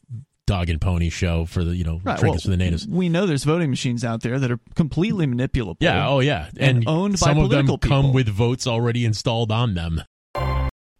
dog 0.51 0.69
and 0.69 0.81
pony 0.81 1.09
show 1.09 1.45
for 1.45 1.63
the 1.63 1.75
you 1.75 1.83
know 1.83 2.01
Right, 2.03 2.19
trinkets 2.19 2.43
well, 2.45 2.51
for 2.51 2.57
the 2.57 2.57
natives. 2.57 2.85
We 2.87 3.07
know 3.07 3.25
there's 3.25 3.45
voting 3.45 3.69
machines 3.69 4.03
out 4.03 4.21
there 4.21 4.37
that 4.37 4.51
are 4.51 4.59
completely 4.75 5.25
manipulable. 5.25 5.77
Yeah. 5.79 6.07
Oh, 6.09 6.19
yeah. 6.19 6.49
and 6.57 6.83
owned 6.87 7.13
by 7.13 7.17
some 7.17 7.37
of 7.37 7.49
them 7.49 7.67
political 7.67 7.77
come 7.77 8.13
with 8.13 8.27
votes 8.27 8.67
already 8.67 9.05
installed 9.05 9.51
on 9.51 9.75
them. 9.75 10.03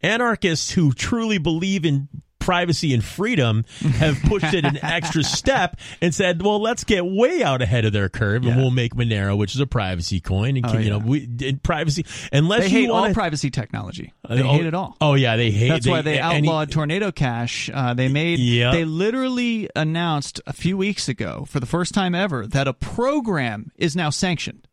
Anarchists 0.02 0.72
who 0.72 0.94
truly 0.94 1.38
believe 1.38 1.86
in 1.86 2.08
privacy 2.41 2.93
and 2.93 3.04
freedom 3.04 3.63
have 3.97 4.19
pushed 4.23 4.54
it 4.54 4.65
an 4.65 4.77
extra 4.84 5.23
step 5.23 5.77
and 6.01 6.13
said, 6.13 6.41
"Well, 6.41 6.62
let's 6.62 6.84
get 6.84 7.06
way 7.06 7.43
out 7.43 7.62
ahead 7.62 7.86
of 7.86 7.93
their 7.93 8.10
curve, 8.10 8.45
and 8.45 8.58
we'll 8.58 8.71
make 8.71 8.93
Monero, 8.95 9.38
which 9.38 9.56
is 9.56 9.62
a 9.62 9.67
privacy 9.67 10.19
coin, 10.19 10.58
and 10.58 10.65
Oh, 10.65 10.77
you 10.77 10.89
know, 10.89 10.99
we 10.99 11.27
in 11.41 11.60
privacy 11.60 12.06
unless 12.34 12.62
They 12.62 12.67
you 12.67 12.77
hate 12.82 12.89
all 12.89 13.01
want 13.01 13.13
privacy 13.13 13.49
technology. 13.49 14.13
They 14.27 14.41
oh, 14.41 14.51
hate 14.54 14.65
it 14.65 14.73
all. 14.73 14.97
Oh 14.99 15.13
yeah, 15.13 15.36
they 15.38 15.51
hate. 15.51 15.69
That's 15.69 15.88
why 15.88 16.01
they 16.01 16.19
any- 16.19 16.47
outlawed 16.47 16.71
Tornado 16.71 17.12
Cash. 17.12 17.69
Uh, 17.73 17.93
they 17.93 18.08
made. 18.08 18.39
Yep. 18.39 18.73
They 18.73 18.86
literally 18.86 19.69
announced 19.75 20.41
a 20.47 20.54
few 20.54 20.77
weeks 20.77 21.08
ago, 21.08 21.45
for 21.47 21.60
the 21.60 21.65
first 21.65 21.93
time 21.93 22.13
ever, 22.15 22.47
that 22.47 22.67
a 22.67 22.73
program 22.73 23.71
is 23.77 23.95
now 23.95 24.10
sanctioned. 24.10 24.67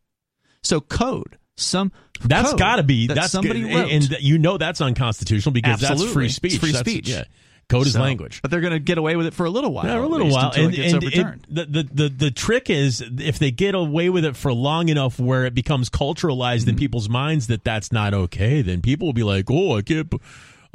So 0.63 0.81
code, 0.81 1.39
some 1.57 1.93
that's 2.25 2.53
got 2.55 2.77
to 2.77 2.83
be 2.83 3.07
that 3.07 3.15
that's 3.15 3.33
somebody 3.33 3.63
good. 3.63 3.75
wrote. 3.75 3.91
and 3.91 4.11
you 4.21 4.39
know 4.39 4.59
that's 4.59 4.81
unconstitutional 4.81 5.53
because 5.53 5.81
that's 5.81 5.93
Absolutely. 5.93 6.15
free 6.15 6.27
It's 6.27 6.35
speech. 6.35 6.59
free 6.59 6.73
That's- 6.73 6.93
speech. 6.93 7.09
Yeah, 7.09 7.25
code 7.69 7.87
is 7.87 7.93
So- 7.95 8.01
language. 8.01 8.41
but 8.43 8.51
they're 8.51 8.61
going 8.61 8.73
to 8.73 8.79
get 8.79 8.99
away 8.99 9.17
with 9.17 9.27
it 9.27 9.35
for 9.35 9.47
a 9.47 9.51
little 9.51 9.73
while. 9.73 9.85
Yeah, 9.87 9.97
for 9.99 10.03
a 10.03 10.07
little 10.09 10.31
while, 10.31 10.47
until 10.49 10.65
and, 10.67 10.75
it 10.75 10.77
gets 10.77 10.93
and 10.95 11.03
overturned. 11.05 11.43
it, 11.51 11.55
the, 11.55 11.65
the 11.83 11.89
the 11.95 12.09
the 12.09 12.31
trick 12.31 12.71
is 12.71 13.03
if 13.19 13.39
they 13.39 13.51
get 13.51 13.75
away 13.75 14.09
with 14.11 14.25
it 14.25 14.37
for 14.37 14.53
long 14.53 14.89
enough, 14.89 15.19
where 15.21 15.45
it 15.47 15.55
becomes 15.55 15.91
culturalized 15.91 16.61
Mm-hmm. 16.63 16.71
in 16.71 16.77
people's 16.77 17.09
minds 17.09 17.47
that 17.49 17.65
that's 17.65 17.93
not 17.93 18.15
okay, 18.15 18.63
then 18.63 18.81
people 18.83 19.07
will 19.09 19.13
be 19.13 19.23
like, 19.23 19.51
"Oh, 19.51 19.77
I 19.77 19.83
can't." 19.83 20.13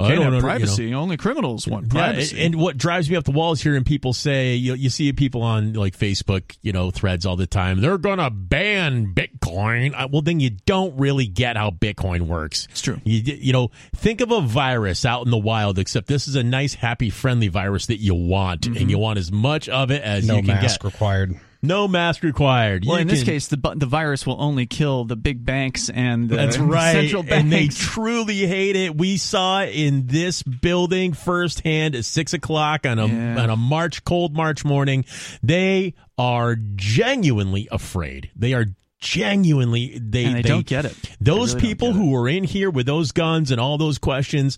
I 0.04 0.08
Can't 0.08 0.20
don't 0.22 0.32
have 0.32 0.34
under- 0.34 0.36
you 0.36 0.42
know. 0.42 0.48
privacy. 0.66 0.94
Only 0.94 1.16
criminals 1.16 1.66
want 1.68 1.86
Yeah, 1.86 1.90
privacy. 2.12 2.44
and 2.44 2.54
what 2.56 2.76
drives 2.76 3.08
me 3.10 3.16
up 3.16 3.24
the 3.24 3.30
walls 3.32 3.60
here, 3.60 3.74
and 3.76 3.84
people 3.84 4.12
say 4.12 4.54
you, 4.54 4.74
you 4.74 4.90
see 4.90 5.12
people 5.12 5.42
on 5.42 5.72
like 5.74 5.96
Facebook, 5.96 6.56
you 6.62 6.72
know, 6.72 6.90
threads 6.90 7.26
all 7.26 7.36
the 7.36 7.46
time. 7.46 7.80
They're 7.80 7.98
gonna 7.98 8.30
ban 8.30 9.12
Bitcoin. 9.14 9.92
Uh, 9.94 10.08
well, 10.10 10.22
then 10.22 10.40
you 10.40 10.50
don't 10.66 10.96
really 10.98 11.26
get 11.26 11.56
how 11.56 11.70
Bitcoin 11.70 12.22
works. 12.22 12.66
It's 12.70 12.80
true. 12.80 13.00
You 13.04 13.20
you 13.20 13.52
know, 13.52 13.70
think 13.96 14.20
of 14.20 14.30
a 14.30 14.40
virus 14.40 15.04
out 15.04 15.24
in 15.24 15.30
the 15.30 15.38
wild. 15.38 15.78
Except 15.78 16.06
this 16.06 16.28
is 16.28 16.34
a 16.36 16.42
nice, 16.42 16.74
happy, 16.74 17.10
friendly 17.10 17.48
virus 17.48 17.86
that 17.86 17.98
you 18.00 18.14
want, 18.14 18.62
Mm-hmm. 18.62 18.76
and 18.76 18.90
you 18.90 18.98
want 18.98 19.18
as 19.18 19.30
much 19.32 19.68
of 19.68 19.90
it 19.90 20.02
as 20.02 20.26
No 20.26 20.36
you 20.36 20.42
can 20.42 20.54
mask 20.54 20.80
get. 20.82 20.84
required. 20.92 21.34
No 21.66 21.88
mask 21.88 22.22
required. 22.22 22.84
well, 22.86 22.96
You 22.96 23.02
in 23.02 23.08
this 23.08 23.22
case, 23.24 23.48
the 23.48 23.56
the 23.76 23.86
virus 23.86 24.26
will 24.26 24.40
only 24.40 24.66
kill 24.66 25.04
the 25.04 25.16
big 25.16 25.44
banks 25.44 25.88
and 25.88 26.28
the 26.28 26.36
That's 26.36 26.58
right. 26.58 26.92
central 26.92 27.22
banks. 27.22 27.36
And 27.42 27.52
they 27.52 27.68
truly 27.68 28.46
hate 28.46 28.76
it. 28.76 28.96
We 28.96 29.16
saw 29.16 29.62
it 29.62 29.70
in 29.74 30.06
this 30.06 30.42
building 30.42 31.12
firsthand 31.12 31.94
at 31.94 32.04
six 32.04 32.32
o'clock 32.34 32.86
on 32.86 32.98
a 32.98 33.06
Yeah. 33.06 33.42
on 33.42 33.50
a 33.50 33.56
March 33.56 34.04
cold 34.04 34.34
March 34.34 34.64
morning. 34.64 35.04
They 35.42 35.94
are 36.18 36.56
genuinely 36.56 37.68
afraid. 37.72 38.30
They 38.36 38.52
are 38.54 38.66
genuinely 39.00 39.98
they 40.02 40.24
and 40.24 40.36
they, 40.36 40.42
don't 40.42 40.66
get 40.66 40.84
it. 40.86 40.96
Those 41.20 41.54
really 41.54 41.66
people 41.68 41.88
it. 41.88 41.92
who 41.94 42.10
were 42.10 42.28
in 42.28 42.44
here 42.44 42.70
with 42.70 42.86
those 42.86 43.12
guns 43.12 43.50
and 43.50 43.60
all 43.60 43.76
those 43.78 43.98
questions, 43.98 44.56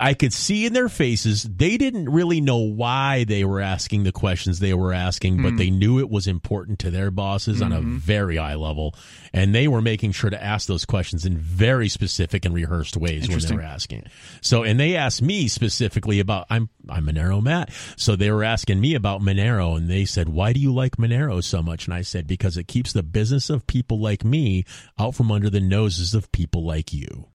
I 0.00 0.14
could 0.14 0.32
see 0.32 0.64
in 0.64 0.74
their 0.74 0.88
faces 0.88 1.42
they 1.42 1.76
didn't 1.76 2.08
really 2.08 2.40
know 2.40 2.58
why 2.58 3.24
they 3.24 3.44
were 3.44 3.60
asking 3.60 4.04
the 4.04 4.12
questions 4.12 4.60
they 4.60 4.72
were 4.72 4.92
asking, 4.92 5.42
but 5.42 5.56
they 5.56 5.70
knew 5.70 5.98
it 5.98 6.08
was 6.08 6.28
important 6.28 6.78
to 6.80 6.90
their 6.92 7.10
bosses 7.10 7.60
on 7.60 7.72
a 7.72 7.78
Mm-hmm. 7.80 7.96
very 7.98 8.36
high 8.36 8.54
level, 8.54 8.94
and 9.32 9.54
they 9.54 9.66
were 9.68 9.82
making 9.82 10.12
sure 10.12 10.30
to 10.30 10.42
ask 10.42 10.68
those 10.68 10.84
questions 10.84 11.26
in 11.26 11.36
very 11.36 11.88
specific 11.88 12.44
and 12.44 12.54
rehearsed 12.54 12.96
ways 12.96 13.28
when 13.28 13.38
they 13.40 13.54
were 13.56 13.62
asking. 13.62 14.00
it. 14.00 14.08
So, 14.40 14.62
and 14.62 14.78
they 14.78 14.94
asked 14.96 15.20
me 15.22 15.48
specifically 15.48 16.20
about 16.20 16.46
I'm 16.48 16.68
I'm 16.88 17.06
Monero 17.06 17.42
Matt, 17.42 17.70
so 17.96 18.14
they 18.14 18.30
were 18.30 18.44
asking 18.44 18.80
me 18.80 18.94
about 18.94 19.20
Monero, 19.20 19.76
and 19.76 19.88
they 19.90 20.04
said, 20.04 20.28
"Why 20.28 20.52
do 20.52 20.60
you 20.60 20.72
like 20.72 20.96
Monero 20.96 21.42
so 21.42 21.62
much?" 21.62 21.86
And 21.86 21.94
I 21.94 22.02
said, 22.02 22.26
"Because 22.26 22.56
it 22.56 22.68
keeps 22.68 22.92
the 22.92 23.02
business 23.02 23.50
of 23.50 23.66
people 23.66 24.00
like 24.00 24.24
me 24.24 24.64
out 24.98 25.14
from 25.16 25.30
under 25.32 25.50
the 25.50 25.60
noses 25.60 26.14
of 26.14 26.30
people 26.32 26.64
like 26.64 26.92
you." 26.92 27.26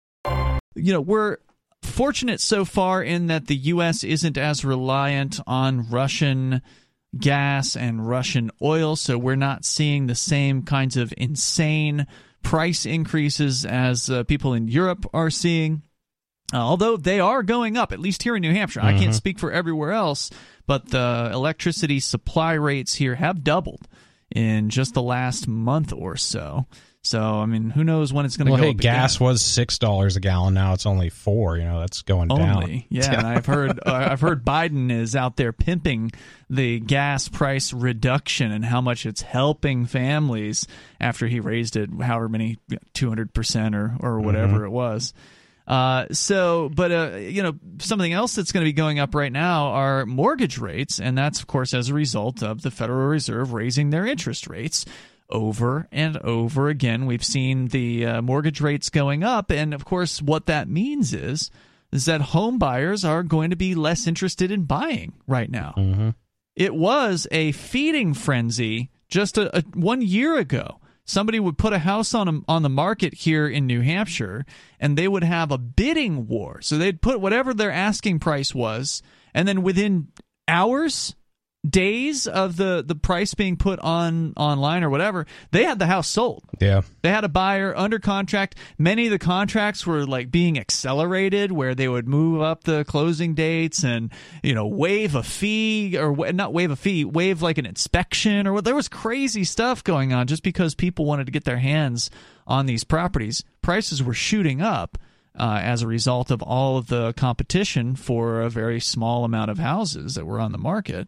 you 0.76 0.92
know, 0.94 1.02
we're 1.02 1.38
fortunate 1.94 2.42
so 2.42 2.66
far 2.66 3.04
in 3.04 3.28
that 3.28 3.48
the 3.48 3.56
U.S. 3.56 4.04
isn't 4.04 4.38
as 4.38 4.66
reliant 4.66 5.40
on 5.46 5.90
Russian 5.90 6.62
gas 7.18 7.76
and 7.76 8.08
Russian 8.08 8.52
oil, 8.62 8.96
so 8.96 9.18
we're 9.18 9.36
not 9.36 9.64
seeing 9.64 10.08
the 10.08 10.16
same 10.16 10.64
kinds 10.64 10.98
of 10.98 11.14
insane 11.18 12.08
price 12.42 12.86
increases 12.86 13.66
as 13.66 14.10
uh, 14.10 14.24
people 14.24 14.54
in 14.54 14.68
Europe 14.68 15.06
are 15.14 15.30
seeing. 15.30 15.84
Uh, 16.52 16.58
although 16.58 16.98
they 16.98 17.20
are 17.20 17.42
going 17.42 17.78
up, 17.78 17.92
at 17.92 18.00
least 18.00 18.24
here 18.24 18.36
in 18.36 18.42
New 18.42 18.54
Hampshire. 18.54 18.82
I 18.82 18.98
can't 18.98 19.16
speak 19.16 19.40
for 19.40 19.52
everywhere 19.52 19.92
else, 19.92 20.30
but 20.68 20.90
the 20.90 21.32
electricity 21.34 22.00
supply 22.00 22.54
rates 22.54 22.96
here 22.96 23.16
have 23.16 23.44
doubled 23.44 23.88
in 24.36 24.70
just 24.70 24.94
the 24.94 25.02
last 25.02 25.48
month 25.48 25.94
or 25.94 26.16
so. 26.16 26.66
So, 27.06 27.22
I 27.22 27.46
mean, 27.46 27.70
who 27.70 27.84
knows 27.84 28.14
when 28.14 28.26
it's 28.26 28.38
going 28.38 28.46
to 28.46 28.54
Well, 28.54 28.62
go 28.62 28.68
hey, 28.68 28.74
gas 28.74 29.18
again. 29.18 29.28
was 29.28 29.42
six 29.42 29.78
dollars 29.78 30.16
a 30.16 30.22
gallon. 30.22 30.54
Now 30.54 30.72
it's 30.74 30.86
only 30.86 31.10
four. 31.10 31.58
You 31.58 31.66
know, 31.66 31.82
that's 31.82 32.02
going 32.02 32.32
only. 32.32 32.46
down. 32.46 32.84
Yeah, 32.90 33.18
and 33.18 33.28
I've 33.28 33.46
heard 33.54 33.78
uh, 33.86 33.92
I've 34.12 34.22
heard 34.22 34.46
Biden 34.46 34.90
is 34.90 35.14
out 35.14 35.36
there 35.36 35.52
pimping 35.52 36.12
the 36.50 36.80
gas 36.80 37.28
price 37.28 37.74
reduction 37.74 38.54
and 38.54 38.64
how 38.64 38.80
much 38.80 39.06
it's 39.06 39.22
helping 39.22 39.86
families 39.86 40.66
after 41.02 41.28
he 41.28 41.42
raised 41.42 41.76
it 41.76 41.90
however 42.02 42.30
many 42.30 42.58
two 42.94 43.10
hundred 43.10 43.34
percent 43.34 43.76
or 43.76 43.96
or 44.00 44.22
whatever 44.22 44.54
Mm-hmm. 44.60 44.66
it 44.66 44.72
was. 44.72 45.14
Uh, 45.68 46.06
so, 46.12 46.70
but 46.74 46.92
uh, 46.92 47.18
you 47.18 47.42
know, 47.44 47.54
something 47.80 48.12
else 48.14 48.36
that's 48.36 48.52
going 48.52 48.64
to 48.64 48.68
be 48.68 48.74
going 48.74 49.00
up 49.00 49.14
right 49.16 49.32
now 49.32 49.68
are 49.68 50.06
mortgage 50.06 50.58
rates, 50.58 51.00
and 51.00 51.18
that's 51.18 51.40
of 51.42 51.48
course 51.48 51.74
as 51.74 51.90
a 51.90 51.94
result 51.94 52.42
of 52.44 52.62
the 52.62 52.72
Federal 52.72 53.08
Reserve 53.08 53.52
raising 53.54 53.90
their 53.90 54.06
interest 54.06 54.48
rates 54.48 54.86
over 55.34 55.88
and 55.92 56.16
over 56.18 56.70
again. 56.70 57.06
We've 57.06 57.24
seen 57.26 57.68
the 57.68 58.06
uh, 58.06 58.22
mortgage 58.22 58.62
rates 58.62 58.90
going 58.90 59.24
up, 59.24 59.52
and 59.52 59.74
of 59.74 59.84
course, 59.84 60.22
what 60.22 60.46
that 60.46 60.70
means 60.70 61.14
is 61.14 61.52
is 61.92 62.06
that 62.06 62.22
home 62.22 62.58
buyers 62.58 63.06
are 63.06 63.22
going 63.22 63.52
to 63.52 63.56
be 63.56 63.76
less 63.76 64.08
interested 64.08 64.50
in 64.50 64.64
buying 64.64 65.14
right 65.28 65.52
now. 65.52 65.76
Mm-hmm. 65.78 66.10
It 66.56 66.74
was 66.74 67.28
a 67.30 67.52
feeding 67.52 68.16
frenzy 68.16 68.90
just 69.10 69.38
a, 69.38 69.60
a, 69.60 69.62
one 69.76 70.02
year 70.02 70.38
ago. 70.38 70.80
Somebody 71.06 71.40
would 71.40 71.58
put 71.58 71.74
a 71.74 71.80
house 71.80 72.16
on 72.16 72.28
a, 72.28 72.40
on 72.48 72.64
the 72.64 72.70
market 72.70 73.14
here 73.14 73.48
in 73.48 73.68
New 73.68 73.82
Hampshire, 73.82 74.44
and 74.80 74.98
they 74.98 75.08
would 75.08 75.24
have 75.24 75.52
a 75.52 75.58
bidding 75.60 76.28
war. 76.28 76.62
So 76.62 76.78
they'd 76.78 77.02
put 77.02 77.22
whatever 77.22 77.54
their 77.54 77.72
asking 77.72 78.20
price 78.20 78.56
was, 78.56 79.04
and 79.34 79.48
then 79.48 79.62
within 79.62 80.08
hours 80.48 81.16
days 81.68 82.28
of 82.28 82.58
the 82.58 82.84
the 82.86 82.96
price 82.96 83.34
being 83.34 83.56
put 83.56 83.80
on 83.80 84.34
online 84.36 84.84
or 84.84 84.90
whatever 84.90 85.26
they 85.52 85.64
had 85.64 85.80
the 85.80 85.86
house 85.86 86.08
sold. 86.08 86.44
Yeah. 86.60 86.82
they 87.02 87.10
had 87.10 87.24
a 87.24 87.30
buyer 87.30 87.76
under 87.76 88.00
contract. 88.00 88.58
Many 88.78 89.06
of 89.06 89.12
the 89.12 89.20
contracts 89.20 89.88
were 89.88 90.06
like 90.06 90.30
being 90.30 90.60
accelerated 90.60 91.52
where 91.52 91.74
they 91.74 91.88
would 91.88 92.08
move 92.08 92.42
up 92.42 92.66
the 92.66 92.84
closing 92.84 93.34
dates 93.34 93.84
and 93.84 94.12
you 94.42 94.54
know 94.54 94.68
waive 94.68 95.16
a 95.16 95.24
fee 95.24 95.98
or 95.98 96.34
not 96.34 96.54
waive 96.54 96.72
a 96.72 96.76
fee 96.76 97.06
waive 97.06 97.42
like 97.42 97.58
an 97.58 97.66
inspection 97.66 98.46
or 98.46 98.54
what. 98.54 98.66
There 98.66 98.76
was 98.76 98.90
crazy 98.90 99.44
stuff 99.44 99.84
going 99.84 100.12
on 100.12 100.28
just 100.28 100.44
because 100.44 100.76
people 100.76 101.06
wanted 101.06 101.26
to 101.28 101.32
get 101.32 101.46
their 101.46 101.60
hands 101.60 102.10
on 102.46 102.66
these 102.66 102.84
properties. 102.84 103.44
Prices 103.62 104.04
were 104.04 104.14
shooting 104.14 104.62
up 104.62 104.98
uh, 105.40 105.60
as 105.64 105.82
a 105.82 105.88
result 105.88 106.30
of 106.30 106.42
all 106.42 106.78
of 106.78 106.88
the 106.88 107.14
competition 107.14 107.96
for 107.96 108.42
a 108.42 108.50
very 108.50 108.80
small 108.80 109.24
amount 109.24 109.50
of 109.50 109.60
houses 109.60 110.16
that 110.16 110.26
were 110.26 110.40
on 110.40 110.52
the 110.52 110.58
market 110.58 111.08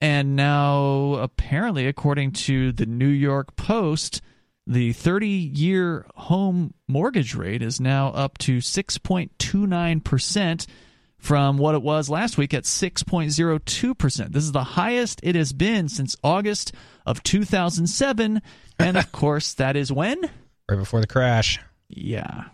and 0.00 0.36
now, 0.36 1.14
apparently, 1.14 1.86
according 1.86 2.32
to 2.32 2.72
the 2.72 2.86
New 2.86 3.08
York 3.08 3.56
Post, 3.56 4.20
the 4.66 4.92
30 4.92 5.28
year 5.28 6.06
home 6.14 6.74
mortgage 6.88 7.34
rate 7.34 7.62
is 7.62 7.80
now 7.80 8.08
up 8.08 8.36
to 8.38 8.58
6.29% 8.58 10.66
from 11.18 11.58
what 11.58 11.74
it 11.74 11.82
was 11.82 12.10
last 12.10 12.36
week 12.36 12.52
at 12.52 12.64
6.02%. 12.64 14.32
This 14.32 14.44
is 14.44 14.52
the 14.52 14.64
highest 14.64 15.20
it 15.22 15.34
has 15.34 15.54
been 15.54 15.88
since 15.88 16.16
August 16.22 16.72
of 17.06 17.22
2007. 17.22 18.42
And 18.78 18.96
of 18.96 19.12
course, 19.12 19.54
that 19.54 19.76
is 19.76 19.90
when? 19.90 20.20
Right 20.70 20.78
before 20.78 21.00
the 21.00 21.06
crash. 21.06 21.60
Yeah. 21.88 22.44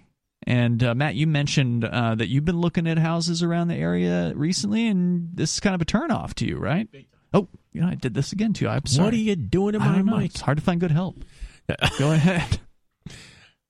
And 0.47 0.83
uh, 0.83 0.95
Matt, 0.95 1.17
you 1.17 1.27
mentioned 1.27 1.85
uh, 1.85 2.15
that 2.15 2.29
you've 2.29 2.45
been 2.45 2.61
looking 2.61 2.87
at 2.87 2.99
houses 2.99 3.43
around 3.43 3.69
the 3.69 3.77
area 3.77 4.33
recently, 4.35 4.87
and 4.87 5.31
this 5.35 5.55
is 5.55 5.61
kind 5.61 5.75
of 5.75 5.83
a 5.83 5.85
turnoff 5.85 6.35
to 6.35 6.47
you, 6.47 6.57
right? 6.57 6.89
Oh, 7.33 7.49
you 7.73 7.81
know, 7.81 7.89
I 7.89 7.95
did 7.95 8.15
this 8.15 8.33
again 8.33 8.53
too. 8.53 8.69
I'm 8.69 8.87
sorry. 8.87 9.05
What 9.05 9.15
are 9.15 9.19
you 9.19 9.37
doing 9.37 9.75
in 9.75 9.81
my 9.81 10.03
mic? 10.03 10.33
It's 10.33 10.41
hard 10.41 10.59
to 10.59 10.65
find 10.65 10.81
good 10.81 10.91
help. 10.91 11.17
Go 11.99 12.13
ahead. 12.13 12.61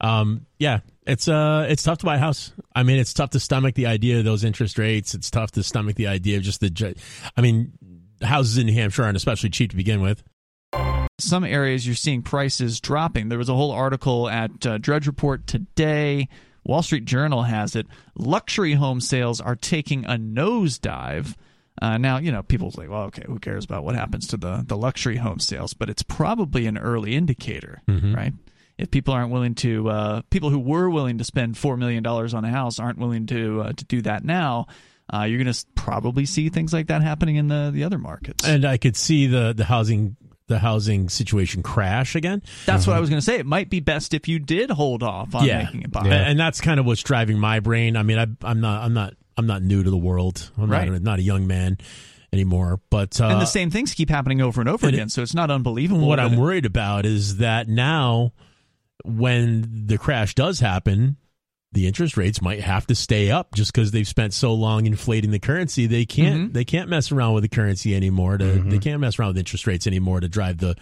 Um, 0.00 0.46
yeah, 0.58 0.80
it's 1.06 1.28
uh, 1.28 1.66
it's 1.68 1.82
tough 1.82 1.98
to 1.98 2.06
buy 2.06 2.16
a 2.16 2.18
house. 2.18 2.52
I 2.74 2.82
mean, 2.82 2.98
it's 2.98 3.12
tough 3.12 3.30
to 3.30 3.40
stomach 3.40 3.74
the 3.74 3.86
idea 3.86 4.18
of 4.18 4.24
those 4.24 4.44
interest 4.44 4.78
rates. 4.78 5.14
It's 5.14 5.30
tough 5.30 5.50
to 5.52 5.62
stomach 5.62 5.96
the 5.96 6.06
idea 6.06 6.38
of 6.38 6.42
just 6.42 6.60
the. 6.60 6.96
I 7.36 7.40
mean, 7.40 7.72
houses 8.22 8.58
in 8.58 8.66
New 8.66 8.72
Hampshire 8.72 9.04
aren't 9.04 9.16
especially 9.16 9.50
cheap 9.50 9.70
to 9.70 9.76
begin 9.76 10.00
with. 10.00 10.22
Some 11.18 11.44
areas 11.44 11.86
you're 11.86 11.96
seeing 11.96 12.22
prices 12.22 12.80
dropping. 12.80 13.28
There 13.28 13.38
was 13.38 13.48
a 13.48 13.54
whole 13.54 13.72
article 13.72 14.28
at 14.28 14.66
uh, 14.66 14.78
Drudge 14.78 15.06
Report 15.06 15.46
today. 15.46 16.28
Wall 16.64 16.82
Street 16.82 17.04
Journal 17.04 17.42
has 17.42 17.76
it. 17.76 17.86
Luxury 18.16 18.74
home 18.74 19.00
sales 19.00 19.40
are 19.40 19.56
taking 19.56 20.04
a 20.04 20.16
nosedive. 20.16 21.34
Uh, 21.80 21.96
now, 21.98 22.18
you 22.18 22.30
know, 22.30 22.42
people 22.42 22.70
say, 22.70 22.86
well, 22.88 23.04
okay, 23.04 23.22
who 23.26 23.38
cares 23.38 23.64
about 23.64 23.84
what 23.84 23.94
happens 23.94 24.26
to 24.28 24.36
the, 24.36 24.64
the 24.66 24.76
luxury 24.76 25.16
home 25.16 25.38
sales? 25.38 25.72
But 25.74 25.88
it's 25.88 26.02
probably 26.02 26.66
an 26.66 26.76
early 26.76 27.14
indicator, 27.16 27.80
right? 28.14 28.32
If 28.78 28.90
people 28.90 29.14
aren't 29.14 29.30
willing 29.30 29.54
to, 29.56 29.88
uh, 29.88 30.22
people 30.30 30.50
who 30.50 30.58
were 30.58 30.88
willing 30.90 31.18
to 31.18 31.24
spend 31.24 31.54
$4 31.54 31.78
million 31.78 32.04
on 32.06 32.44
a 32.44 32.50
house 32.50 32.78
aren't 32.78 32.98
willing 32.98 33.26
to, 33.26 33.62
uh, 33.62 33.72
to 33.74 33.84
do 33.84 34.02
that 34.02 34.24
now, 34.24 34.66
uh, 35.12 35.24
you're 35.24 35.42
going 35.42 35.52
to 35.52 35.66
probably 35.74 36.24
see 36.26 36.48
things 36.50 36.72
like 36.72 36.86
that 36.88 37.02
happening 37.02 37.36
in 37.36 37.48
the, 37.48 37.70
the 37.74 37.84
other 37.84 37.98
markets. 37.98 38.46
And 38.46 38.64
I 38.64 38.76
could 38.76 38.96
see 38.96 39.26
the 39.26 39.52
the 39.56 39.64
housing 39.64 40.16
the 40.46 40.58
housing 40.58 41.08
situation 41.08 41.62
crash 41.62 42.14
again. 42.16 42.42
That's 42.66 42.86
what 42.86 42.96
I 42.96 43.00
was 43.00 43.08
going 43.10 43.18
to 43.20 43.24
say. 43.24 43.36
It 43.38 43.46
might 43.46 43.70
be 43.70 43.80
best 43.80 44.14
if 44.14 44.26
you 44.28 44.38
did 44.38 44.70
hold 44.70 45.02
off 45.02 45.34
on 45.34 45.46
making 45.64 45.84
a 45.84 45.88
buy. 45.88 46.00
And- 46.00 46.10
and 46.30 46.40
that's 46.40 46.60
kind 46.60 46.78
of 46.80 46.86
what's 46.86 47.02
driving 47.02 47.38
my 47.38 47.60
brain. 47.60 47.96
I 47.96 48.02
mean, 48.02 48.18
I, 48.18 48.26
I'm 48.42 48.60
not, 48.60 48.82
I'm 48.84 48.92
not, 48.94 49.14
I'm 49.36 49.46
not 49.46 49.62
new 49.62 49.82
to 49.82 49.90
the 49.90 49.96
world. 49.98 50.50
I'm 50.58 50.70
Right. 50.70 50.88
not, 50.88 50.96
a, 50.96 51.00
not 51.00 51.18
a 51.18 51.22
young 51.22 51.46
man 51.46 51.78
anymore. 52.32 52.80
But 52.90 53.20
uh, 53.20 53.26
and 53.28 53.40
the 53.40 53.46
same 53.46 53.70
things 53.70 53.94
keep 53.94 54.10
happening 54.10 54.40
over 54.40 54.60
and 54.60 54.68
over 54.68 54.86
and 54.86 54.94
it- 54.94 54.98
again, 54.98 55.08
so 55.08 55.22
it's 55.22 55.34
not 55.34 55.50
unbelievable. 55.50 56.06
what 56.06 56.20
I'm 56.20 56.34
it- 56.34 56.38
worried 56.38 56.66
about 56.66 57.06
is 57.06 57.38
that 57.38 57.68
now, 57.68 58.32
when 59.04 59.86
the 59.86 59.98
crash 59.98 60.34
does 60.34 60.60
happen, 60.60 61.16
the 61.72 61.86
interest 61.86 62.16
rates 62.16 62.42
might 62.42 62.60
have 62.60 62.86
to 62.88 62.94
stay 62.96 63.30
up 63.30 63.54
just 63.54 63.72
because 63.72 63.92
they've 63.92 64.08
spent 64.08 64.34
so 64.34 64.52
long 64.52 64.86
inflating 64.86 65.30
the 65.30 65.38
currency. 65.38 65.86
They 65.86 66.04
can't, 66.04 66.50
Mhm. 66.50 66.52
they 66.52 66.64
can't 66.64 66.88
mess 66.90 67.12
around 67.12 67.34
with 67.34 67.42
the 67.44 67.48
currency 67.48 67.94
anymore. 67.94 68.38
To 68.38 68.44
they 68.44 68.78
can't 68.78 69.00
mess 69.00 69.18
around 69.18 69.28
with 69.28 69.38
interest 69.38 69.66
rates 69.68 69.86
anymore 69.86 70.18
to 70.20 70.28
drive 70.28 70.58
the, 70.58 70.74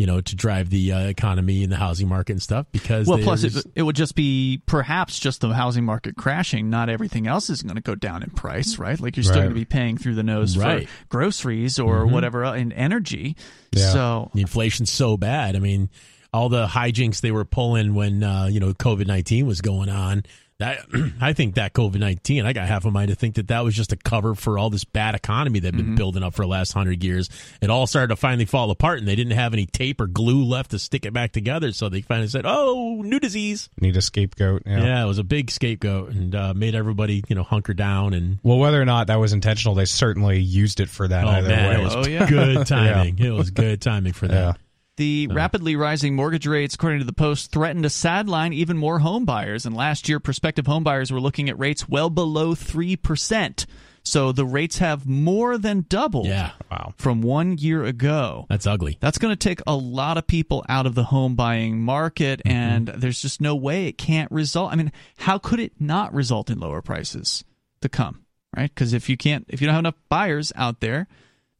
you 0.00 0.06
know, 0.06 0.18
to 0.18 0.34
drive 0.34 0.70
the 0.70 0.92
uh, 0.94 1.00
economy 1.08 1.62
and 1.62 1.70
the 1.70 1.76
housing 1.76 2.08
market 2.08 2.32
and 2.32 2.40
stuff. 2.42 2.64
Because 2.72 3.06
well, 3.06 3.18
plus 3.18 3.44
it, 3.44 3.54
it 3.74 3.82
would 3.82 3.94
just 3.96 4.14
be 4.14 4.62
perhaps 4.64 5.18
just 5.18 5.42
the 5.42 5.50
housing 5.50 5.84
market 5.84 6.16
crashing. 6.16 6.70
Not 6.70 6.88
everything 6.88 7.26
else 7.26 7.50
is 7.50 7.60
going 7.60 7.74
to 7.74 7.82
go 7.82 7.94
down 7.94 8.22
in 8.22 8.30
price, 8.30 8.78
right? 8.78 8.98
Like 8.98 9.18
you're 9.18 9.24
still 9.24 9.34
Right. 9.34 9.42
going 9.42 9.54
to 9.54 9.60
be 9.60 9.66
paying 9.66 9.98
through 9.98 10.14
the 10.14 10.22
nose 10.22 10.56
Right. 10.56 10.88
for 10.88 11.06
groceries 11.10 11.78
or 11.78 12.06
whatever 12.06 12.46
uh, 12.46 12.54
in 12.54 12.72
energy. 12.72 13.36
Yeah. 13.72 13.90
So 13.92 14.30
the 14.32 14.40
inflation's 14.40 14.90
so 14.90 15.18
bad. 15.18 15.54
I 15.54 15.58
mean, 15.58 15.90
all 16.32 16.48
the 16.48 16.66
hijinks 16.66 17.20
they 17.20 17.30
were 17.30 17.44
pulling 17.44 17.92
when 17.94 18.22
uh, 18.22 18.46
you 18.50 18.58
know 18.58 18.72
COVID 18.72 19.06
nineteen 19.06 19.46
was 19.46 19.60
going 19.60 19.90
on. 19.90 20.22
That 20.60 20.84
I 21.20 21.32
think 21.32 21.56
that 21.56 21.72
COVID 21.74 21.96
nineteen, 21.98 22.46
I 22.46 22.52
got 22.52 22.68
half 22.68 22.84
a 22.84 22.90
mind 22.90 23.08
to 23.08 23.14
think 23.14 23.34
that 23.34 23.48
that 23.48 23.64
was 23.64 23.74
just 23.74 23.92
a 23.92 23.96
cover 23.96 24.34
for 24.34 24.56
all 24.58 24.70
this 24.70 24.84
bad 24.84 25.14
economy 25.14 25.58
they've 25.58 25.76
been 25.76 25.96
building 25.96 26.22
up 26.22 26.34
for 26.34 26.42
the 26.42 26.48
last 26.48 26.72
hundred 26.72 27.02
years. 27.02 27.28
It 27.60 27.70
all 27.70 27.86
started 27.86 28.08
to 28.08 28.16
finally 28.16 28.44
fall 28.44 28.70
apart, 28.70 28.98
and 29.00 29.08
they 29.08 29.16
didn't 29.16 29.32
have 29.32 29.52
any 29.54 29.66
tape 29.66 30.00
or 30.00 30.06
glue 30.06 30.44
left 30.44 30.70
to 30.70 30.78
stick 30.78 31.04
it 31.04 31.12
back 31.12 31.32
together. 31.32 31.72
So 31.72 31.88
they 31.88 32.02
finally 32.02 32.28
said, 32.28 32.44
"Oh, 32.46 33.02
new 33.04 33.18
disease." 33.18 33.68
Need 33.80 33.96
a 33.96 34.02
scapegoat. 34.02 34.62
Yeah. 34.66 34.84
Yeah, 34.84 35.02
it 35.04 35.06
was 35.08 35.18
a 35.18 35.24
big 35.24 35.50
scapegoat 35.50 36.10
and 36.10 36.34
uh, 36.34 36.54
made 36.54 36.74
everybody 36.74 37.24
you 37.28 37.34
know 37.34 37.42
hunker 37.42 37.74
down 37.74 38.14
and. 38.14 38.38
Well, 38.42 38.58
whether 38.58 38.80
or 38.80 38.84
not 38.84 39.08
that 39.08 39.16
was 39.18 39.32
intentional, 39.32 39.74
they 39.74 39.86
certainly 39.86 40.38
used 40.40 40.80
it 40.80 40.88
for 40.88 41.08
that 41.08 41.24
Oh 41.24 41.28
either 41.30 41.48
man, 41.48 41.68
way. 41.70 41.80
it 41.80 41.84
was 41.84 41.96
Oh, 41.96 42.06
yeah. 42.08 42.28
good 42.28 42.66
timing. 42.66 43.18
It 43.18 43.30
was 43.30 43.50
good 43.50 43.80
timing 43.80 44.12
for 44.12 44.28
that. 44.28 44.58
Yeah. 45.00 45.26
The 45.26 45.26
uh-huh. 45.30 45.36
rapidly 45.36 45.76
rising 45.76 46.14
mortgage 46.14 46.46
rates, 46.46 46.74
according 46.74 46.98
to 47.00 47.04
the 47.06 47.12
Post, 47.12 47.50
threatened 47.52 47.84
to 47.84 47.90
sideline 47.90 48.52
even 48.52 48.76
more 48.76 48.98
home 48.98 49.24
buyers. 49.24 49.64
And 49.66 49.74
last 49.74 50.08
year, 50.08 50.20
prospective 50.20 50.66
home 50.66 50.84
buyers 50.84 51.10
were 51.10 51.20
looking 51.20 51.48
at 51.48 51.58
rates 51.58 51.88
well 51.88 52.10
below 52.10 52.54
3%. 52.54 53.66
So 54.02 54.32
the 54.32 54.46
rates 54.46 54.78
have 54.78 55.06
more 55.06 55.58
than 55.58 55.84
doubled 55.88 56.26
Yeah, 56.26 56.52
Wow. 56.70 56.94
from 56.96 57.20
one 57.20 57.58
year 57.58 57.84
ago. 57.84 58.46
that's 58.48 58.66
ugly. 58.66 58.96
That's 59.00 59.18
going 59.18 59.32
to 59.32 59.36
take 59.36 59.60
a 59.66 59.74
lot 59.76 60.16
of 60.16 60.26
people 60.26 60.64
out 60.68 60.86
of 60.86 60.94
the 60.94 61.04
home 61.04 61.34
buying 61.34 61.80
market, 61.80 62.40
mm-hmm. 62.44 62.56
and 62.56 62.88
there's 62.88 63.20
just 63.20 63.40
no 63.40 63.54
way 63.54 63.86
it 63.86 63.98
can't 63.98 64.30
result. 64.32 64.72
I 64.72 64.76
mean, 64.76 64.90
how 65.18 65.38
could 65.38 65.60
it 65.60 65.72
not 65.78 66.14
result 66.14 66.48
in 66.50 66.58
lower 66.58 66.80
prices 66.82 67.44
to 67.82 67.88
come, 67.88 68.24
right? 68.56 68.70
Because 68.74 68.92
if 68.94 69.08
you 69.08 69.16
can't, 69.16 69.44
if 69.48 69.60
you 69.60 69.66
don't 69.66 69.74
have 69.74 69.82
enough 69.82 70.00
buyers 70.08 70.50
out 70.56 70.80
there, 70.80 71.06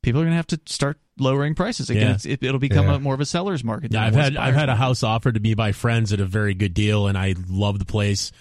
people 0.03 0.20
are 0.20 0.24
going 0.24 0.32
to 0.32 0.36
have 0.36 0.47
to 0.49 0.61
start 0.66 0.99
lowering 1.21 1.55
prices 1.55 1.91
again. 1.91 2.18
Yeah. 2.25 2.33
It, 2.33 2.43
it'll 2.43 2.59
become 2.61 2.87
Yeah. 2.87 2.95
a, 2.97 2.99
more 2.99 3.14
of 3.14 3.21
a 3.21 3.27
seller's 3.27 3.62
market. 3.62 3.93
Yeah, 3.93 4.05
I've 4.05 4.14
had 4.14 4.37
I've 4.37 4.55
had 4.55 4.68
a 4.68 4.77
house 4.77 5.03
offered 5.03 5.35
to 5.35 5.41
me 5.41 5.55
by 5.55 5.73
friends 5.73 6.12
at 6.12 6.21
a 6.21 6.25
very 6.27 6.55
good 6.55 6.75
deal, 6.75 7.07
and 7.07 7.16
I 7.18 7.35
love 7.49 7.79
the 7.79 7.85
place, 7.85 8.33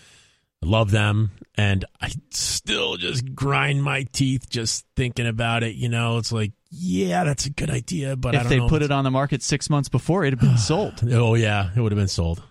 I 0.64 0.68
love 0.68 0.92
them, 0.92 1.32
and 1.56 1.86
I 2.02 2.12
still 2.32 2.98
just 2.98 3.34
grind 3.36 3.84
my 3.84 4.04
teeth 4.12 4.50
just 4.50 4.86
thinking 4.96 5.28
about 5.28 5.64
it. 5.64 5.76
You 5.76 5.90
know, 5.90 6.18
it's 6.18 6.32
like, 6.32 6.52
yeah, 6.72 7.24
that's 7.24 7.46
a 7.46 7.50
good 7.50 7.70
idea, 7.70 8.16
but 8.16 8.36
I 8.36 8.38
If 8.38 8.44
don't 8.44 8.50
they 8.50 8.58
know 8.60 8.68
put 8.70 8.82
it 8.82 8.92
on 8.92 9.04
the 9.04 9.12
market 9.12 9.42
six 9.44 9.70
months 9.70 9.90
before, 9.90 10.24
it'd 10.26 10.40
have 10.40 10.50
been 10.50 10.58
sold. 10.60 11.02
Oh 11.12 11.36
yeah, 11.36 11.70
it 11.76 11.80
would 11.82 11.92
have 11.92 12.00
been 12.00 12.08
sold. 12.08 12.44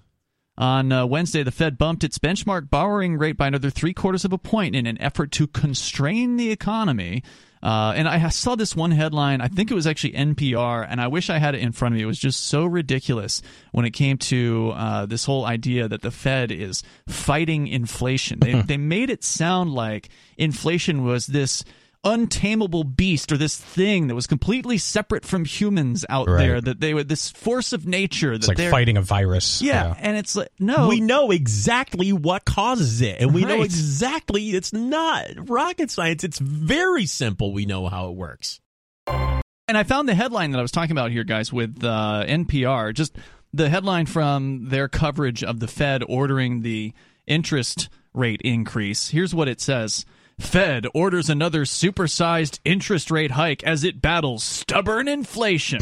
On 0.61 0.91
uh, 0.91 1.07
Wednesday, 1.07 1.45
the 1.45 1.53
Fed 1.53 1.79
bumped 1.79 2.03
its 2.03 2.19
benchmark 2.19 2.69
borrowing 2.69 3.17
rate 3.17 3.37
by 3.37 3.47
another 3.47 3.71
three 3.71 3.95
quarters 3.95 4.25
of 4.25 4.33
a 4.33 4.39
point 4.39 4.75
in 4.75 4.87
an 4.87 5.01
effort 5.01 5.31
to 5.31 5.47
constrain 5.47 6.37
the 6.37 6.51
economy. 6.51 7.23
Uh, 7.63 7.93
and 7.97 8.09
I 8.09 8.29
saw 8.29 8.55
this 8.55 8.77
one 8.77 8.91
headline. 8.91 9.41
I 9.41 9.49
think 9.49 9.71
it 9.71 9.75
was 9.75 9.87
actually 9.87 10.13
NPR, 10.13 10.87
and 10.89 11.01
I 11.01 11.09
wish 11.09 11.31
I 11.31 11.39
had 11.39 11.55
it 11.55 11.61
in 11.61 11.73
front 11.73 11.95
of 11.95 11.97
me. 11.97 12.03
It 12.03 12.07
was 12.07 12.19
just 12.19 12.47
so 12.47 12.65
ridiculous 12.65 13.43
when 13.73 13.85
it 13.85 13.91
came 13.91 14.19
to 14.19 14.73
uh, 14.75 15.07
this 15.07 15.25
whole 15.25 15.45
idea 15.45 15.89
that 15.89 16.03
the 16.03 16.11
Fed 16.11 16.53
is 16.53 16.83
fighting 17.09 17.67
inflation. 17.67 18.41
They, 18.41 18.53
they 18.63 18.77
made 18.77 19.11
it 19.11 19.25
sound 19.25 19.73
like 19.73 20.09
inflation 20.37 21.05
was 21.05 21.27
this 21.27 21.65
untamable 22.05 22.85
beast 22.85 23.33
or 23.33 23.37
this 23.37 23.57
thing 23.57 24.07
that 24.07 24.15
was 24.15 24.27
completely 24.27 24.79
separate 24.79 25.25
from 25.25 25.45
humans 25.45 26.05
out 26.09 26.29
Right. 26.29 26.39
there 26.47 26.61
that 26.61 26.81
they 26.81 26.95
were 26.95 27.03
this 27.05 27.31
force 27.31 27.73
of 27.73 27.87
nature 27.87 28.31
that 28.31 28.37
It's 28.37 28.49
like 28.49 28.57
they're 28.57 28.71
fighting 28.71 28.97
a 28.97 29.03
virus. 29.03 29.61
yeah, 29.61 29.95
and 29.99 30.17
it's 30.17 30.37
like 30.37 30.49
no 30.59 30.89
we 30.89 31.01
know 31.01 31.31
exactly 31.31 32.13
what 32.13 32.45
causes 32.45 33.01
it, 33.01 33.21
and 33.21 33.35
we 33.35 33.45
know 33.45 33.63
exactly 33.63 34.51
it's 34.51 34.73
not 34.73 35.27
rocket 35.49 35.91
science. 35.91 36.23
It's 36.25 36.39
very 36.39 37.07
simple. 37.07 37.53
We 37.53 37.67
know 37.67 37.89
how 37.89 38.09
it 38.11 38.17
works. 38.17 38.61
And 39.07 39.77
I 39.77 39.83
found 39.83 40.09
the 40.09 40.15
headline 40.15 40.53
that 40.53 40.59
I 40.59 40.63
was 40.63 40.71
talking 40.73 40.93
about 40.93 41.11
here, 41.11 41.25
guys, 41.25 41.53
with 41.53 41.85
uh, 41.85 42.25
NPR. 42.27 42.95
Just 42.95 43.17
the 43.53 43.69
headline 43.69 44.07
from 44.07 44.69
their 44.69 44.89
coverage 44.89 45.43
of 45.45 45.61
the 45.61 45.67
Fed 45.69 46.03
ordering 46.09 46.63
the 46.63 46.93
interest 47.27 47.89
rate 48.15 48.41
increase. 48.43 49.09
Here's 49.11 49.35
what 49.35 49.47
it 49.49 49.61
says 49.61 50.07
Fed 50.39 50.87
orders 50.95 51.29
another 51.29 51.65
supersized 51.65 52.61
interest 52.65 53.11
rate 53.11 53.33
hike 53.33 53.63
as 53.65 53.85
it 53.85 54.01
battles 54.01 54.45
stubborn 54.45 55.09
inflation. 55.09 55.81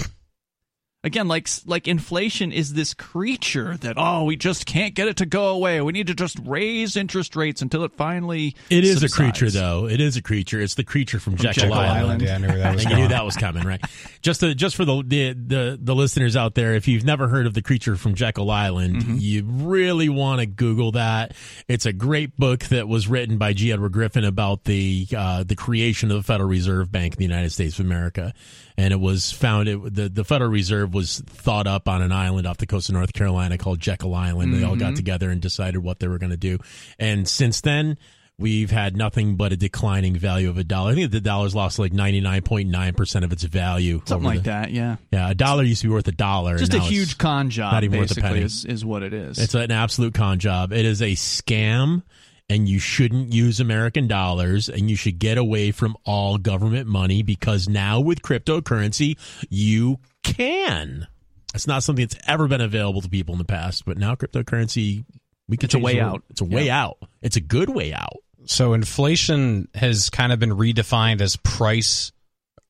Again, 1.07 1.29
like 1.29 1.49
like 1.67 1.87
inflation 1.87 2.51
is 2.51 2.75
this 2.75 2.93
creature 2.93 3.77
that 3.79 3.95
oh 3.97 4.25
we 4.25 4.37
just 4.37 4.67
can't 4.67 4.95
get 4.95 5.07
it 5.09 5.19
to 5.19 5.27
go 5.27 5.49
away. 5.49 5.81
We 5.81 5.93
need 5.93 6.09
to 6.09 6.15
just 6.15 6.39
raise 6.45 6.97
interest 6.97 7.37
rates 7.37 7.63
until 7.63 7.85
it 7.85 7.93
finally. 7.97 8.57
It 8.71 8.83
is 8.85 9.03
a 9.03 9.09
creature, 9.09 9.49
though. 9.49 9.87
It 9.89 10.01
is 10.01 10.17
a 10.17 10.23
creature. 10.23 10.61
It's 10.61 10.75
the 10.75 10.83
creature 10.85 11.21
from, 11.21 11.37
Jekyll, 11.37 11.63
Jekyll 11.69 11.75
Island. 11.75 11.99
Island. 11.99 12.23
Yeah, 12.23 12.35
I 12.35 12.39
knew 12.39 12.49
where 12.49 12.59
that 12.59 12.75
was 12.75 12.83
And 12.85 12.91
you 12.91 12.97
knew 12.99 13.09
that 13.09 13.25
was 13.25 13.37
coming, 13.37 13.63
right? 13.65 13.81
just 14.21 14.41
to, 14.41 14.55
just 14.55 14.75
for 14.75 14.85
the, 14.85 15.03
the 15.07 15.33
the 15.33 15.79
the 15.81 15.95
listeners 15.95 16.35
out 16.37 16.55
there, 16.57 16.75
if 16.75 16.89
you've 16.89 17.05
never 17.05 17.29
heard 17.29 17.47
of 17.47 17.55
the 17.55 17.63
creature 17.63 17.95
from 17.97 18.15
Jekyll 18.15 18.51
Island, 18.51 18.97
Mm-hmm. 18.97 19.17
you 19.19 19.45
really 19.45 20.09
want 20.09 20.41
to 20.41 20.47
Google 20.47 20.93
that. 20.93 21.35
It's 21.69 21.87
a 21.87 21.93
great 21.93 22.37
book 22.37 22.65
that 22.65 22.89
was 22.89 23.07
written 23.09 23.39
by 23.39 23.53
G. 23.53 23.71
Edward 23.73 23.93
Griffin 23.93 24.25
about 24.25 24.65
the 24.65 25.07
uh, 25.17 25.45
the 25.45 25.55
creation 25.57 26.11
of 26.11 26.17
the 26.17 26.23
Federal 26.25 26.49
Reserve 26.49 26.91
Bank 26.91 27.15
in 27.15 27.19
the 27.19 27.25
United 27.25 27.51
States 27.51 27.79
of 27.79 27.85
America, 27.85 28.33
and 28.77 28.93
it 28.93 29.01
was 29.01 29.31
founded. 29.33 29.95
The 29.95 30.09
the 30.09 30.25
Federal 30.25 30.51
Reserve 30.51 30.95
was 30.97 31.21
thought 31.27 31.69
up 31.69 31.89
on 31.89 32.03
an 32.03 32.11
island 32.11 32.47
off 32.49 32.57
the 32.59 32.67
coast 32.67 32.89
of 32.89 32.95
North 32.97 33.13
Carolina 33.13 33.57
called 33.59 33.79
Jekyll 33.79 34.15
Island. 34.15 34.53
They 34.53 34.65
all 34.65 34.73
Mm-hmm. 34.73 34.81
got 34.81 34.97
together 34.97 35.31
and 35.31 35.41
decided 35.41 35.79
what 35.79 36.01
they 36.01 36.09
were 36.09 36.19
going 36.19 36.31
to 36.33 36.37
do, 36.37 36.59
and 36.99 37.29
since 37.29 37.61
then. 37.61 37.97
We've 38.39 38.71
had 38.71 38.99
nothing 38.99 39.37
but 39.37 39.53
a 39.53 39.57
declining 39.57 40.15
value 40.15 40.51
of 40.51 40.59
a 40.59 40.63
dollar. 40.63 40.91
I 40.91 40.95
think 40.95 41.11
the 41.11 41.23
dollar's 41.23 41.55
lost 41.55 41.79
like 41.79 41.95
ninety 41.95 42.21
nine 42.21 42.43
point 42.43 42.69
nine 42.69 42.93
percent 42.93 43.25
of 43.25 43.33
its 43.33 43.45
value. 43.45 44.03
Something 44.05 44.27
like 44.27 44.39
the- 44.41 44.51
that, 44.51 44.73
yeah. 44.73 44.97
Yeah, 45.11 45.31
a 45.31 45.35
dollar 45.35 45.63
used 45.63 45.81
to 45.81 45.89
be 45.89 45.95
worth 45.95 46.07
a 46.07 46.13
dollar. 46.13 46.59
Just 46.59 46.75
a 46.75 46.79
huge 46.81 47.17
con 47.17 47.49
job, 47.49 47.73
not 47.73 47.85
even 47.85 47.99
worth 47.99 48.15
a 48.15 48.21
penny. 48.21 48.43
is, 48.43 48.67
is 48.67 48.85
what 48.85 49.03
it 49.03 49.15
is. 49.15 49.39
it's 49.39 49.55
an 49.55 49.71
absolute 49.71 50.13
con 50.13 50.39
job. 50.39 50.75
It 50.75 50.85
is 50.85 51.01
a 51.01 51.13
scam, 51.13 52.03
and 52.51 52.69
you 52.69 52.79
shouldn't 52.79 53.33
use 53.33 53.59
American 53.59 54.07
dollars, 54.07 54.69
and 54.69 54.91
you 54.91 54.97
should 54.97 55.19
get 55.19 55.39
away 55.39 55.71
from 55.71 55.97
all 56.05 56.37
government 56.37 56.87
money 56.89 57.23
because 57.23 57.71
now 57.71 58.01
with 58.01 58.21
cryptocurrency, 58.21 59.17
you 59.49 59.99
can. 60.35 61.07
It's 61.55 61.67
not 61.67 61.83
something 61.83 62.07
that's 62.07 62.21
ever 62.27 62.49
been 62.49 62.61
available 62.61 63.01
to 63.01 63.09
people 63.09 63.35
in 63.35 63.39
the 63.39 63.45
past, 63.45 63.85
but 63.85 63.97
now 63.97 64.15
cryptocurrency, 64.15 65.05
we 65.49 65.57
can 65.57 65.67
It's 65.67 65.75
a 65.75 65.79
way 65.79 66.01
out. 66.01 66.23
It's 66.31 66.41
a 66.41 66.45
way 66.45 66.69
out. 66.69 66.99
It's 67.23 67.37
a 67.37 67.41
good 67.41 67.71
way 67.71 67.93
out. 67.95 68.19
So 68.45 68.75
inflation 68.75 69.69
has 69.75 70.11
kind 70.11 70.33
of 70.33 70.39
been 70.39 70.51
redefined 70.51 71.21
as 71.21 71.37
price 71.37 72.13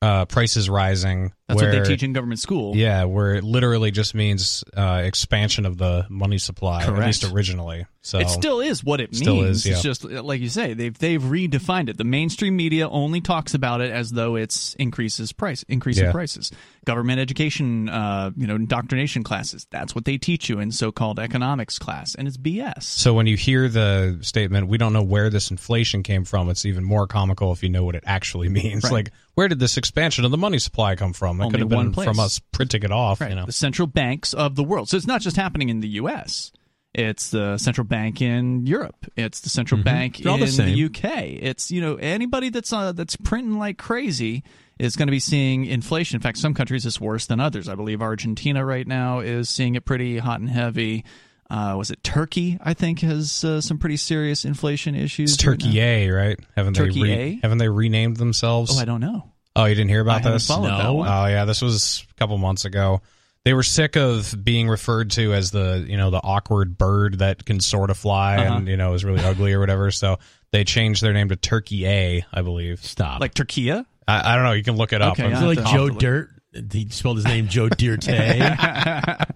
uh, 0.07 0.25
prices 0.27 0.71
rising. 0.71 1.33
That's 1.49 1.63
what 1.63 1.71
they 1.71 1.81
teach 1.83 2.03
in 2.03 2.13
government 2.13 2.41
school. 2.41 2.75
Yeah, 2.77 3.05
where 3.05 3.35
it 3.37 3.45
literally 3.45 3.93
just 3.93 4.17
means 4.17 4.65
uh, 4.77 5.03
expansion 5.05 5.65
of 5.65 5.79
the 5.79 6.05
money 6.09 6.39
supply, 6.39 6.85
Correct. 6.85 7.01
at 7.01 7.07
least 7.07 7.25
originally. 7.33 7.87
So 8.03 8.19
It 8.19 8.29
still 8.29 8.61
is 8.61 8.83
what 8.85 9.01
it 9.01 9.15
Still 9.15 9.37
means. 9.37 9.59
is, 9.59 9.67
yeah. 9.67 9.73
It's 9.75 9.83
just 9.83 10.05
like 10.05 10.41
you 10.41 10.49
say, 10.49 10.75
they've 10.75 10.97
they've 10.99 11.23
redefined 11.23 11.89
it. 11.89 11.99
The 11.99 12.05
mainstream 12.05 12.57
media 12.57 12.89
only 12.89 13.21
talks 13.21 13.55
about 13.55 13.81
it 13.81 13.93
as 13.93 14.11
though 14.11 14.35
it's 14.37 14.75
increases 14.75 15.33
price, 15.33 15.63
increase 15.69 15.99
in 15.99 16.07
Yeah. 16.07 16.13
prices. 16.13 16.51
Government 16.85 17.21
education, 17.21 17.89
uh, 17.89 18.31
you 18.37 18.47
know, 18.49 18.57
indoctrination 18.57 19.23
classes. 19.23 19.67
That's 19.71 19.95
what 19.95 20.05
they 20.05 20.19
teach 20.19 20.49
you 20.49 20.59
in 20.61 20.73
so-called 20.73 21.19
economics 21.21 21.79
class, 21.79 22.15
and 22.17 22.27
it's 22.27 22.37
BS. 22.37 22.83
So 22.85 23.15
when 23.15 23.27
you 23.29 23.37
hear 23.37 23.69
the 23.69 24.19
statement, 24.23 24.67
we 24.69 24.79
don't 24.79 24.93
know 24.93 25.03
where 25.05 25.31
this 25.31 25.51
inflation 25.53 26.03
came 26.03 26.25
from, 26.25 26.49
it's 26.51 26.65
even 26.65 26.83
more 26.85 27.07
comical 27.07 27.53
if 27.53 27.63
you 27.63 27.69
know 27.69 27.85
what 27.85 27.95
it 27.95 28.05
actually 28.07 28.49
means. 28.61 28.83
Right. 28.85 28.93
Like, 28.93 29.13
where 29.37 29.49
did 29.49 29.59
this 29.61 29.77
expansion 29.77 30.25
of 30.25 30.31
the 30.31 30.37
money 30.39 30.59
supply 30.59 30.97
come 30.97 31.13
from? 31.13 31.41
It 31.41 31.45
Only 31.45 31.53
could 31.53 31.61
have 31.61 31.69
been 31.69 31.93
place. 31.93 32.09
from 32.09 32.19
us 32.19 32.41
printing 32.53 32.83
it 32.83 32.91
off. 32.91 33.21
Right. 33.21 33.31
You 33.31 33.37
know, 33.37 33.47
The 33.47 33.53
central 33.53 33.87
banks 33.87 34.35
of 34.35 34.57
the 34.57 34.65
world. 34.65 34.89
So 34.89 34.97
it's 34.97 35.07
not 35.07 35.21
just 35.21 35.37
happening 35.37 35.69
in 35.69 35.81
the 35.81 35.89
U.S. 35.89 36.51
It's 36.95 37.29
the 37.31 37.59
central 37.59 37.87
bank 37.87 38.23
in 38.23 38.67
Europe. 38.67 38.97
It's 39.15 39.41
the 39.43 39.51
central 39.51 39.83
bank 39.83 40.17
Mm-hmm. 40.17 40.29
All 40.31 40.43
in 40.43 40.51
the 40.51 40.75
the 40.75 40.85
UK. 40.87 41.23
It's 41.43 41.71
you 41.71 41.83
know 41.83 41.97
anybody 41.97 42.49
that's 42.49 42.73
uh, 42.73 42.93
that's 42.93 43.15
printing 43.17 43.59
like 43.59 43.77
crazy 43.77 44.43
is 44.79 44.97
going 44.97 45.09
to 45.09 45.13
be 45.13 45.21
seeing 45.21 45.67
inflation. 45.67 46.17
In 46.17 46.23
fact, 46.23 46.39
some 46.39 46.55
countries 46.55 46.87
it's 46.87 46.99
worse 47.01 47.27
than 47.27 47.39
others. 47.39 47.69
I 47.69 47.75
believe 47.75 48.01
Argentina 48.01 48.65
right 48.65 48.87
now 48.87 49.21
is 49.21 49.51
seeing 49.51 49.75
it 49.75 49.85
pretty 49.85 50.17
hot 50.19 50.41
and 50.41 50.49
heavy. 50.49 51.05
Uh, 51.49 51.75
was 51.79 51.91
it 51.91 52.03
Turkey? 52.03 52.59
I 52.61 52.75
think 52.75 53.01
has 53.01 53.45
uh, 53.45 53.61
some 53.61 53.79
pretty 53.79 53.97
serious 53.97 54.45
inflation 54.45 54.95
issues. 54.95 55.35
it's 55.35 55.43
Turkey 55.43 55.75
now. 55.75 55.81
A, 55.81 56.11
right? 56.11 56.41
Haven't 56.57 56.75
Turkey 56.75 57.03
they 57.03 57.13
A? 57.13 57.39
haven't 57.43 57.59
they 57.59 57.69
renamed 57.69 58.17
themselves? 58.17 58.77
Oh, 58.77 58.81
I 58.81 58.85
don't 58.85 59.01
know. 59.01 59.31
Oh, 59.55 59.65
you 59.65 59.75
didn't 59.75 59.91
hear 59.91 60.01
about 60.01 60.23
haven't 60.23 60.33
this? 60.33 60.47
followed 60.49 60.69
that 60.71 60.83
No. 60.83 60.95
one. 60.95 61.09
Oh 61.09 61.27
yeah, 61.27 61.45
this 61.45 61.63
was 61.63 62.05
a 62.11 62.15
couple 62.15 62.37
months 62.39 62.65
ago. 62.65 63.01
They 63.45 63.55
were 63.55 63.63
sick 63.63 63.97
of 63.97 64.35
being 64.43 64.69
referred 64.69 65.13
to 65.13 65.33
as 65.35 65.53
the 65.53 65.85
you 65.89 65.97
know 65.97 66.11
the 66.11 66.21
awkward 66.23 66.77
bird 66.77 67.19
that 67.21 67.45
can 67.45 67.61
sort 67.61 67.91
of 67.91 67.97
fly 67.97 68.39
Uh-huh. 68.39 68.57
and 68.57 68.69
you 68.69 68.77
know 68.77 68.95
is 68.95 69.05
really 69.05 69.23
ugly 69.23 69.53
or 69.53 69.61
whatever. 69.61 69.93
So 69.93 70.19
they 70.51 70.65
changed 70.65 71.01
their 71.03 71.13
name 71.13 71.29
to 71.29 71.37
Turkey 71.37 71.87
A, 71.87 72.27
I 72.33 72.43
believe. 72.43 72.85
Stop. 72.85 73.21
Like 73.21 73.35
Turkia? 73.35 73.87
I, 74.09 74.33
I 74.33 74.35
don't 74.35 74.45
know. 74.45 74.53
You 74.53 74.65
can 74.65 74.77
look 74.77 74.93
it 74.93 75.01
up. 75.01 75.13
Okay, 75.13 75.23
I'm- 75.23 75.33
Is 75.33 75.39
I 75.39 75.45
it 75.45 75.47
like 75.47 75.59
Joe 75.59 75.63
I'll 75.65 75.71
have 75.71 75.79
to 75.87 75.93
look. 75.93 75.99
Dirt? 76.01 76.31
He 76.73 76.89
spelled 76.89 77.17
his 77.19 77.25
name 77.27 77.47
Joe 77.49 77.69
Dirte. 77.69 79.27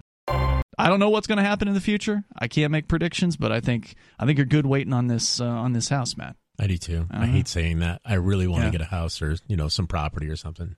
I 0.85 0.89
don't 0.89 0.99
know 0.99 1.09
what's 1.09 1.27
going 1.27 1.37
to 1.37 1.43
happen 1.43 1.67
in 1.67 1.73
the 1.73 1.81
future. 1.81 2.23
I 2.37 2.47
can't 2.47 2.71
make 2.71 2.87
predictions, 2.87 3.37
but 3.37 3.51
I 3.51 3.59
think 3.59 3.95
I 4.19 4.25
think 4.25 4.37
you're 4.37 4.45
good 4.45 4.65
waiting 4.65 4.93
on 4.93 5.07
this 5.07 5.39
uh, 5.41 5.45
on 5.45 5.73
this 5.73 5.89
house, 5.89 6.17
Matt. 6.17 6.35
I 6.59 6.67
do 6.67 6.77
too. 6.77 7.07
I 7.11 7.17
Uh-huh. 7.23 7.25
hate 7.27 7.47
saying 7.47 7.79
that. 7.79 8.01
I 8.05 8.15
really 8.15 8.47
want 8.47 8.61
Yeah. 8.63 8.71
to 8.71 8.77
get 8.77 8.81
a 8.81 8.89
house 8.89 9.21
or 9.21 9.37
you 9.47 9.55
know 9.55 9.67
some 9.67 9.87
property 9.87 10.27
or 10.27 10.35
something. 10.35 10.75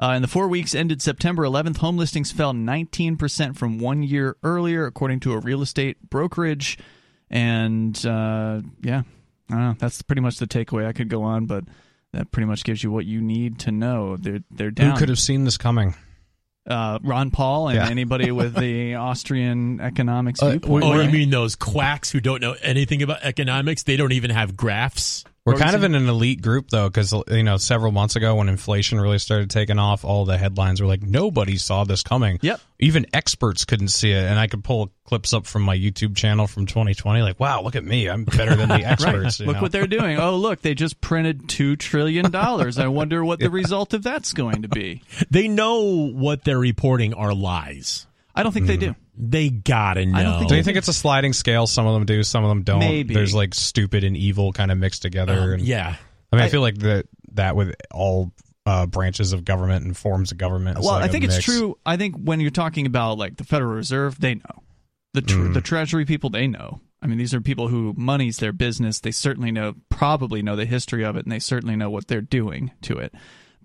Uh, 0.00 0.12
in 0.14 0.22
the 0.22 0.28
four 0.28 0.46
weeks 0.46 0.74
ended 0.76 1.02
September 1.02 1.42
11th, 1.42 1.78
home 1.78 1.96
listings 1.96 2.30
fell 2.30 2.52
19% 2.52 3.56
from 3.56 3.78
one 3.80 4.04
year 4.04 4.36
earlier, 4.44 4.86
according 4.86 5.18
to 5.20 5.32
a 5.32 5.40
real 5.40 5.60
estate 5.60 5.96
brokerage. 6.08 6.78
And 7.28 7.96
uh, 8.06 8.60
yeah, 8.80 9.02
I 9.50 9.54
don't 9.54 9.60
know. 9.60 9.74
That's 9.78 10.00
pretty 10.02 10.22
much 10.22 10.38
the 10.38 10.46
takeaway. 10.46 10.86
I 10.86 10.92
could 10.92 11.08
go 11.08 11.22
on, 11.24 11.46
but 11.46 11.64
that 12.12 12.30
pretty 12.30 12.46
much 12.46 12.64
gives 12.64 12.82
you 12.82 12.90
what 12.90 13.06
you 13.06 13.20
need 13.20 13.58
to 13.60 13.72
know. 13.72 14.16
They're 14.16 14.40
they're 14.50 14.70
down. 14.70 14.92
Who 14.92 14.98
could 14.98 15.08
have 15.08 15.18
seen 15.18 15.44
this 15.44 15.58
coming? 15.58 15.94
Uh, 16.68 16.98
Ron 17.02 17.30
Paul 17.30 17.68
and 17.68 17.76
Yeah. 17.76 17.88
anybody 17.88 18.30
with 18.30 18.54
the 18.54 18.94
Austrian 19.08 19.80
economics 19.80 20.42
Uh, 20.42 20.50
viewpoint. 20.50 20.84
Oh, 20.84 20.90
We're- 20.90 21.06
you 21.06 21.10
mean 21.10 21.30
those 21.30 21.56
quacks 21.56 22.10
who 22.10 22.20
don't 22.20 22.40
know 22.40 22.54
anything 22.62 23.02
about 23.02 23.18
economics? 23.22 23.82
They 23.84 23.96
don't 23.96 24.12
even 24.12 24.30
have 24.30 24.56
graphs. 24.56 25.24
We're 25.44 25.56
kind 25.56 25.74
of 25.74 25.82
in 25.82 25.94
an 25.94 26.06
elite 26.08 26.42
group 26.42 26.68
though, 26.68 26.88
because 26.88 27.14
you 27.28 27.42
know 27.42 27.56
several 27.56 27.90
months 27.90 28.16
ago 28.16 28.34
when 28.34 28.50
inflation 28.50 29.00
really 29.00 29.18
started 29.18 29.48
taking 29.48 29.78
off, 29.78 30.04
all 30.04 30.26
the 30.26 30.36
headlines 30.36 30.80
were 30.80 30.86
like 30.86 31.02
nobody 31.02 31.56
saw 31.56 31.84
this 31.84 32.02
coming. 32.02 32.38
Yep. 32.42 32.60
Even 32.80 33.06
experts 33.14 33.64
couldn't 33.64 33.88
see 33.88 34.10
it, 34.12 34.24
and 34.24 34.38
I 34.38 34.46
could 34.46 34.62
pull 34.62 34.92
clips 35.04 35.32
up 35.32 35.46
from 35.46 35.62
my 35.62 35.76
YouTube 35.76 36.16
channel 36.16 36.46
from 36.46 36.66
2020. 36.66 37.22
Like, 37.22 37.40
wow, 37.40 37.62
look 37.62 37.76
at 37.76 37.84
me, 37.84 38.08
I'm 38.10 38.24
better 38.24 38.54
than 38.56 38.68
the 38.68 38.74
experts. 38.84 39.40
you 39.40 39.46
Look 39.46 39.56
know? 39.56 39.62
what 39.62 39.72
they're 39.72 39.86
doing. 39.86 40.18
Oh, 40.18 40.36
look, 40.36 40.60
they 40.60 40.74
just 40.74 41.00
printed 41.00 41.48
two 41.48 41.76
trillion 41.76 42.30
dollars. 42.30 42.78
I 42.78 42.88
wonder 42.88 43.24
what 43.24 43.40
the 43.40 43.50
result 43.50 43.94
of 43.94 44.02
that's 44.02 44.34
going 44.34 44.62
to 44.62 44.68
be. 44.68 45.02
They 45.30 45.48
know 45.48 46.10
what 46.10 46.44
they're 46.44 46.58
reporting 46.58 47.14
are 47.14 47.32
lies. 47.32 48.06
I 48.38 48.42
don't 48.42 48.52
think 48.52 48.66
they 48.66 48.76
do. 48.76 48.94
They 49.16 49.50
gotta 49.50 50.06
know. 50.06 50.18
I 50.18 50.22
don't 50.22 50.38
think 50.38 50.48
Do 50.50 50.56
you 50.56 50.62
think 50.62 50.76
it's 50.78 50.88
a 50.88 50.92
sliding 50.92 51.32
scale? 51.32 51.66
Some 51.66 51.86
of 51.86 51.94
them 51.94 52.06
do, 52.06 52.22
some 52.22 52.44
of 52.44 52.48
them 52.48 52.62
don't. 52.62 52.78
Maybe. 52.78 53.12
There's 53.14 53.34
like 53.34 53.54
stupid 53.54 54.04
and 54.04 54.16
evil 54.16 54.52
kind 54.52 54.70
of 54.70 54.78
mixed 54.78 55.02
together. 55.02 55.32
Um, 55.38 55.52
and, 55.54 55.62
yeah. 55.62 55.96
I 56.32 56.36
mean, 56.36 56.42
I, 56.42 56.46
I- 56.46 56.48
feel 56.50 56.60
like 56.60 56.78
that 56.78 57.06
that 57.32 57.56
with 57.56 57.74
all 57.92 58.32
uh, 58.64 58.86
branches 58.86 59.32
of 59.32 59.44
government 59.44 59.84
and 59.84 59.96
forms 59.96 60.30
of 60.30 60.38
government. 60.38 60.78
Well, 60.78 60.92
like 60.92 61.02
I 61.02 61.06
a 61.06 61.08
think 61.08 61.24
it's 61.24 61.42
true. 61.42 61.78
I 61.86 61.96
think 61.96 62.16
when 62.16 62.38
you're 62.40 62.50
talking 62.50 62.86
about 62.86 63.18
like 63.18 63.36
the 63.36 63.44
Federal 63.44 63.72
Reserve, 63.72 64.20
they 64.20 64.34
know. 64.36 64.62
The 65.14 65.22
tr- 65.22 65.36
Mm. 65.38 65.54
the 65.54 65.60
Treasury 65.62 66.04
people, 66.04 66.30
they 66.30 66.46
know. 66.46 66.80
I 67.00 67.06
mean, 67.06 67.16
these 67.16 67.32
are 67.32 67.40
people 67.40 67.68
who 67.68 67.94
money's 67.96 68.38
their 68.38 68.52
business. 68.52 69.00
They 69.00 69.10
certainly 69.12 69.50
know, 69.50 69.74
probably 69.88 70.42
know 70.42 70.54
the 70.56 70.66
history 70.66 71.04
of 71.04 71.16
it, 71.16 71.24
and 71.24 71.32
they 71.32 71.38
certainly 71.38 71.76
know 71.76 71.88
what 71.90 72.08
they're 72.08 72.20
doing 72.20 72.72
to 72.82 72.98
it. 72.98 73.14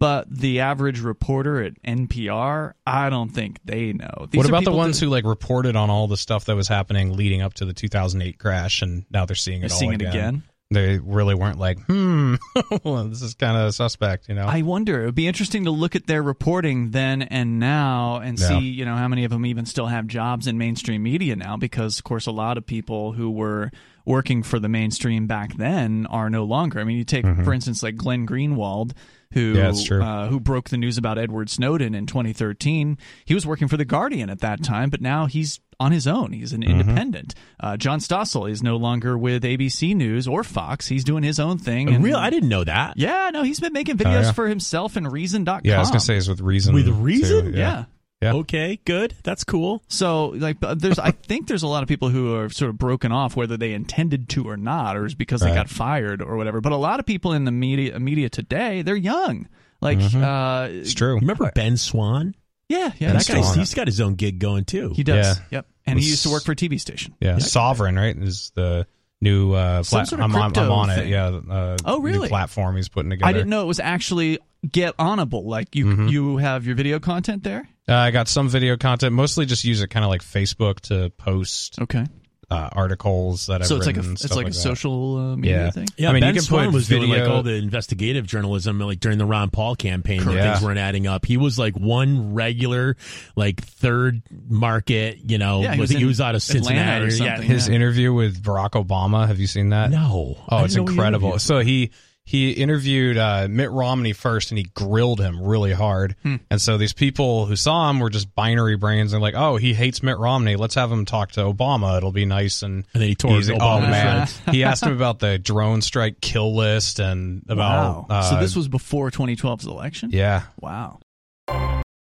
But 0.03 0.25
the 0.29 0.59
average 0.59 0.99
reporter 0.99 1.63
at 1.63 1.81
NPR, 1.81 2.73
I 2.85 3.09
don't 3.09 3.29
think 3.29 3.59
they 3.63 3.93
know. 3.93 4.27
These 4.29 4.37
what 4.37 4.49
about 4.49 4.65
the 4.65 4.73
ones 4.73 4.99
that- 4.99 5.05
who 5.05 5.09
like 5.11 5.23
reported 5.23 5.77
on 5.77 5.89
all 5.89 6.07
the 6.09 6.17
stuff 6.17 6.43
that 6.45 6.57
was 6.57 6.67
happening 6.67 7.15
leading 7.15 7.41
up 7.41 7.53
to 7.55 7.65
the 7.65 7.71
2008 7.73 8.37
crash, 8.37 8.81
and 8.81 9.05
now 9.09 9.25
they're 9.25 9.35
seeing 9.37 9.63
it 9.63 9.71
all 9.71 9.77
seeing 9.79 9.93
it 9.93 10.01
again? 10.01 10.11
again? 10.11 10.43
they 10.71 10.97
really 10.97 11.35
weren't 11.35 11.59
like, 11.59 11.79
hmm, 11.85 12.35
this 12.83 13.21
is 13.21 13.35
kind 13.35 13.55
of 13.55 13.73
suspect, 13.75 14.27
you 14.27 14.33
know. 14.35 14.45
I 14.45 14.63
wonder. 14.63 15.03
It 15.03 15.05
would 15.05 15.15
be 15.15 15.27
interesting 15.27 15.65
to 15.65 15.71
look 15.71 15.95
at 15.95 16.07
their 16.07 16.23
reporting 16.23 16.89
then 16.91 17.21
and 17.21 17.59
now 17.59 18.17
and 18.17 18.39
Yeah. 18.39 18.47
see, 18.47 18.59
you 18.59 18.83
know, 18.83 18.95
how 18.95 19.07
many 19.07 19.23
of 19.23 19.29
them 19.31 19.45
even 19.45 19.65
still 19.67 19.85
have 19.85 20.07
jobs 20.07 20.47
in 20.47 20.57
mainstream 20.57 21.03
media 21.03 21.35
now 21.35 21.57
because 21.57 21.99
of 21.99 22.03
course 22.03 22.25
a 22.25 22.31
lot 22.31 22.57
of 22.57 22.65
people 22.65 23.11
who 23.13 23.29
were 23.29 23.71
working 24.05 24.43
for 24.43 24.59
the 24.59 24.69
mainstream 24.69 25.27
back 25.27 25.55
then 25.55 26.05
are 26.09 26.29
no 26.29 26.43
longer. 26.43 26.79
I 26.79 26.83
mean, 26.83 26.97
you 26.97 27.03
take 27.05 27.25
for 27.43 27.53
instance 27.53 27.81
like 27.83 27.95
Glenn 27.95 28.27
Greenwald 28.27 28.91
who 29.33 29.53
Mm-hmm. 29.55 29.99
Yeah, 30.01 30.07
uh, 30.07 30.27
who 30.27 30.39
broke 30.39 30.69
the 30.69 30.77
news 30.77 30.99
about 30.99 31.17
Edward 31.17 31.49
Snowden 31.49 31.95
in 31.95 32.05
2013. 32.05 32.99
He 33.25 33.33
was 33.33 33.47
working 33.47 33.67
for 33.67 33.77
the 33.77 33.85
Guardian 33.85 34.29
at 34.29 34.41
that 34.41 34.63
time, 34.63 34.91
but 34.91 35.01
now 35.01 35.25
he's 35.25 35.59
on 35.79 35.91
his 35.91 36.05
own. 36.05 36.31
He's 36.33 36.53
an 36.53 36.61
Mm-hmm. 36.61 36.79
independent. 36.81 37.33
Uh, 37.59 37.75
John 37.75 37.97
Stossel 37.97 38.47
is 38.47 38.61
no 38.61 38.77
longer 38.77 39.17
with 39.17 39.43
ABC 39.43 39.95
News 39.95 40.27
or 40.27 40.43
Fox. 40.43 40.87
He's 40.87 41.03
doing 41.03 41.23
his 41.23 41.39
own 41.39 41.57
thing. 41.57 41.89
and- 41.89 42.03
Real, 42.03 42.17
I 42.17 42.29
didn't 42.29 42.49
know 42.49 42.63
that. 42.63 42.93
yeah, 42.97 43.31
no, 43.33 43.41
he's 43.41 43.59
been 43.59 43.73
making 43.73 43.97
videos 43.97 44.17
Oh, 44.17 44.21
yeah. 44.21 44.31
for 44.33 44.47
himself 44.47 44.95
and 44.97 45.11
Reason.com. 45.11 45.61
yeah, 45.63 45.77
I 45.77 45.79
was 45.79 45.89
gonna 45.89 45.99
say 45.99 46.15
it's 46.17 46.27
with 46.27 46.41
reason. 46.41 46.75
With 46.75 46.89
Reason? 46.89 47.45
too, 47.53 47.57
yeah. 47.57 47.57
Yeah. 47.57 47.83
Okay, 48.31 48.79
good. 48.85 49.13
That's 49.23 49.43
cool. 49.43 49.83
So, 49.87 50.27
like, 50.27 50.57
there's, 50.59 50.99
I 50.99 51.11
think 51.27 51.47
there's 51.47 51.63
a 51.63 51.67
lot 51.67 51.83
of 51.83 51.89
people 51.89 52.09
who 52.09 52.35
are 52.35 52.49
sort 52.49 52.69
of 52.69 52.77
broken 52.77 53.11
off, 53.11 53.35
whether 53.35 53.57
they 53.57 53.73
intended 53.73 54.29
to 54.29 54.47
or 54.47 54.57
not, 54.57 54.95
or 54.97 55.05
it's 55.05 55.13
because 55.15 55.41
they 55.41 55.53
got 55.53 55.69
fired 55.69 56.21
or 56.21 56.37
whatever. 56.37 56.61
But 56.61 56.71
a 56.71 56.77
lot 56.77 56.99
of 56.99 57.05
people 57.05 57.33
in 57.33 57.45
the 57.45 57.51
media, 57.51 57.99
media 57.99 58.29
today, 58.29 58.81
they're 58.81 58.95
young. 58.95 59.47
Like, 59.81 59.99
uh, 60.15 60.67
It's 60.71 60.93
true. 60.93 61.15
Remember 61.19 61.51
Ben 61.53 61.75
Swann? 61.77 62.35
yeah, 62.69 62.91
yeah, 62.97 63.09
Ben 63.09 63.17
that 63.17 63.25
That 63.27 63.33
guy's, 63.33 63.45
guy's 63.47 63.55
he's 63.55 63.73
got 63.73 63.87
his 63.87 63.99
own 64.01 64.15
gig 64.15 64.39
going 64.39 64.63
too. 64.65 64.93
he 64.95 65.03
does. 65.03 65.37
Yeah. 65.37 65.43
Yep, 65.51 65.67
and 65.85 65.99
he 65.99 66.05
used 66.07 66.23
to 66.23 66.29
work 66.29 66.43
for 66.43 66.53
a 66.53 66.55
TV 66.55 66.79
station. 66.79 67.13
Yeah, 67.19 67.35
Sovren, 67.35 67.97
right? 67.97 68.15
Is 68.17 68.51
the 68.55 68.87
new 69.21 69.53
uh, 69.53 69.83
plat- 69.83 70.07
sort 70.07 70.19
of 70.21 70.25
I'm, 70.25 70.35
on, 70.35 70.41
I'm 70.41 70.51
crypto 70.53 70.71
on 70.71 70.89
it. 70.89 71.07
Yeah. 71.07 71.25
Uh, 71.27 71.77
Oh, 71.85 71.97
new 71.97 72.03
really? 72.03 72.29
platform 72.29 72.75
he's 72.77 72.87
putting 72.89 73.09
together. 73.09 73.27
I 73.29 73.33
didn't 73.33 73.49
know 73.49 73.61
it 73.61 73.67
was 73.67 73.79
actually 73.81 74.39
get 74.69 74.95
onable. 74.97 75.43
Like 75.45 75.75
you, 75.75 75.85
Mm-hmm. 75.85 76.07
you 76.07 76.37
have 76.37 76.65
your 76.65 76.75
video 76.75 76.99
content 76.99 77.43
there. 77.43 77.67
Uh, 77.87 77.93
I 77.95 78.11
got 78.11 78.27
some 78.27 78.47
video 78.49 78.77
content. 78.77 79.13
Mostly 79.13 79.45
just 79.45 79.63
use 79.65 79.81
it 79.81 79.87
kind 79.89 80.03
of 80.05 80.09
like 80.09 80.21
Facebook 80.21 80.79
to 80.81 81.09
post 81.17 81.79
Okay, 81.81 82.05
uh, 82.49 82.69
articles 82.71 83.47
that 83.47 83.61
I've 83.61 83.67
so 83.67 83.75
it's 83.75 83.85
like 83.85 83.97
a 83.97 84.11
it's 84.11 84.23
stuff 84.23 84.37
like, 84.37 84.47
a 84.47 84.49
that. 84.51 84.55
social 84.55 85.17
uh, 85.17 85.35
media 85.35 85.65
Yeah. 85.65 85.71
thing. 85.71 85.87
Yeah, 85.97 86.09
I 86.09 86.13
mean, 86.13 86.23
you 86.23 86.27
Ben 86.27 86.33
can 86.35 86.43
Swan 86.43 86.65
put 86.67 86.73
was 86.75 86.87
doing 86.87 87.09
like 87.09 87.27
all 87.27 87.43
the 87.43 87.55
investigative 87.55 88.25
journalism, 88.25 88.79
like 88.79 89.01
during 89.01 89.17
the 89.17 89.25
Ron 89.25 89.49
Paul 89.49 89.75
campaign, 89.75 90.25
when 90.25 90.37
Yeah. 90.37 90.53
things 90.53 90.63
weren't 90.63 90.79
adding 90.79 91.07
up. 91.07 91.25
He 91.25 91.35
was 91.35 91.59
like 91.59 91.75
one 91.77 92.33
regular, 92.33 92.95
like 93.35 93.61
third 93.61 94.21
market. 94.47 95.19
You 95.29 95.37
know, 95.37 95.61
Yeah, 95.63 95.73
he 95.73 95.81
was 95.81 95.89
was 95.91 95.99
he 95.99 96.05
was 96.05 96.21
out 96.21 96.35
of 96.35 96.41
Atlanta 96.41 96.63
Cincinnati 96.65 97.05
or 97.05 97.09
Yeah. 97.09 97.33
something. 97.35 97.49
His 97.49 97.67
Yeah. 97.67 97.75
interview 97.75 98.13
with 98.13 98.41
Barack 98.41 98.81
Obama. 98.81 99.27
Have 99.27 99.39
you 99.39 99.47
seen 99.47 99.69
that? 99.69 99.91
No, 99.91 100.37
Oh, 100.47 100.63
it's 100.63 100.75
incredible. 100.75 101.37
So 101.39 101.59
he 101.59 101.91
he 102.25 102.51
interviewed 102.51 103.17
uh, 103.17 103.47
Mitt 103.49 103.69
Romney 103.69 104.13
first, 104.13 104.51
and 104.51 104.57
he 104.57 104.63
grilled 104.73 105.19
him 105.19 105.41
really 105.43 105.73
hard. 105.73 106.15
Hmm. 106.23 106.37
And 106.49 106.61
so 106.61 106.77
these 106.77 106.93
people 106.93 107.45
who 107.47 107.55
saw 107.57 107.89
him 107.89 107.99
were 107.99 108.09
just 108.09 108.33
binary 108.33 108.77
brains 108.77 109.11
and 109.11 109.21
like, 109.21 109.33
oh, 109.35 109.57
he 109.57 109.73
hates 109.73 110.01
Mitt 110.01 110.17
Romney. 110.17 110.55
Let's 110.55 110.75
have 110.75 110.89
him 110.91 111.03
talk 111.03 111.33
to 111.33 111.41
Obama. 111.41 111.97
It'll 111.97 112.11
be 112.13 112.25
nice 112.25 112.63
and. 112.63 112.85
And 112.93 113.01
then 113.01 113.09
he 113.09 113.15
tore. 113.15 113.31
Obama 113.39 113.57
Oh 113.61 113.79
man, 113.81 114.27
he 114.51 114.63
asked 114.63 114.83
him 114.83 114.93
about 114.93 115.19
the 115.19 115.37
drone 115.37 115.81
strike 115.81 116.21
kill 116.21 116.55
list 116.55 116.99
and 116.99 117.43
about. 117.49 118.09
Wow. 118.09 118.21
so 118.21 118.35
uh, 118.35 118.39
this 118.39 118.55
was 118.55 118.67
before 118.67 119.11
2012's 119.11 119.65
election. 119.65 120.11
yeah. 120.11 120.43
Wow. 120.61 120.99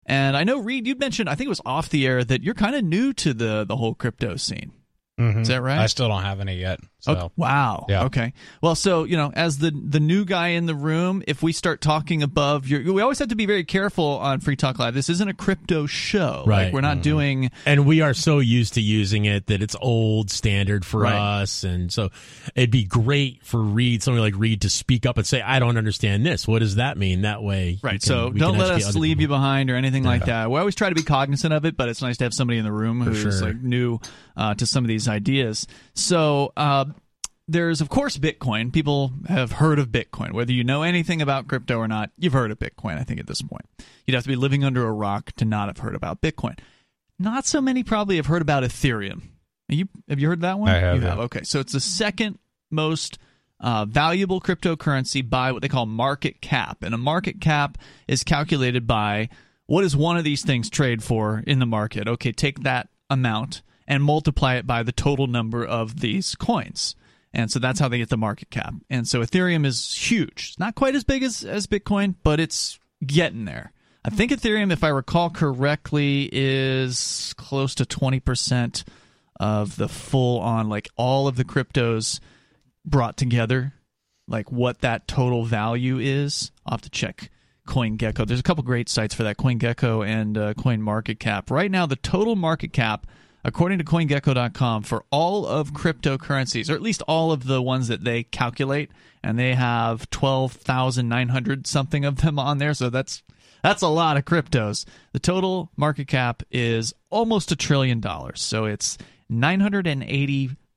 And 0.09 0.37
I 0.37 0.45
know 0.45 0.59
Reed, 0.61 0.87
you 0.87 0.95
mentioned 0.97 1.29
I 1.29 1.35
think 1.35 1.47
it 1.47 1.51
was 1.51 1.61
off 1.67 1.89
the 1.89 2.07
air 2.07 2.23
that 2.25 2.43
you're 2.43 2.55
kind 2.55 2.77
of 2.77 2.85
new 2.85 3.13
to 3.15 3.35
the 3.35 3.65
the 3.65 3.77
whole 3.77 3.95
crypto 3.95 4.37
scene. 4.37 4.73
Mhm. 5.21 5.43
Is 5.43 5.49
that 5.49 5.63
right? 5.63 5.79
I 5.79 5.87
still 5.87 6.09
don't 6.09 6.23
have 6.23 6.41
any 6.41 6.57
yet. 6.59 6.79
So 7.07 7.13
Okay. 7.13 7.29
Wow. 7.37 7.87
Yeah. 7.89 8.05
Okay. 8.05 8.33
Well, 8.61 8.75
so 8.75 9.05
you 9.05 9.17
know, 9.17 9.31
as 9.35 9.59
the 9.59 9.71
the 9.71 10.01
new 10.01 10.25
guy 10.25 10.49
in 10.49 10.67
the 10.67 10.75
room, 10.75 11.23
if 11.27 11.43
we 11.43 11.53
start 11.53 11.81
talking 11.81 12.23
above 12.23 12.67
your, 12.67 12.93
we 12.93 13.01
always 13.01 13.19
have 13.21 13.29
to 13.29 13.37
be 13.37 13.47
very 13.47 13.65
careful 13.65 14.19
on 14.19 14.41
Free 14.41 14.57
Talk 14.57 14.79
Live. 14.79 14.95
This 14.95 15.09
isn't 15.09 15.29
a 15.29 15.35
crypto 15.35 15.87
show. 15.87 16.45
Right. 16.47 16.65
Like 16.65 16.73
we're 16.73 16.81
not 16.81 17.03
doing. 17.03 17.51
and 17.65 17.87
we 17.87 18.01
are 18.01 18.13
so 18.15 18.41
used 18.41 18.75
to 18.75 18.81
using 18.81 19.25
it 19.25 19.47
that 19.47 19.63
it's 19.63 19.77
old 19.81 20.31
standard 20.31 20.85
for 20.85 21.01
Right. 21.03 21.15
us 21.43 21.63
and 21.65 21.93
so 21.93 22.11
it'd 22.55 22.71
be 22.71 22.85
great 22.85 23.45
for 23.45 23.61
reed 23.61 24.03
somebody 24.03 24.21
like 24.23 24.41
reed 24.41 24.63
to 24.63 24.69
speak 24.71 25.07
up 25.07 25.17
and 25.19 25.27
say 25.27 25.41
i 25.43 25.59
don't 25.59 25.77
understand 25.77 26.25
this 26.27 26.49
what 26.49 26.59
does 26.61 26.77
that 26.77 26.97
mean 26.99 27.23
that 27.23 27.43
way 27.43 27.79
Right. 27.83 27.93
can- 27.93 28.01
so 28.01 28.31
don't 28.31 28.59
let 28.59 28.71
us 28.71 28.95
leave 28.97 29.21
you 29.21 29.29
behind 29.29 29.71
or 29.71 29.77
anything 29.77 30.03
like 30.05 30.25
that. 30.27 30.51
We 30.51 30.59
always 30.59 30.75
try 30.75 30.89
to 30.89 30.95
be 30.95 31.03
cognizant 31.03 31.53
of 31.55 31.65
it, 31.65 31.77
but 31.77 31.89
it's 31.89 32.03
nice 32.03 32.17
to 32.19 32.25
have 32.25 32.35
somebody 32.35 32.59
in 32.59 32.65
the 32.65 32.73
room 32.73 33.01
who's 33.01 33.21
sure. 33.21 33.33
like 33.49 33.61
new 33.63 33.99
uh, 34.37 34.55
to 34.55 34.67
some 34.67 34.85
of 34.85 34.89
these 34.89 35.09
ideas. 35.09 35.67
So 35.97 36.53
uh, 36.57 36.85
there's 37.49 37.81
of 37.81 37.89
course 37.89 38.19
Bitcoin. 38.19 38.73
People 38.73 39.13
have 39.29 39.53
heard 39.53 39.79
of 39.79 39.89
Bitcoin, 39.89 40.33
whether 40.33 40.53
you 40.53 40.63
know 40.63 40.83
anything 40.83 41.21
about 41.21 41.49
crypto 41.49 41.79
or 41.79 41.89
not. 41.89 42.11
You've 42.19 42.33
heard 42.33 42.51
of 42.51 42.59
Bitcoin. 42.59 42.99
I 42.99 43.03
think 43.05 43.19
at 43.19 43.27
this 43.27 43.43
point, 43.43 43.65
you'd 44.07 44.15
have 44.15 44.23
to 44.25 44.29
be 44.29 44.37
living 44.37 44.63
under 44.63 44.87
a 44.87 44.93
rock 44.93 45.33
to 45.37 45.45
not 45.45 45.69
have 45.69 45.79
heard 45.79 45.95
about 45.95 46.21
Bitcoin. 46.21 46.59
Not 47.19 47.47
so 47.47 47.61
many 47.61 47.83
probably 47.83 48.17
have 48.17 48.27
heard 48.27 48.43
about 48.43 48.63
Ethereum. 48.63 49.23
You 49.69 49.89
have 50.09 50.21
you 50.21 50.29
heard 50.29 50.43
that 50.43 50.59
one? 50.59 50.69
I 50.69 50.79
have, 50.79 50.97
You 50.97 51.03
yeah. 51.03 51.17
Okay, 51.17 51.43
so 51.43 51.61
it's 51.61 51.73
the 51.73 51.81
second 51.81 52.39
most 52.71 53.19
uh, 53.59 53.85
valuable 53.87 54.41
cryptocurrency 54.41 55.29
by 55.29 55.51
what 55.51 55.63
they 55.63 55.69
call 55.69 55.87
market 55.87 56.41
cap, 56.41 56.83
and 56.83 56.95
a 56.95 56.99
market 56.99 57.41
cap 57.41 57.79
is 58.07 58.23
calculated 58.23 58.87
by 58.87 59.29
what 59.67 59.83
does 59.83 59.97
one 59.97 60.17
of 60.17 60.25
these 60.25 60.45
things 60.45 60.71
trade 60.71 61.03
for 61.03 61.43
in 61.47 61.59
the 61.59 61.67
market. 61.67 62.07
Okay, 62.07 62.33
take 62.33 62.61
that 62.61 62.89
amount 63.09 63.63
and 63.87 64.03
multiply 64.03 64.55
it 64.57 64.67
by 64.67 64.83
the 64.83 64.93
total 64.93 65.27
number 65.27 65.65
of 65.65 66.01
these 66.01 66.35
coins. 66.35 66.95
And 67.33 67.51
so 67.51 67.59
that's 67.59 67.79
how 67.79 67.89
they 67.89 67.99
get 67.99 68.09
the 68.09 68.17
market 68.17 68.51
cap. 68.51 68.75
And 68.89 69.07
so 69.07 69.21
Ethereum 69.21 69.67
is 69.67 69.95
huge. 69.95 70.51
It's 70.51 70.59
not 70.59 70.75
quite 70.75 70.95
as 70.95 71.05
big 71.05 71.23
as, 71.23 71.45
as 71.45 71.67
Bitcoin, 71.67 72.15
but 72.23 72.41
it's 72.41 72.79
getting 73.05 73.45
there. 73.45 73.73
I 74.05 74.11
think 74.11 74.31
Ethereum, 74.31 74.73
if 74.73 74.85
I 74.85 74.89
recall 74.89 75.31
correctly, 75.31 76.31
is 76.33 77.35
close 77.37 77.75
to 77.75 77.85
20% 77.85 78.85
of 79.39 79.77
the 79.77 79.89
full 79.89 80.41
on, 80.41 80.69
like 80.69 80.89
all 80.97 81.29
of 81.29 81.37
the 81.37 81.45
cryptos 81.45 82.21
brought 82.85 83.17
together, 83.17 83.75
like 84.29 84.51
what 84.51 84.81
that 84.81 85.09
total 85.09 85.45
value 85.45 85.99
is. 85.99 86.53
I'll 86.65 86.75
have 86.75 86.83
to 86.83 86.91
check 86.91 87.31
CoinGecko. 87.67 88.27
There's 88.27 88.41
a 88.41 88.45
couple 88.45 88.63
great 88.65 88.89
sites 88.89 89.15
for 89.15 89.25
that, 89.25 89.37
CoinGecko 89.37 90.07
and 90.07 90.39
uh, 90.39 90.55
CoinMarketCap. 90.55 91.51
Right 91.51 91.71
now, 91.71 91.85
the 91.85 91.97
total 91.97 92.37
market 92.37 92.73
cap, 92.73 93.07
according 93.47 93.79
to 93.79 93.85
CoinGecko.com, 93.85 94.83
for 94.83 95.05
all 95.11 95.47
of 95.47 95.73
cryptocurrencies, 95.73 96.69
or 96.69 96.75
at 96.75 96.83
least 96.83 97.01
all 97.07 97.31
of 97.31 97.47
the 97.47 97.63
ones 97.63 97.87
that 97.89 98.03
they 98.03 98.25
calculate, 98.25 98.91
and 99.23 99.39
they 99.39 99.55
have 99.55 100.11
12,900 100.11 101.67
something 101.67 102.05
of 102.05 102.17
them 102.17 102.39
on 102.39 102.59
there, 102.59 102.75
so 102.75 102.91
that's 102.91 103.23
that's 103.63 103.83
a 103.83 103.89
lot 103.89 104.17
of 104.17 104.25
cryptos. 104.25 104.85
The 105.13 105.19
total 105.19 105.71
market 105.77 106.09
cap 106.09 106.43
is 106.51 106.93
almost 107.09 107.51
a 107.53 107.57
trillion 107.57 108.01
dollars. 108.01 108.43
So 108.43 108.65
it's 108.65 108.99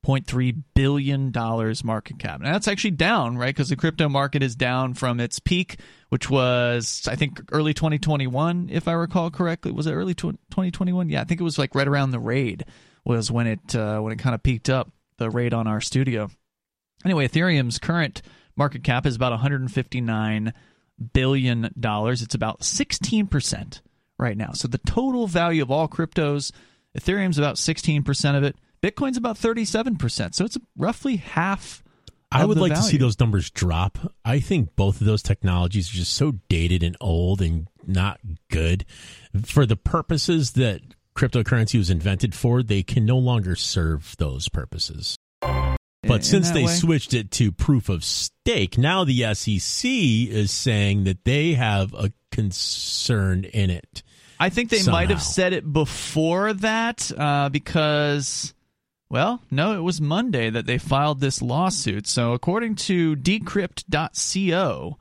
980.3 0.09 0.63
billion 0.73 1.31
dollars 1.31 1.83
market 1.83 2.19
cap. 2.19 2.41
And 2.41 2.53
that's 2.53 2.67
actually 2.67 2.91
down, 2.91 3.37
right? 3.37 3.53
Because 3.53 3.69
the 3.69 3.75
crypto 3.75 4.09
market 4.09 4.43
is 4.43 4.55
down 4.55 4.93
from 4.93 5.19
its 5.19 5.39
peak, 5.39 5.79
which 6.09 6.29
was 6.29 7.07
I 7.09 7.15
think 7.15 7.41
early 7.51 7.73
2021, 7.73 8.69
if 8.71 8.87
I 8.87 8.93
recall 8.93 9.29
correctly. 9.29 9.71
Was 9.71 9.87
it 9.87 9.93
early 9.93 10.13
2021? 10.13 11.09
Yeah, 11.09 11.21
I 11.21 11.23
think 11.23 11.39
it 11.39 11.43
was 11.43 11.59
like 11.59 11.75
right 11.75 11.87
around 11.87 12.11
the 12.11 12.19
raid 12.19 12.65
was 13.05 13.31
when 13.31 13.47
it 13.47 13.75
uh, 13.75 13.99
when 13.99 14.13
it 14.13 14.19
kind 14.19 14.35
of 14.35 14.43
peaked 14.43 14.69
up 14.69 14.91
the 15.17 15.29
raid 15.29 15.53
on 15.53 15.67
our 15.67 15.81
studio. 15.81 16.29
Anyway, 17.05 17.27
Ethereum's 17.27 17.79
current 17.79 18.21
market 18.55 18.83
cap 18.83 19.05
is 19.05 19.15
about 19.15 19.31
159 19.31 20.53
billion 21.13 21.73
dollars. 21.79 22.21
It's 22.21 22.35
about 22.35 22.61
16% 22.61 23.81
right 24.17 24.37
now. 24.37 24.51
So 24.53 24.67
the 24.67 24.79
total 24.79 25.27
value 25.27 25.61
of 25.61 25.71
all 25.71 25.87
cryptos, 25.87 26.51
Ethereum's 26.97 27.37
about 27.37 27.55
16% 27.55 28.37
of 28.37 28.43
it. 28.43 28.57
Bitcoin's 28.81 29.17
about 29.17 29.37
37%. 29.37 30.33
So 30.33 30.45
it's 30.45 30.57
roughly 30.77 31.17
half 31.17 31.83
I 32.31 32.45
would 32.45 32.59
like 32.59 32.73
to 32.73 32.83
see 32.83 32.97
those 32.97 33.19
numbers 33.19 33.49
drop. 33.49 33.97
I 34.23 34.39
think 34.39 34.75
both 34.75 35.01
of 35.01 35.07
those 35.07 35.23
technologies 35.23 35.89
are 35.89 35.97
just 35.97 36.13
so 36.13 36.33
dated 36.47 36.83
and 36.83 36.95
old 37.01 37.41
and 37.41 37.67
not 37.87 38.19
good. 38.51 38.85
For 39.43 39.65
the 39.65 39.75
purposes 39.75 40.51
that 40.51 40.81
cryptocurrency 41.15 41.77
was 41.77 41.89
invented 41.89 42.35
for, 42.35 42.61
they 42.61 42.83
can 42.83 43.05
no 43.05 43.17
longer 43.17 43.55
serve 43.55 44.15
those 44.19 44.47
purposes. 44.47 45.17
in 45.41 45.75
But 46.03 46.23
since 46.23 46.49
that 46.49 46.53
they 46.53 46.65
way. 46.65 46.73
switched 46.73 47.13
it 47.15 47.31
to 47.31 47.51
proof 47.51 47.89
of 47.89 48.03
stake, 48.03 48.77
now 48.77 49.03
the 49.03 49.33
SEC 49.33 49.89
is 49.89 50.51
saying 50.51 51.05
that 51.05 51.25
they 51.25 51.53
have 51.53 51.93
a 51.93 52.13
concern 52.31 53.43
in 53.43 53.71
it. 53.71 54.03
I 54.39 54.49
think 54.49 54.69
they 54.69 54.83
might 54.83 55.09
have 55.09 55.21
said 55.21 55.51
it 55.51 55.71
before 55.71 56.53
that 56.53 57.11
uh, 57.17 57.49
because, 57.49 58.53
well, 59.09 59.41
no, 59.49 59.73
it 59.73 59.81
was 59.81 59.99
Monday 59.99 60.49
that 60.49 60.65
they 60.65 60.77
filed 60.77 61.19
this 61.19 61.41
lawsuit. 61.41 62.05
So, 62.07 62.33
according 62.33 62.75
to 62.75 63.15
decrypt.co, 63.15 64.97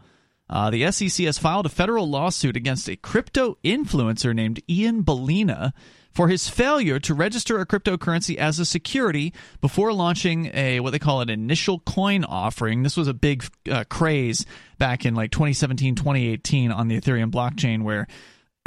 uh, 0.51 0.71
the 0.71 0.91
SEC 0.91 1.27
has 1.27 1.39
filed 1.39 1.67
a 1.67 1.71
federal 1.71 2.09
lawsuit 2.09 2.57
against 2.57 2.89
a 2.89 2.97
crypto 2.97 3.59
influencer 3.63 4.35
named 4.35 4.63
Ian 4.69 5.05
Balina 5.05 5.73
for 6.11 6.29
his 6.29 6.49
failure 6.49 6.99
to 6.99 7.13
register 7.13 7.61
a 7.61 7.67
cryptocurrency 7.67 8.37
as 8.37 8.59
a 8.59 8.65
security 8.65 9.33
before 9.61 9.93
launching 9.93 10.51
a 10.55 10.81
what 10.81 10.91
they 10.91 10.99
call 10.99 11.21
an 11.21 11.29
initial 11.29 11.81
coin 11.81 12.25
offering. 12.25 12.83
This 12.83 12.97
was 12.97 13.09
a 13.09 13.15
big 13.15 13.45
uh, 13.71 13.85
craze 13.85 14.47
back 14.79 15.05
in 15.05 15.15
like 15.15 15.31
2017, 15.33 15.95
2018 15.95 16.73
on 16.73 16.89
the 16.89 16.99
Ethereum 16.99 17.31
blockchain 17.31 17.83
where 17.83 18.09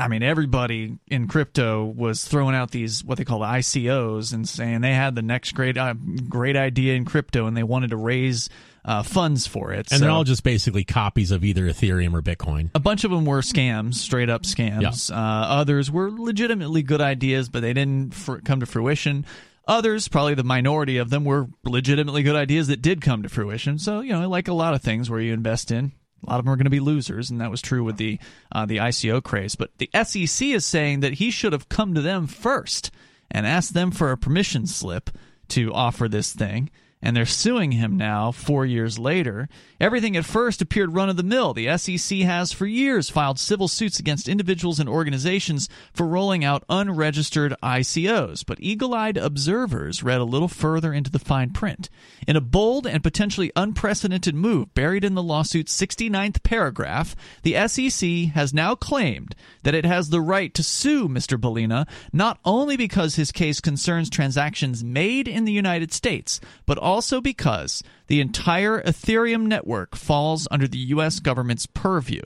I 0.01 0.07
mean, 0.07 0.23
everybody 0.23 0.97
in 1.07 1.27
crypto 1.27 1.85
was 1.85 2.25
throwing 2.25 2.55
out 2.55 2.71
these 2.71 3.03
what 3.03 3.17
they 3.17 3.23
call 3.23 3.39
the 3.39 3.45
ICOs 3.45 4.33
and 4.33 4.47
saying 4.47 4.81
they 4.81 4.93
had 4.93 5.15
the 5.15 5.21
next 5.21 5.53
great 5.53 5.77
uh, 5.77 5.93
great 6.27 6.55
idea 6.55 6.95
in 6.95 7.05
crypto 7.05 7.45
and 7.45 7.55
they 7.55 7.63
wanted 7.63 7.91
to 7.91 7.97
raise 7.97 8.49
uh, 8.83 9.03
funds 9.03 9.45
for 9.45 9.71
it. 9.71 9.91
And 9.91 9.99
so 9.99 10.05
they're 10.05 10.09
all 10.09 10.23
just 10.23 10.43
basically 10.43 10.83
copies 10.83 11.31
of 11.31 11.43
either 11.43 11.65
Ethereum 11.65 12.13
or 12.13 12.21
Bitcoin. 12.21 12.71
a 12.73 12.79
bunch 12.79 13.03
of 13.03 13.11
them 13.11 13.25
were 13.25 13.41
scams, 13.41 13.95
straight 13.95 14.29
up 14.29 14.43
scams. 14.43 15.11
Uh, 15.11 15.15
others 15.15 15.91
were 15.91 16.09
legitimately 16.11 16.81
good 16.81 17.01
ideas, 17.01 17.49
but 17.49 17.61
they 17.61 17.73
didn't 17.73 18.13
fr- 18.13 18.37
come 18.37 18.59
to 18.59 18.65
fruition. 18.65 19.25
Others, 19.67 20.07
probably 20.07 20.33
the 20.33 20.43
minority 20.43 20.97
of 20.97 21.11
them, 21.11 21.23
were 21.23 21.47
legitimately 21.63 22.23
good 22.23 22.35
ideas 22.35 22.67
that 22.67 22.81
did 22.81 23.01
come 23.01 23.21
to 23.23 23.29
fruition. 23.29 23.77
So 23.77 24.01
you 24.01 24.13
know, 24.13 24.27
like 24.27 24.47
a 24.47 24.53
lot 24.53 24.73
of 24.73 24.81
things 24.81 25.09
where 25.09 25.19
you 25.19 25.33
invest 25.33 25.69
in, 25.69 25.91
a 26.25 26.29
lot 26.29 26.39
of 26.39 26.45
them 26.45 26.53
are 26.53 26.57
going 26.57 26.65
to 26.65 26.69
be 26.69 26.79
losers, 26.79 27.29
and 27.29 27.41
that 27.41 27.51
was 27.51 27.61
true 27.61 27.83
with 27.83 27.97
the 27.97 28.19
uh, 28.51 28.65
the 28.65 28.77
ICO 28.77 29.23
craze. 29.23 29.55
But 29.55 29.71
the 29.77 29.89
SEC 30.03 30.47
is 30.47 30.65
saying 30.65 30.99
that 30.99 31.13
he 31.13 31.31
should 31.31 31.53
have 31.53 31.69
come 31.69 31.93
to 31.93 32.01
them 32.01 32.27
first 32.27 32.91
and 33.29 33.47
asked 33.47 33.73
them 33.73 33.91
for 33.91 34.11
a 34.11 34.17
permission 34.17 34.67
slip 34.67 35.09
to 35.49 35.73
offer 35.73 36.07
this 36.07 36.33
thing. 36.33 36.69
And 37.01 37.15
they're 37.15 37.25
suing 37.25 37.71
him 37.71 37.97
now, 37.97 38.31
four 38.31 38.65
years 38.65 38.99
later. 38.99 39.49
Everything 39.79 40.15
at 40.15 40.25
first 40.25 40.61
appeared 40.61 40.93
run 40.93 41.09
of 41.09 41.17
the 41.17 41.23
mill. 41.23 41.53
The 41.53 41.75
SEC 41.77 42.19
has 42.19 42.51
for 42.51 42.67
years 42.67 43.09
filed 43.09 43.39
civil 43.39 43.67
suits 43.67 43.99
against 43.99 44.29
individuals 44.29 44.79
and 44.79 44.87
organizations 44.87 45.67
for 45.93 46.05
rolling 46.05 46.45
out 46.45 46.63
unregistered 46.69 47.55
ICOs. 47.63 48.45
But 48.45 48.59
eagle 48.61 48.93
eyed 48.93 49.17
observers 49.17 50.03
read 50.03 50.21
a 50.21 50.25
little 50.25 50.47
further 50.47 50.93
into 50.93 51.09
the 51.09 51.17
fine 51.17 51.49
print. 51.49 51.89
In 52.27 52.35
a 52.35 52.41
bold 52.41 52.85
and 52.85 53.01
potentially 53.01 53.51
unprecedented 53.55 54.35
move 54.35 54.73
buried 54.75 55.03
in 55.03 55.15
the 55.15 55.23
lawsuit's 55.23 55.75
69th 55.75 56.43
paragraph, 56.43 57.15
the 57.41 57.67
SEC 57.67 58.33
has 58.35 58.53
now 58.53 58.75
claimed 58.75 59.35
that 59.63 59.75
it 59.75 59.85
has 59.85 60.09
the 60.09 60.21
right 60.21 60.53
to 60.53 60.63
sue 60.63 61.07
Mr. 61.07 61.39
Balina 61.39 61.87
not 62.13 62.39
only 62.45 62.77
because 62.77 63.15
his 63.15 63.31
case 63.31 63.59
concerns 63.59 64.09
transactions 64.09 64.83
made 64.83 65.27
in 65.27 65.45
the 65.45 65.51
United 65.51 65.91
States, 65.91 66.39
but 66.65 66.77
because 67.21 67.83
the 68.07 68.19
entire 68.19 68.81
Ethereum 68.81 69.43
network 69.43 69.95
falls 69.95 70.47
under 70.51 70.67
the 70.67 70.77
U.S. 70.77 71.19
government's 71.19 71.65
purview. 71.65 72.23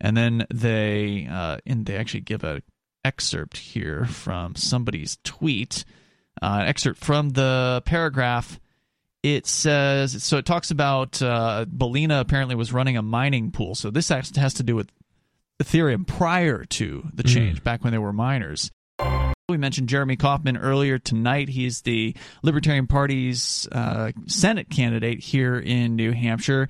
And 0.00 0.16
then 0.16 0.46
they, 0.52 1.28
uh, 1.30 1.58
and 1.66 1.86
they 1.86 1.96
actually 1.96 2.20
give 2.20 2.44
a 2.44 2.62
excerpt 3.04 3.56
here 3.56 4.04
from 4.04 4.56
somebody's 4.56 5.18
tweet, 5.24 5.84
uh, 6.42 6.58
an 6.62 6.68
excerpt 6.68 7.02
from 7.02 7.30
the 7.30 7.82
paragraph 7.86 8.60
it 9.22 9.46
says 9.46 10.22
so 10.22 10.38
it 10.38 10.46
talks 10.46 10.70
about 10.70 11.20
uh, 11.20 11.66
apparently 11.68 12.54
was 12.54 12.72
running 12.72 12.96
a 12.96 13.02
mining 13.02 13.50
pool. 13.50 13.74
So 13.74 13.90
this 13.90 14.08
has, 14.08 14.34
has 14.36 14.54
to 14.54 14.62
do 14.62 14.74
with 14.74 14.90
Ethereum 15.62 16.06
prior 16.06 16.64
to 16.64 17.06
the 17.12 17.22
change, 17.22 17.62
back 17.62 17.84
when 17.84 17.92
they 17.92 17.98
were 17.98 18.14
miners. 18.14 18.70
We 19.48 19.56
mentioned 19.58 19.88
Jeremy 19.88 20.16
Kauffman 20.16 20.56
earlier 20.56 20.98
tonight. 20.98 21.48
He's 21.48 21.80
the 21.82 22.14
Libertarian 22.42 22.86
Party's 22.86 23.66
uh, 23.72 24.12
Senate 24.26 24.70
candidate 24.70 25.18
here 25.20 25.58
in 25.58 25.96
New 25.96 26.12
Hampshire. 26.12 26.68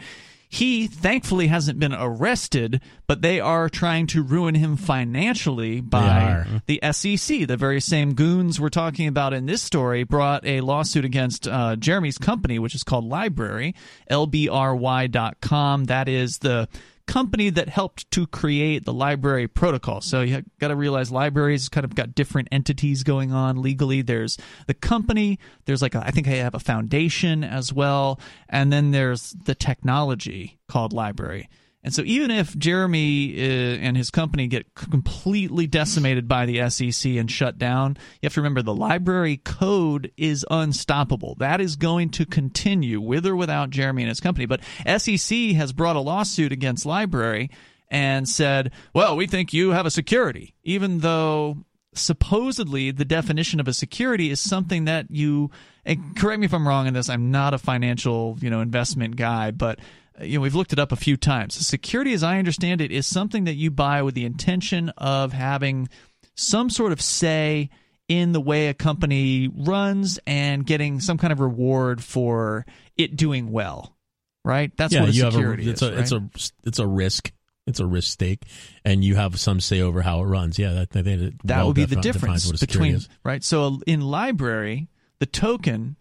He 0.53 0.89
thankfully 0.89 1.47
hasn't 1.47 1.79
been 1.79 1.95
arrested, 1.95 2.81
but 3.07 3.23
they 3.23 3.39
are 3.39 3.69
trying 3.69 4.09
to 4.09 4.23
ruin 4.25 4.57
him 4.57 4.77
financially 4.77 5.81
by 5.81 6.45
the 6.67 6.81
SEC. 6.91 7.47
The 7.47 7.57
very 7.57 7.81
same 7.81 8.15
goons 8.15 8.61
we're 8.61 8.69
talking 8.69 9.07
about 9.07 9.33
in 9.33 9.47
this 9.47 9.63
story 9.63 10.03
brought 10.03 10.45
a 10.45 10.61
lawsuit 10.61 11.05
against 11.05 11.47
uh, 11.47 11.77
Jeremy's 11.77 12.19
company, 12.19 12.59
which 12.59 12.75
is 12.75 12.83
called 12.83 13.09
LBRY, 13.09 13.75
lbry.com. 14.11 15.85
That 15.85 16.09
is 16.09 16.39
the 16.39 16.67
company 17.07 17.51
that 17.51 17.69
helped 17.69 18.11
to 18.13 18.27
create 18.27 18.85
the 18.85 18.93
LBRY 18.93 19.53
protocol. 19.53 20.01
So 20.01 20.21
you 20.23 20.45
got 20.59 20.69
to 20.69 20.77
realize 20.77 21.11
LBRY's 21.11 21.69
kind 21.69 21.85
of 21.85 21.95
got 21.95 22.15
different 22.15 22.49
entities 22.53 23.03
going 23.03 23.33
on 23.33 23.61
legally. 23.61 24.03
There's 24.03 24.39
the 24.67 24.75
company, 24.75 25.39
there's 25.65 25.83
like 25.83 25.95
a, 25.95 26.05
I 26.05 26.11
think 26.11 26.29
I 26.29 26.33
have 26.33 26.55
a 26.55 26.61
foundation 26.61 27.45
as 27.45 27.73
well, 27.73 28.21
and 28.49 28.73
then 28.73 28.91
there's 28.91 29.33
the 29.45 29.55
technology 29.55 30.59
called 30.69 30.93
LBRY. 30.93 31.47
And 31.83 31.95
so 31.95 32.03
even 32.05 32.31
if 32.31 32.57
Jeremy 32.59 33.35
uh, 33.37 33.79
and 33.81 33.97
his 33.97 34.11
company 34.11 34.47
get 34.47 34.75
completely 34.75 35.67
decimated 35.67 36.29
by 36.29 36.45
the 36.45 36.69
SEC 36.69 37.13
and 37.13 37.31
shut 37.31 37.57
down, 37.57 37.97
you 38.21 38.27
have 38.27 38.35
to 38.35 38.41
remember 38.41 38.61
the 38.61 38.75
LBRY 38.75 39.43
code 39.45 40.13
is 40.17 40.45
unstoppable. 40.51 41.37
That 41.39 41.61
is 41.61 41.77
going 41.77 42.11
to 42.11 42.27
continue 42.27 43.01
with 43.01 43.27
or 43.27 43.35
without 43.35 43.71
Jeremy 43.71 44.03
and 44.03 44.11
his 44.11 44.21
company. 44.21 44.45
But 44.45 44.61
SEC 44.99 45.39
has 45.53 45.73
brought 45.73 45.97
a 45.97 46.01
lawsuit 46.01 46.53
against 46.53 46.85
LBRY 46.85 47.49
and 47.89 48.29
said, 48.29 48.73
"Well, 48.95 49.17
we 49.17 49.27
think 49.27 49.53
you 49.53 49.71
have 49.71 49.87
a 49.87 49.91
security," 49.91 50.55
even 50.63 50.99
though 50.99 51.65
supposedly 51.95 52.91
the 52.91 53.05
definition 53.05 53.59
of 53.59 53.67
a 53.67 53.73
security 53.73 54.31
is 54.31 54.39
something 54.39 54.85
that 54.85 55.07
you 55.11 55.51
and 55.85 56.15
correct 56.17 56.39
me 56.39 56.45
if 56.45 56.55
I'm 56.55 56.69
wrong 56.69 56.87
in 56.87 56.95
this. 56.95 57.09
I'm 57.09 57.31
not 57.31 57.55
a 57.55 57.59
financial, 57.59 58.37
you 58.41 58.51
know, 58.51 58.61
investment 58.61 59.17
guy, 59.17 59.51
but 59.51 59.81
you 60.23 60.39
know 60.39 60.43
we've 60.43 60.55
looked 60.55 60.73
it 60.73 60.79
up 60.79 60.93
a 60.93 60.97
few 60.97 61.17
times 61.17 61.55
security 61.55 62.13
as 62.13 62.23
i 62.23 62.39
understand 62.39 62.81
it 62.81 62.91
is 62.91 63.07
something 63.07 63.45
that 63.45 63.55
you 63.55 63.71
buy 63.71 64.03
with 64.03 64.15
the 64.15 64.25
intention 64.25 64.89
of 64.97 65.33
having 65.33 65.89
some 66.35 66.71
sort 66.71 66.93
of 66.93 67.01
say 67.01 67.71
in 68.09 68.33
the 68.33 68.41
way 68.41 68.69
a 68.69 68.75
company 68.75 69.49
runs 69.55 70.19
and 70.27 70.67
getting 70.67 71.01
some 71.01 71.19
kind 71.19 71.33
of 71.33 71.41
reward 71.41 72.03
for 72.03 72.67
it 72.97 73.17
doing 73.17 73.51
well 73.51 73.97
right 74.45 74.77
that's 74.77 74.93
yeah, 74.93 75.01
what 75.01 75.11
a 75.11 75.13
you 75.13 75.25
have 75.25 75.33
security 75.33 75.69
a, 75.69 75.71
it's 75.71 75.83
is 75.83 75.89
a 75.89 75.99
it's 75.99 76.13
right? 76.13 76.23
a 76.23 76.69
it's 76.69 76.79
a 76.79 76.87
risk. 76.87 77.33
It's 77.67 77.79
a 77.79 77.87
risk 77.87 78.15
stake, 78.15 78.47
and 78.85 79.05
you 79.05 79.15
have 79.15 79.39
some 79.39 79.61
say 79.61 79.81
over 79.81 80.03
how 80.03 80.23
it 80.23 80.25
runs. 80.25 80.59
Yeah, 80.59 80.73
that 80.73 80.91
that, 80.91 81.05
that, 81.05 81.35
that 81.45 81.57
well 81.59 81.67
would 81.69 81.77
be 81.77 81.85
the 81.85 81.97
difference 81.97 82.45
defines 82.45 82.47
what 82.47 82.55
a 82.57 82.59
security 82.59 82.95
between 82.95 82.97
is. 82.97 83.09
right 83.23 83.45
so 83.45 83.81
in 83.87 84.01
LBRY 84.01 84.89
the 85.21 85.27
token 85.27 85.97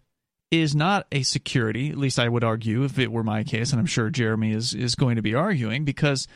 is 0.50 0.74
not 0.74 1.06
a 1.12 1.22
security 1.22 1.90
at 1.90 1.98
least 1.98 2.18
i 2.18 2.28
would 2.28 2.44
argue 2.44 2.84
if 2.84 2.98
it 2.98 3.12
were 3.12 3.22
my 3.22 3.44
case 3.44 3.70
and 3.70 3.80
i'm 3.80 3.86
sure 3.86 4.10
jeremy 4.10 4.52
is 4.52 4.74
is 4.74 4.94
going 4.94 5.16
to 5.16 5.22
be 5.22 5.34
arguing 5.34 5.84
because 5.84 6.26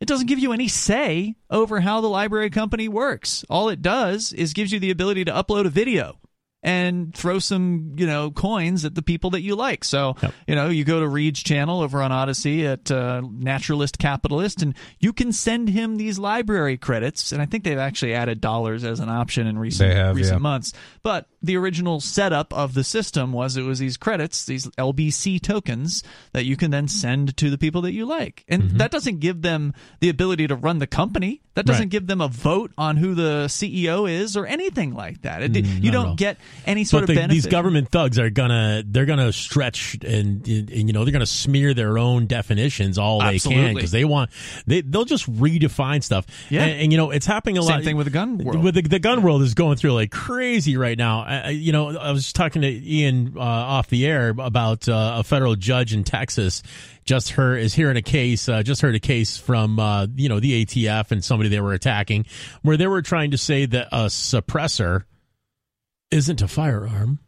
it 0.00 0.08
doesn't 0.08 0.26
give 0.26 0.38
you 0.38 0.52
any 0.52 0.68
say 0.68 1.34
over 1.50 1.80
how 1.80 2.00
the 2.00 2.08
LBRY 2.08 2.52
company 2.52 2.88
works. 2.88 3.44
All 3.48 3.68
it 3.68 3.80
does 3.80 4.32
is 4.32 4.52
gives 4.52 4.72
you 4.72 4.78
the 4.78 4.90
ability 4.90 5.24
to 5.24 5.32
upload 5.32 5.66
a 5.66 5.70
video 5.70 6.18
and 6.64 7.14
throw 7.14 7.38
some 7.38 7.92
you 7.96 8.06
know 8.06 8.30
coins 8.30 8.84
at 8.84 8.94
the 8.94 9.02
people 9.02 9.30
that 9.30 9.42
you 9.42 9.54
like 9.54 9.84
so 9.84 10.16
Yep. 10.22 10.34
you 10.48 10.54
know 10.54 10.68
you 10.70 10.82
go 10.84 10.98
to 11.00 11.06
reed's 11.06 11.42
channel 11.42 11.82
over 11.82 12.02
on 12.02 12.10
Odysee 12.10 12.66
at 12.66 12.90
uh, 12.90 13.20
naturalist 13.30 13.98
capitalist 13.98 14.62
and 14.62 14.74
you 14.98 15.12
can 15.12 15.30
send 15.30 15.68
him 15.68 15.96
these 15.96 16.18
LBRY 16.18 16.80
credits 16.80 17.30
and 17.32 17.42
i 17.42 17.46
think 17.46 17.62
they've 17.64 17.78
actually 17.78 18.14
added 18.14 18.40
dollars 18.40 18.82
as 18.82 18.98
an 19.00 19.08
option 19.10 19.46
in 19.46 19.58
recent 19.58 19.92
have, 19.92 20.16
recent 20.16 20.36
yeah. 20.36 20.42
months 20.42 20.72
but 21.02 21.28
the 21.42 21.56
original 21.56 22.00
setup 22.00 22.52
of 22.54 22.72
the 22.74 22.82
system 22.82 23.32
was 23.32 23.56
it 23.58 23.62
was 23.62 23.78
these 23.78 23.96
credits 23.98 24.46
these 24.46 24.66
lbc 24.78 25.40
tokens 25.42 26.02
that 26.32 26.44
you 26.46 26.56
can 26.56 26.70
then 26.70 26.88
send 26.88 27.36
to 27.36 27.50
the 27.50 27.58
people 27.58 27.82
that 27.82 27.92
you 27.92 28.06
like 28.06 28.44
and 28.48 28.64
Mm-hmm. 28.64 28.78
that 28.78 28.90
doesn't 28.90 29.20
give 29.20 29.42
them 29.42 29.74
the 30.00 30.08
ability 30.08 30.46
to 30.46 30.56
run 30.56 30.78
the 30.78 30.86
company 30.86 31.42
that 31.54 31.66
doesn't 31.66 31.82
Right. 31.84 31.88
give 31.90 32.06
them 32.06 32.20
a 32.20 32.28
vote 32.28 32.72
on 32.76 32.96
who 32.96 33.14
the 33.14 33.44
ceo 33.48 34.10
is 34.10 34.36
or 34.36 34.46
anything 34.46 34.94
like 34.94 35.22
that 35.22 35.42
it, 35.42 35.52
Mm, 35.52 35.82
you 35.84 35.90
don't 35.90 36.16
get 36.16 36.36
any 36.66 36.84
sort 36.84 37.02
but 37.02 37.04
of 37.04 37.08
the, 37.08 37.14
benefit 37.14 37.34
these 37.34 37.46
government 37.46 37.90
thugs 37.90 38.18
are 38.18 38.30
gonna 38.30 38.82
they're 38.86 39.06
gonna 39.06 39.32
stretch 39.32 39.96
and, 40.04 40.46
and 40.48 40.70
you 40.70 40.92
know 40.92 41.04
they're 41.04 41.12
gonna 41.12 41.26
smear 41.26 41.72
their 41.74 41.96
own 41.98 42.26
definitions 42.26 42.98
all 42.98 43.20
they 43.20 43.38
can 43.38 43.74
because 43.74 43.90
they 43.92 44.04
want 44.04 44.30
they 44.66 44.80
they'll 44.80 45.04
just 45.04 45.30
redefine 45.32 46.02
stuff. 46.02 46.26
Yeah. 46.50 46.64
and, 46.64 46.80
and, 46.82 46.92
you 46.92 46.98
know 46.98 47.10
it's 47.10 47.26
happening 47.26 47.58
a 47.58 47.62
Same 47.62 47.70
lot. 47.70 47.76
Same 47.78 47.84
thing 47.84 47.96
with 47.96 48.06
the 48.06 48.10
gun 48.10 48.38
world. 48.38 48.62
With 48.62 48.74
the, 48.74 48.82
the 48.82 48.98
gun 48.98 49.22
world 49.22 49.42
is 49.42 49.54
going 49.54 49.76
through 49.76 49.92
like 49.94 50.10
crazy 50.10 50.76
right 50.76 50.98
now. 50.98 51.20
I- 51.22 51.50
you 51.50 51.72
know, 51.72 51.96
I 51.96 52.10
was 52.10 52.32
talking 52.32 52.62
to 52.62 52.68
Ian 52.68 53.34
uh, 53.36 53.40
off 53.40 53.88
the 53.88 54.06
air 54.06 54.30
about 54.30 54.88
uh, 54.88 55.16
a 55.18 55.22
federal 55.24 55.54
judge 55.56 55.94
in 55.94 56.04
Texas 56.04 56.62
just 57.04 57.30
heard 57.30 57.58
is 57.58 57.74
hearing 57.74 57.96
a 57.96 58.02
case 58.02 58.48
uh, 58.48 58.62
just 58.62 58.80
heard 58.80 58.94
a 58.94 59.00
case 59.00 59.36
from 59.36 59.78
uh, 59.78 60.06
you 60.14 60.28
know 60.28 60.40
the 60.40 60.64
ATF 60.64 61.10
and 61.10 61.24
somebody 61.24 61.48
they 61.48 61.60
were 61.60 61.74
attacking 61.74 62.26
where 62.62 62.76
they 62.76 62.86
were 62.86 63.02
trying 63.02 63.30
to 63.32 63.38
say 63.38 63.66
that 63.66 63.88
a 63.92 64.06
suppressor 64.06 65.04
isn't 66.10 66.42
a 66.42 66.48
firearm, 66.48 67.18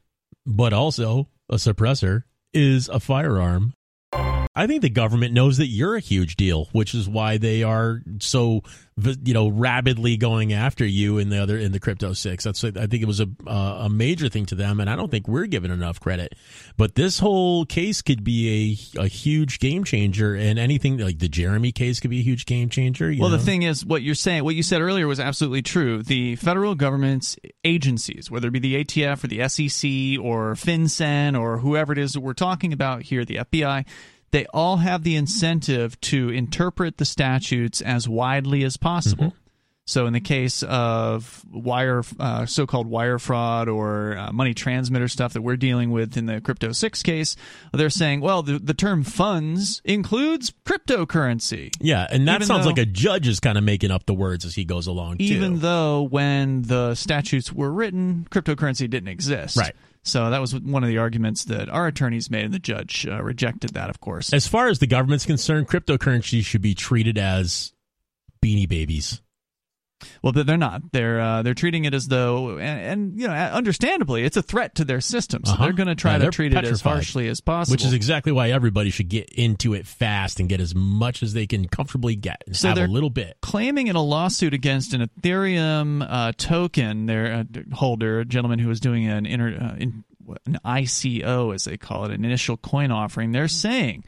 but 0.44 0.72
also 0.72 1.28
a 1.48 1.56
suppressor 1.56 2.22
is 2.52 2.88
a 2.88 3.00
firearm. 3.00 3.74
I 4.56 4.66
think 4.66 4.80
the 4.80 4.90
government 4.90 5.34
knows 5.34 5.58
that 5.58 5.66
you're 5.66 5.96
a 5.96 6.00
huge 6.00 6.36
deal, 6.36 6.68
which 6.72 6.94
is 6.94 7.06
why 7.06 7.36
they 7.36 7.62
are 7.62 8.00
so 8.20 8.62
you 9.24 9.34
know 9.34 9.48
rabidly 9.48 10.16
going 10.16 10.54
after 10.54 10.86
you 10.86 11.18
in 11.18 11.28
the 11.28 11.42
other 11.42 11.58
in 11.58 11.72
the 11.72 11.78
crypto 11.78 12.14
six. 12.14 12.44
That's 12.44 12.64
I 12.64 12.70
think 12.70 13.02
it 13.02 13.06
was 13.06 13.20
a 13.20 13.28
uh, 13.46 13.82
a 13.84 13.90
major 13.90 14.30
thing 14.30 14.46
to 14.46 14.54
them, 14.54 14.80
and 14.80 14.88
I 14.88 14.96
don't 14.96 15.10
think 15.10 15.28
we're 15.28 15.44
given 15.44 15.70
enough 15.70 16.00
credit. 16.00 16.34
But 16.78 16.94
this 16.94 17.18
whole 17.18 17.66
case 17.66 18.00
could 18.00 18.24
be 18.24 18.80
a 18.96 19.02
a 19.02 19.08
huge 19.08 19.58
game 19.58 19.84
changer, 19.84 20.34
and 20.34 20.58
anything 20.58 20.96
like 20.96 21.18
the 21.18 21.28
Jeremy 21.28 21.72
case 21.72 22.00
could 22.00 22.10
be 22.10 22.20
a 22.20 22.24
huge 22.24 22.46
game 22.46 22.70
changer. 22.70 23.12
well, 23.18 23.28
know? 23.28 23.36
the 23.36 23.42
thing 23.42 23.62
is, 23.62 23.84
what 23.84 24.02
you're 24.02 24.14
saying, 24.14 24.42
what 24.42 24.54
you 24.54 24.62
said 24.62 24.80
earlier 24.80 25.06
was 25.06 25.20
absolutely 25.20 25.62
true. 25.62 26.02
The 26.02 26.36
federal 26.36 26.74
government's 26.74 27.36
agencies, 27.62 28.30
whether 28.30 28.48
it 28.48 28.52
be 28.52 28.60
the 28.60 28.82
ATF 28.82 29.22
or 29.22 29.26
the 29.26 29.46
SEC 29.48 30.24
or 30.24 30.54
FinCEN 30.54 31.38
or 31.38 31.58
whoever 31.58 31.92
it 31.92 31.98
is 31.98 32.14
that 32.14 32.20
we're 32.20 32.32
talking 32.32 32.72
about 32.72 33.02
here, 33.02 33.26
the 33.26 33.36
FBI 33.36 33.84
they 34.36 34.44
all 34.52 34.76
have 34.76 35.02
the 35.02 35.16
incentive 35.16 35.98
to 36.02 36.28
interpret 36.28 36.98
the 36.98 37.06
statutes 37.06 37.80
as 37.80 38.06
widely 38.06 38.64
as 38.64 38.76
possible. 38.76 39.28
Mm-hmm. 39.28 39.36
So, 39.86 40.06
in 40.06 40.12
the 40.12 40.20
case 40.20 40.62
of 40.64 41.42
wire, 41.50 42.02
uh, 42.20 42.44
so-called 42.44 42.86
wire 42.86 43.18
fraud 43.18 43.68
or 43.70 44.18
uh, 44.18 44.32
money 44.32 44.52
transmitter 44.52 45.08
stuff 45.08 45.32
that 45.32 45.40
we're 45.42 45.56
dealing 45.56 45.90
with 45.90 46.18
in 46.18 46.26
the 46.26 46.42
crypto 46.42 46.72
six 46.72 47.02
case, 47.02 47.34
they're 47.72 47.88
saying, 47.88 48.20
well, 48.20 48.42
the, 48.42 48.58
the 48.58 48.74
term 48.74 49.04
funds 49.04 49.80
includes 49.84 50.52
cryptocurrency. 50.66 51.72
Yeah, 51.80 52.06
and 52.10 52.28
that 52.28 52.42
even 52.42 52.46
sounds 52.48 52.64
though, 52.64 52.70
like 52.70 52.78
a 52.78 52.84
judge 52.84 53.28
is 53.28 53.40
kind 53.40 53.56
of 53.56 53.64
making 53.64 53.90
up 53.90 54.04
the 54.04 54.14
words 54.14 54.44
as 54.44 54.54
he 54.54 54.66
goes 54.66 54.86
along. 54.86 55.16
Even 55.20 55.54
too. 55.54 55.60
though 55.60 56.02
when 56.02 56.62
the 56.62 56.94
statutes 56.94 57.54
were 57.54 57.72
written, 57.72 58.26
cryptocurrency 58.30 58.90
didn't 58.90 59.08
exist. 59.08 59.56
Right. 59.56 59.74
So 60.06 60.30
that 60.30 60.40
was 60.40 60.54
one 60.54 60.84
of 60.84 60.88
the 60.88 60.98
arguments 60.98 61.44
that 61.46 61.68
our 61.68 61.88
attorneys 61.88 62.30
made, 62.30 62.44
and 62.44 62.54
the 62.54 62.60
judge 62.60 63.06
uh, 63.08 63.20
rejected 63.22 63.70
that, 63.70 63.90
of 63.90 64.00
course. 64.00 64.32
As 64.32 64.46
far 64.46 64.68
as 64.68 64.78
the 64.78 64.86
government's 64.86 65.26
concerned, 65.26 65.66
cryptocurrency 65.66 66.44
should 66.44 66.62
be 66.62 66.76
treated 66.76 67.18
as 67.18 67.72
beanie 68.40 68.68
babies. 68.68 69.20
Well, 70.22 70.32
they're 70.32 70.56
not. 70.56 70.92
They're 70.92 71.20
uh, 71.20 71.42
they're 71.42 71.54
treating 71.54 71.84
it 71.84 71.94
as 71.94 72.08
though, 72.08 72.58
and, 72.58 72.80
and, 72.80 73.20
you 73.20 73.26
know, 73.26 73.32
understandably, 73.32 74.24
it's 74.24 74.36
a 74.36 74.42
threat 74.42 74.74
to 74.76 74.84
their 74.84 75.00
system. 75.00 75.44
So 75.44 75.52
uh-huh. 75.52 75.64
they're 75.64 75.72
going 75.72 75.88
to 75.88 75.94
try 75.94 76.12
yeah, 76.12 76.18
to 76.18 76.30
treat 76.30 76.52
petrified, 76.52 76.68
it 76.68 76.72
as 76.72 76.80
harshly 76.80 77.28
as 77.28 77.40
possible. 77.40 77.72
Which 77.74 77.84
is 77.84 77.92
exactly 77.92 78.32
why 78.32 78.50
everybody 78.50 78.90
should 78.90 79.08
get 79.08 79.30
into 79.30 79.74
it 79.74 79.86
fast 79.86 80.38
and 80.38 80.48
get 80.48 80.60
as 80.60 80.74
much 80.74 81.22
as 81.22 81.32
they 81.32 81.46
can 81.46 81.68
comfortably 81.68 82.14
get. 82.14 82.42
So 82.52 82.68
have 82.68 82.78
a 82.78 82.86
little 82.86 83.10
bit. 83.10 83.38
Claiming 83.40 83.86
in 83.86 83.96
a 83.96 84.02
lawsuit 84.02 84.52
against 84.52 84.92
an 84.92 85.08
Ethereum 85.08 86.06
uh, 86.08 86.32
token, 86.36 87.06
their 87.06 87.32
uh, 87.32 87.44
holder, 87.74 88.20
a 88.20 88.24
gentleman 88.24 88.58
who 88.58 88.68
was 88.68 88.80
doing 88.80 89.06
an 89.06 89.24
inter, 89.24 89.56
uh, 89.58 89.76
in, 89.76 90.04
an 90.46 90.58
ICO, 90.64 91.54
as 91.54 91.64
they 91.64 91.76
call 91.76 92.04
it, 92.04 92.10
an 92.10 92.24
initial 92.24 92.56
coin 92.56 92.90
offering. 92.90 93.32
They're 93.32 93.48
saying 93.48 94.04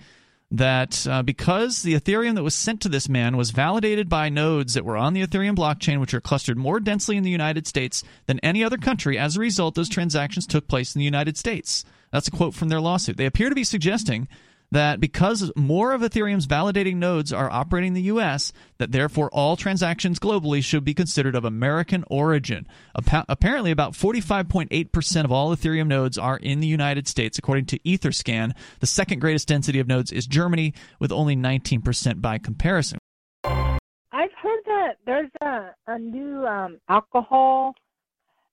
that 0.51 1.07
uh, 1.07 1.23
because 1.23 1.83
the 1.83 1.95
Ethereum 1.95 2.35
that 2.35 2.43
was 2.43 2.55
sent 2.55 2.81
to 2.81 2.89
this 2.89 3.09
man 3.09 3.37
was 3.37 3.51
validated 3.51 4.09
by 4.09 4.29
nodes 4.29 4.75
that 4.75 4.85
were 4.85 4.97
on 4.97 5.13
the 5.13 5.27
Ethereum 5.27 5.55
blockchain, 5.55 6.01
which 6.01 6.15
are 6.15 6.21
clustered 6.21 6.57
more 6.57 6.81
densely 6.81 7.17
in 7.17 7.23
the 7.23 7.31
United 7.31 7.67
States 7.67 8.03
than 8.27 8.39
any 8.41 8.65
other 8.65 8.79
country, 8.79 9.19
as 9.19 9.37
a 9.37 9.41
result, 9.41 9.75
those 9.75 9.91
transactions 9.91 10.47
took 10.47 10.67
place 10.67 10.95
in 10.95 10.99
the 11.01 11.05
United 11.05 11.37
States. 11.37 11.85
That's 12.11 12.29
a 12.29 12.31
quote 12.31 12.55
from 12.55 12.71
their 12.71 12.81
lawsuit. 12.81 13.19
They 13.19 13.27
appear 13.27 13.51
to 13.51 13.55
be 13.55 13.65
suggesting 13.65 14.29
that 14.71 15.01
because 15.01 15.51
more 15.57 15.93
of 15.93 16.03
Ethereum's 16.03 16.47
validating 16.47 16.97
nodes 16.97 17.33
are 17.33 17.51
operating 17.51 17.89
in 17.89 17.95
the 17.95 18.03
US, 18.03 18.53
that 18.79 18.93
therefore 18.93 19.31
all 19.31 19.57
transactions 19.57 20.19
globally 20.19 20.63
should 20.63 20.85
be 20.85 20.95
considered 20.95 21.35
of 21.35 21.45
American 21.45 22.05
origin. 22.09 22.67
apparently, 22.95 23.71
about 23.71 23.93
45.8% 23.93 25.25
of 25.25 25.33
all 25.33 25.55
Ethereum 25.55 25.87
nodes 25.87 26.19
are 26.19 26.37
in 26.37 26.61
the 26.61 26.67
United 26.67 27.09
States, 27.09 27.39
according 27.39 27.67
to 27.67 27.79
Etherscan. 27.81 28.53
The 28.81 28.87
second 28.87 29.21
greatest 29.21 29.49
density 29.49 29.79
of 29.79 29.87
nodes 29.87 30.13
is 30.13 30.27
Germany, 30.27 30.75
with 30.99 31.13
only 31.13 31.37
19% 31.37 32.21
by 32.21 32.39
comparison. 32.39 32.99
I've 33.45 34.33
heard 34.43 34.61
that 34.67 34.97
there's 35.07 35.31
a, 35.41 35.71
a 35.87 35.99
new 35.99 36.47
um, 36.47 36.79
alcohol 36.89 37.75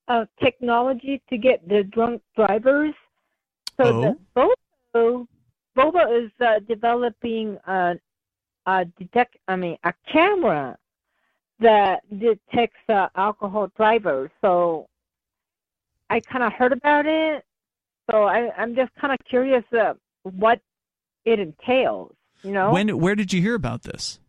uh, 0.07 0.25
technology 0.41 1.21
to 1.29 1.37
get 1.37 1.67
the 1.67 1.83
drunk 1.83 2.21
drivers. 2.35 2.93
So 3.77 4.15
oh. 4.35 4.55
both 4.93 5.27
Volvo 5.77 6.25
is 6.25 6.31
uh, 6.39 6.59
developing 6.67 7.57
a, 7.67 7.95
a 8.65 8.85
detect. 8.97 9.37
I 9.47 9.55
mean, 9.55 9.77
a 9.83 9.93
camera 10.11 10.77
that 11.59 12.01
detects 12.17 12.77
uh, 12.89 13.07
alcohol 13.15 13.71
drivers. 13.75 14.29
So 14.41 14.87
I 16.09 16.19
kind 16.19 16.43
of 16.43 16.53
heard 16.53 16.73
about 16.73 17.05
it. 17.05 17.43
So 18.09 18.23
I, 18.23 18.51
I'm 18.57 18.75
just 18.75 18.93
kind 18.95 19.13
of 19.13 19.19
curious 19.27 19.63
uh, 19.77 19.93
what 20.23 20.59
it 21.25 21.39
entails. 21.39 22.13
You 22.43 22.51
know, 22.51 22.71
when 22.71 22.99
where 22.99 23.15
did 23.15 23.33
you 23.33 23.41
hear 23.41 23.55
about 23.55 23.83
this? 23.83 24.19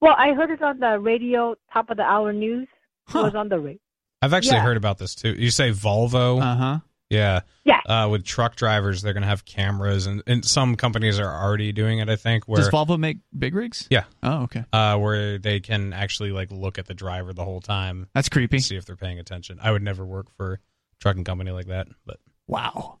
Well, 0.00 0.14
I 0.16 0.32
heard 0.32 0.50
it 0.50 0.62
on 0.62 0.78
the 0.78 0.98
radio, 0.98 1.54
top 1.72 1.90
of 1.90 1.98
the 1.98 2.02
hour 2.02 2.32
news. 2.32 2.66
Huh. 3.06 3.20
It 3.20 3.22
was 3.24 3.34
on 3.34 3.48
the 3.50 3.58
radio. 3.58 3.80
I've 4.22 4.32
actually 4.32 4.56
yeah. 4.56 4.62
heard 4.62 4.76
about 4.78 4.98
this 4.98 5.14
too. 5.14 5.34
You 5.36 5.50
say 5.50 5.70
Volvo? 5.70 6.40
Uh 6.40 6.56
huh. 6.56 6.78
Yeah. 7.10 7.40
Yeah. 7.64 7.80
Uh, 7.86 8.08
with 8.08 8.24
truck 8.24 8.56
drivers, 8.56 9.02
they're 9.02 9.12
going 9.12 9.22
to 9.22 9.28
have 9.28 9.44
cameras, 9.44 10.06
and, 10.06 10.22
and 10.26 10.44
some 10.44 10.76
companies 10.76 11.18
are 11.18 11.30
already 11.30 11.72
doing 11.72 11.98
it. 11.98 12.08
I 12.08 12.16
think. 12.16 12.44
Where, 12.44 12.56
Does 12.56 12.70
Volvo 12.70 12.98
make 12.98 13.18
big 13.36 13.54
rigs? 13.54 13.86
Yeah. 13.90 14.04
Oh, 14.22 14.44
okay. 14.44 14.64
Uh, 14.72 14.96
where 14.96 15.38
they 15.38 15.60
can 15.60 15.92
actually 15.92 16.30
like 16.30 16.50
look 16.50 16.78
at 16.78 16.86
the 16.86 16.94
driver 16.94 17.32
the 17.32 17.44
whole 17.44 17.60
time. 17.60 18.06
That's 18.14 18.28
creepy. 18.28 18.60
See 18.60 18.76
if 18.76 18.86
they're 18.86 18.96
paying 18.96 19.18
attention. 19.18 19.58
I 19.60 19.72
would 19.72 19.82
never 19.82 20.06
work 20.06 20.30
for 20.36 20.54
a 20.54 20.58
trucking 21.00 21.24
company 21.24 21.50
like 21.50 21.66
that, 21.66 21.88
but 22.06 22.18
wow. 22.46 23.00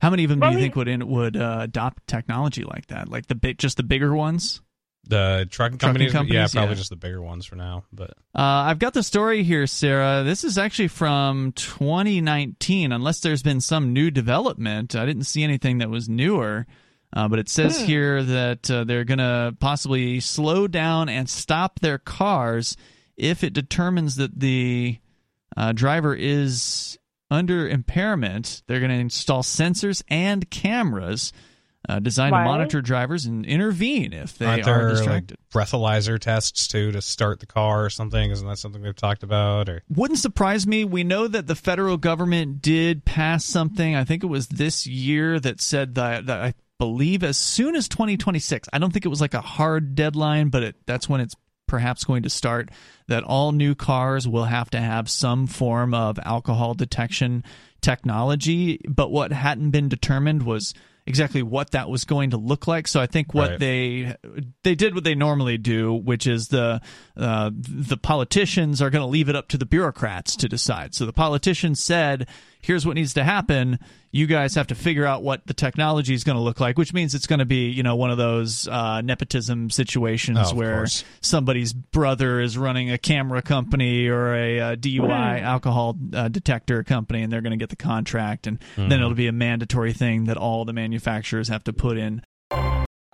How 0.00 0.10
many 0.10 0.22
of 0.24 0.30
them 0.30 0.38
do 0.38 0.50
you 0.50 0.58
think 0.58 0.76
would 0.76 0.86
in, 0.86 1.08
would 1.08 1.36
uh, 1.36 1.58
adopt 1.62 2.06
technology 2.06 2.62
like 2.62 2.86
that? 2.86 3.08
Like 3.08 3.26
the 3.26 3.34
big, 3.34 3.58
just 3.58 3.76
the 3.76 3.82
bigger 3.82 4.14
ones? 4.14 4.60
The 5.08 5.48
trucking, 5.50 5.78
companies, 5.78 6.12
companies, 6.12 6.34
yeah, 6.34 6.46
probably 6.52 6.74
yeah. 6.74 6.78
just 6.78 6.90
the 6.90 6.96
bigger 6.96 7.22
ones 7.22 7.46
for 7.46 7.56
now. 7.56 7.84
But 7.92 8.10
uh, 8.34 8.68
I've 8.68 8.78
got 8.78 8.92
the 8.92 9.02
story 9.02 9.42
here, 9.42 9.66
Sarah. 9.66 10.22
This 10.22 10.44
is 10.44 10.58
actually 10.58 10.88
from 10.88 11.52
2019. 11.52 12.92
Unless 12.92 13.20
there's 13.20 13.42
been 13.42 13.62
some 13.62 13.94
new 13.94 14.10
development, 14.10 14.94
I 14.94 15.06
didn't 15.06 15.24
see 15.24 15.42
anything 15.42 15.78
that 15.78 15.88
was 15.88 16.08
newer. 16.08 16.66
Uh, 17.12 17.26
but 17.26 17.38
it 17.38 17.48
says 17.48 17.80
hmm. 17.80 17.86
here 17.86 18.22
that 18.22 18.70
uh, 18.70 18.84
they're 18.84 19.04
going 19.04 19.18
to 19.18 19.56
possibly 19.60 20.20
slow 20.20 20.68
down 20.68 21.08
and 21.08 21.28
stop 21.28 21.80
their 21.80 21.98
cars 21.98 22.76
if 23.16 23.42
it 23.42 23.54
determines 23.54 24.16
that 24.16 24.38
the 24.38 24.98
uh, 25.56 25.72
driver 25.72 26.14
is 26.14 26.98
under 27.30 27.66
impairment. 27.66 28.62
They're 28.66 28.80
going 28.80 28.90
to 28.90 28.96
install 28.96 29.42
sensors 29.42 30.02
and 30.08 30.48
cameras 30.50 31.32
uh, 31.88 31.98
designed 32.00 32.32
right. 32.32 32.44
to 32.44 32.48
monitor 32.48 32.80
drivers 32.80 33.24
and 33.24 33.46
intervene 33.46 34.12
if 34.12 34.36
they 34.38 34.46
Aren't 34.46 34.68
are 34.68 34.88
distracted. 34.90 35.38
Like 35.38 35.68
breathalyzer 35.68 36.18
tests 36.18 36.66
too 36.66 36.92
to 36.92 37.00
start 37.00 37.40
the 37.40 37.46
car 37.46 37.84
or 37.84 37.90
something. 37.90 38.30
Isn't 38.30 38.46
that 38.48 38.58
something 38.58 38.82
we've 38.82 38.96
talked 38.96 39.22
about? 39.22 39.68
Or 39.68 39.82
wouldn't 39.88 40.18
surprise 40.18 40.66
me. 40.66 40.84
We 40.84 41.04
know 41.04 41.28
that 41.28 41.46
the 41.46 41.54
federal 41.54 41.96
government 41.96 42.62
did 42.62 43.04
pass 43.04 43.44
something. 43.44 43.94
I 43.94 44.04
think 44.04 44.24
it 44.24 44.28
was 44.28 44.48
this 44.48 44.86
year 44.86 45.38
that 45.40 45.60
said 45.60 45.94
that, 45.94 46.26
that 46.26 46.40
I 46.40 46.54
believe 46.78 47.22
as 47.22 47.36
soon 47.36 47.76
as 47.76 47.88
2026. 47.88 48.68
I 48.72 48.78
don't 48.78 48.92
think 48.92 49.04
it 49.04 49.10
was 49.10 49.20
like 49.20 49.34
a 49.34 49.40
hard 49.40 49.94
deadline, 49.94 50.48
but 50.48 50.62
it, 50.62 50.76
that's 50.86 51.08
when 51.08 51.20
it's 51.20 51.36
perhaps 51.66 52.04
going 52.04 52.24
to 52.24 52.30
start. 52.30 52.70
That 53.06 53.24
all 53.24 53.52
new 53.52 53.74
cars 53.74 54.26
will 54.28 54.44
have 54.44 54.68
to 54.70 54.80
have 54.80 55.08
some 55.08 55.46
form 55.46 55.94
of 55.94 56.18
alcohol 56.24 56.74
detection 56.74 57.44
technology. 57.80 58.80
But 58.88 59.10
what 59.10 59.32
hadn't 59.32 59.70
been 59.70 59.88
determined 59.88 60.42
was 60.42 60.74
exactly 61.08 61.42
what 61.42 61.72
that 61.72 61.88
was 61.88 62.04
going 62.04 62.30
to 62.30 62.36
look 62.36 62.66
like. 62.66 62.86
So 62.86 63.00
I 63.00 63.06
think 63.06 63.34
what 63.34 63.50
right. 63.50 63.58
they 63.58 64.16
they 64.62 64.74
did 64.74 64.94
what 64.94 65.04
they 65.04 65.14
normally 65.14 65.58
do, 65.58 65.94
which 65.94 66.26
is 66.26 66.48
the 66.48 66.80
uh, 67.16 67.50
the 67.54 67.96
politicians 67.96 68.82
are 68.82 68.90
going 68.90 69.02
to 69.02 69.08
leave 69.08 69.28
it 69.28 69.36
up 69.36 69.48
to 69.48 69.58
the 69.58 69.66
bureaucrats 69.66 70.36
to 70.36 70.48
decide. 70.48 70.94
So 70.94 71.06
the 71.06 71.12
politicians 71.12 71.82
said, 71.82 72.28
"Here's 72.60 72.86
what 72.86 72.94
needs 72.94 73.14
to 73.14 73.24
happen." 73.24 73.78
You 74.10 74.26
guys 74.26 74.54
have 74.54 74.68
to 74.68 74.74
figure 74.74 75.04
out 75.04 75.22
what 75.22 75.46
the 75.46 75.54
technology 75.54 76.14
is 76.14 76.24
going 76.24 76.36
to 76.36 76.42
look 76.42 76.60
like, 76.60 76.78
which 76.78 76.94
means 76.94 77.14
it's 77.14 77.26
going 77.26 77.38
to 77.40 77.44
be, 77.44 77.68
you 77.68 77.82
know, 77.82 77.96
one 77.96 78.10
of 78.10 78.16
those 78.16 78.66
uh, 78.68 79.00
nepotism 79.02 79.70
situations 79.70 80.38
oh, 80.40 80.54
where 80.54 80.78
course. 80.78 81.04
somebody's 81.20 81.72
brother 81.72 82.40
is 82.40 82.56
running 82.56 82.90
a 82.90 82.98
camera 82.98 83.42
company 83.42 84.08
or 84.08 84.34
a, 84.34 84.58
a 84.58 84.76
DUI 84.76 85.42
alcohol 85.42 85.96
uh, 86.14 86.28
detector 86.28 86.82
company, 86.82 87.22
and 87.22 87.32
they're 87.32 87.42
going 87.42 87.50
to 87.50 87.58
get 87.58 87.70
the 87.70 87.76
contract, 87.76 88.46
and 88.46 88.60
mm-hmm. 88.60 88.88
then 88.88 89.00
it'll 89.00 89.14
be 89.14 89.26
a 89.26 89.32
mandatory 89.32 89.92
thing 89.92 90.24
that 90.24 90.36
all 90.36 90.64
the 90.64 90.72
manufacturers 90.72 91.48
have 91.48 91.64
to 91.64 91.72
put 91.72 91.98
in. 91.98 92.22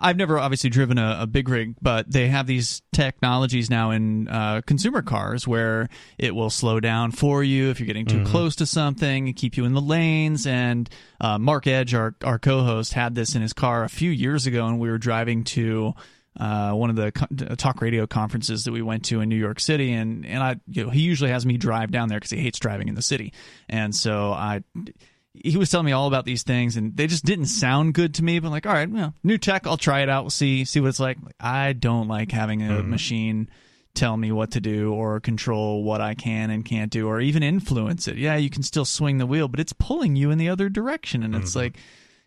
I've 0.05 0.17
never 0.17 0.37
obviously 0.37 0.69
driven 0.69 0.99
a, 0.99 1.17
a, 1.21 1.27
big 1.27 1.49
rig, 1.49 1.77
but 1.81 2.11
they 2.11 2.27
have 2.27 2.45
these 2.45 2.83
technologies 2.93 3.71
now 3.71 3.89
in 3.89 4.27
uh, 4.27 4.61
consumer 4.67 5.01
cars 5.01 5.47
where 5.47 5.89
it 6.19 6.35
will 6.35 6.51
slow 6.51 6.79
down 6.79 7.09
for 7.09 7.43
you 7.43 7.71
if 7.71 7.79
you're 7.79 7.87
getting 7.87 8.05
too 8.05 8.17
mm-hmm. 8.17 8.27
close 8.27 8.55
to 8.57 8.67
something, 8.67 9.33
keep 9.33 9.57
you 9.57 9.65
in 9.65 9.73
the 9.73 9.81
lanes. 9.81 10.45
And 10.45 10.87
uh, 11.19 11.39
Mark 11.39 11.65
Edge, 11.65 11.95
our 11.95 12.15
our 12.23 12.37
co-host, 12.37 12.93
had 12.93 13.15
this 13.15 13.33
in 13.33 13.41
his 13.41 13.51
car 13.51 13.83
a 13.83 13.89
few 13.89 14.11
years 14.11 14.45
ago, 14.45 14.67
and 14.67 14.79
we 14.79 14.89
were 14.89 14.99
driving 14.99 15.43
to. 15.45 15.95
Uh, 16.37 16.73
one 16.73 16.89
of 16.89 16.97
the 16.97 17.13
co- 17.13 17.55
talk 17.55 17.81
radio 17.81 18.05
conferences 18.05 18.65
that 18.65 18.73
we 18.73 18.81
went 18.81 19.05
to 19.05 19.21
in 19.21 19.29
New 19.29 19.37
York 19.37 19.57
City, 19.57 19.93
and 19.93 20.25
and 20.25 20.43
I, 20.43 20.57
you 20.67 20.83
know, 20.83 20.89
he 20.89 20.99
usually 20.99 21.29
has 21.29 21.45
me 21.45 21.55
drive 21.55 21.91
down 21.91 22.09
there 22.09 22.17
because 22.17 22.31
he 22.31 22.39
hates 22.39 22.59
driving 22.59 22.89
in 22.89 22.95
the 22.95 23.01
city, 23.01 23.31
and 23.69 23.95
so 23.95 24.33
I 24.33 24.61
he 25.43 25.57
was 25.57 25.69
telling 25.69 25.85
me 25.85 25.91
all 25.91 26.07
about 26.07 26.25
these 26.25 26.43
things, 26.43 26.77
and 26.77 26.95
they 26.95 27.07
just 27.07 27.25
didn't 27.25 27.45
sound 27.47 27.93
good 27.93 28.13
to 28.15 28.23
me. 28.23 28.39
But 28.39 28.47
I'm 28.47 28.51
like, 28.51 28.65
all 28.65 28.73
right, 28.73 28.89
well, 28.89 29.13
new 29.23 29.37
tech, 29.37 29.65
I'll 29.67 29.77
try 29.77 30.01
it 30.01 30.09
out. 30.09 30.23
We'll 30.23 30.29
see 30.31 30.65
see 30.65 30.79
what 30.79 30.89
it's 30.89 30.99
like. 30.99 31.17
I 31.39 31.73
don't 31.73 32.07
like 32.07 32.31
having 32.31 32.61
a 32.61 32.65
Mm-hmm. 32.75 32.89
machine 32.89 33.49
tell 33.93 34.17
me 34.17 34.29
what 34.31 34.51
to 34.51 34.59
do 34.59 34.93
or 34.93 35.21
control 35.21 35.83
what 35.83 36.01
I 36.01 36.15
can 36.15 36.49
and 36.49 36.65
can't 36.65 36.91
do 36.91 37.07
or 37.07 37.21
even 37.21 37.43
influence 37.43 38.09
it. 38.09 38.17
Yeah, 38.17 38.35
you 38.35 38.49
can 38.49 38.61
still 38.61 38.83
swing 38.83 39.19
the 39.19 39.25
wheel, 39.25 39.47
but 39.47 39.59
it's 39.61 39.71
pulling 39.71 40.17
you 40.17 40.31
in 40.31 40.37
the 40.37 40.49
other 40.49 40.67
direction, 40.69 41.23
and 41.23 41.33
Mm-hmm. 41.33 41.43
it's 41.43 41.55
like. 41.55 41.77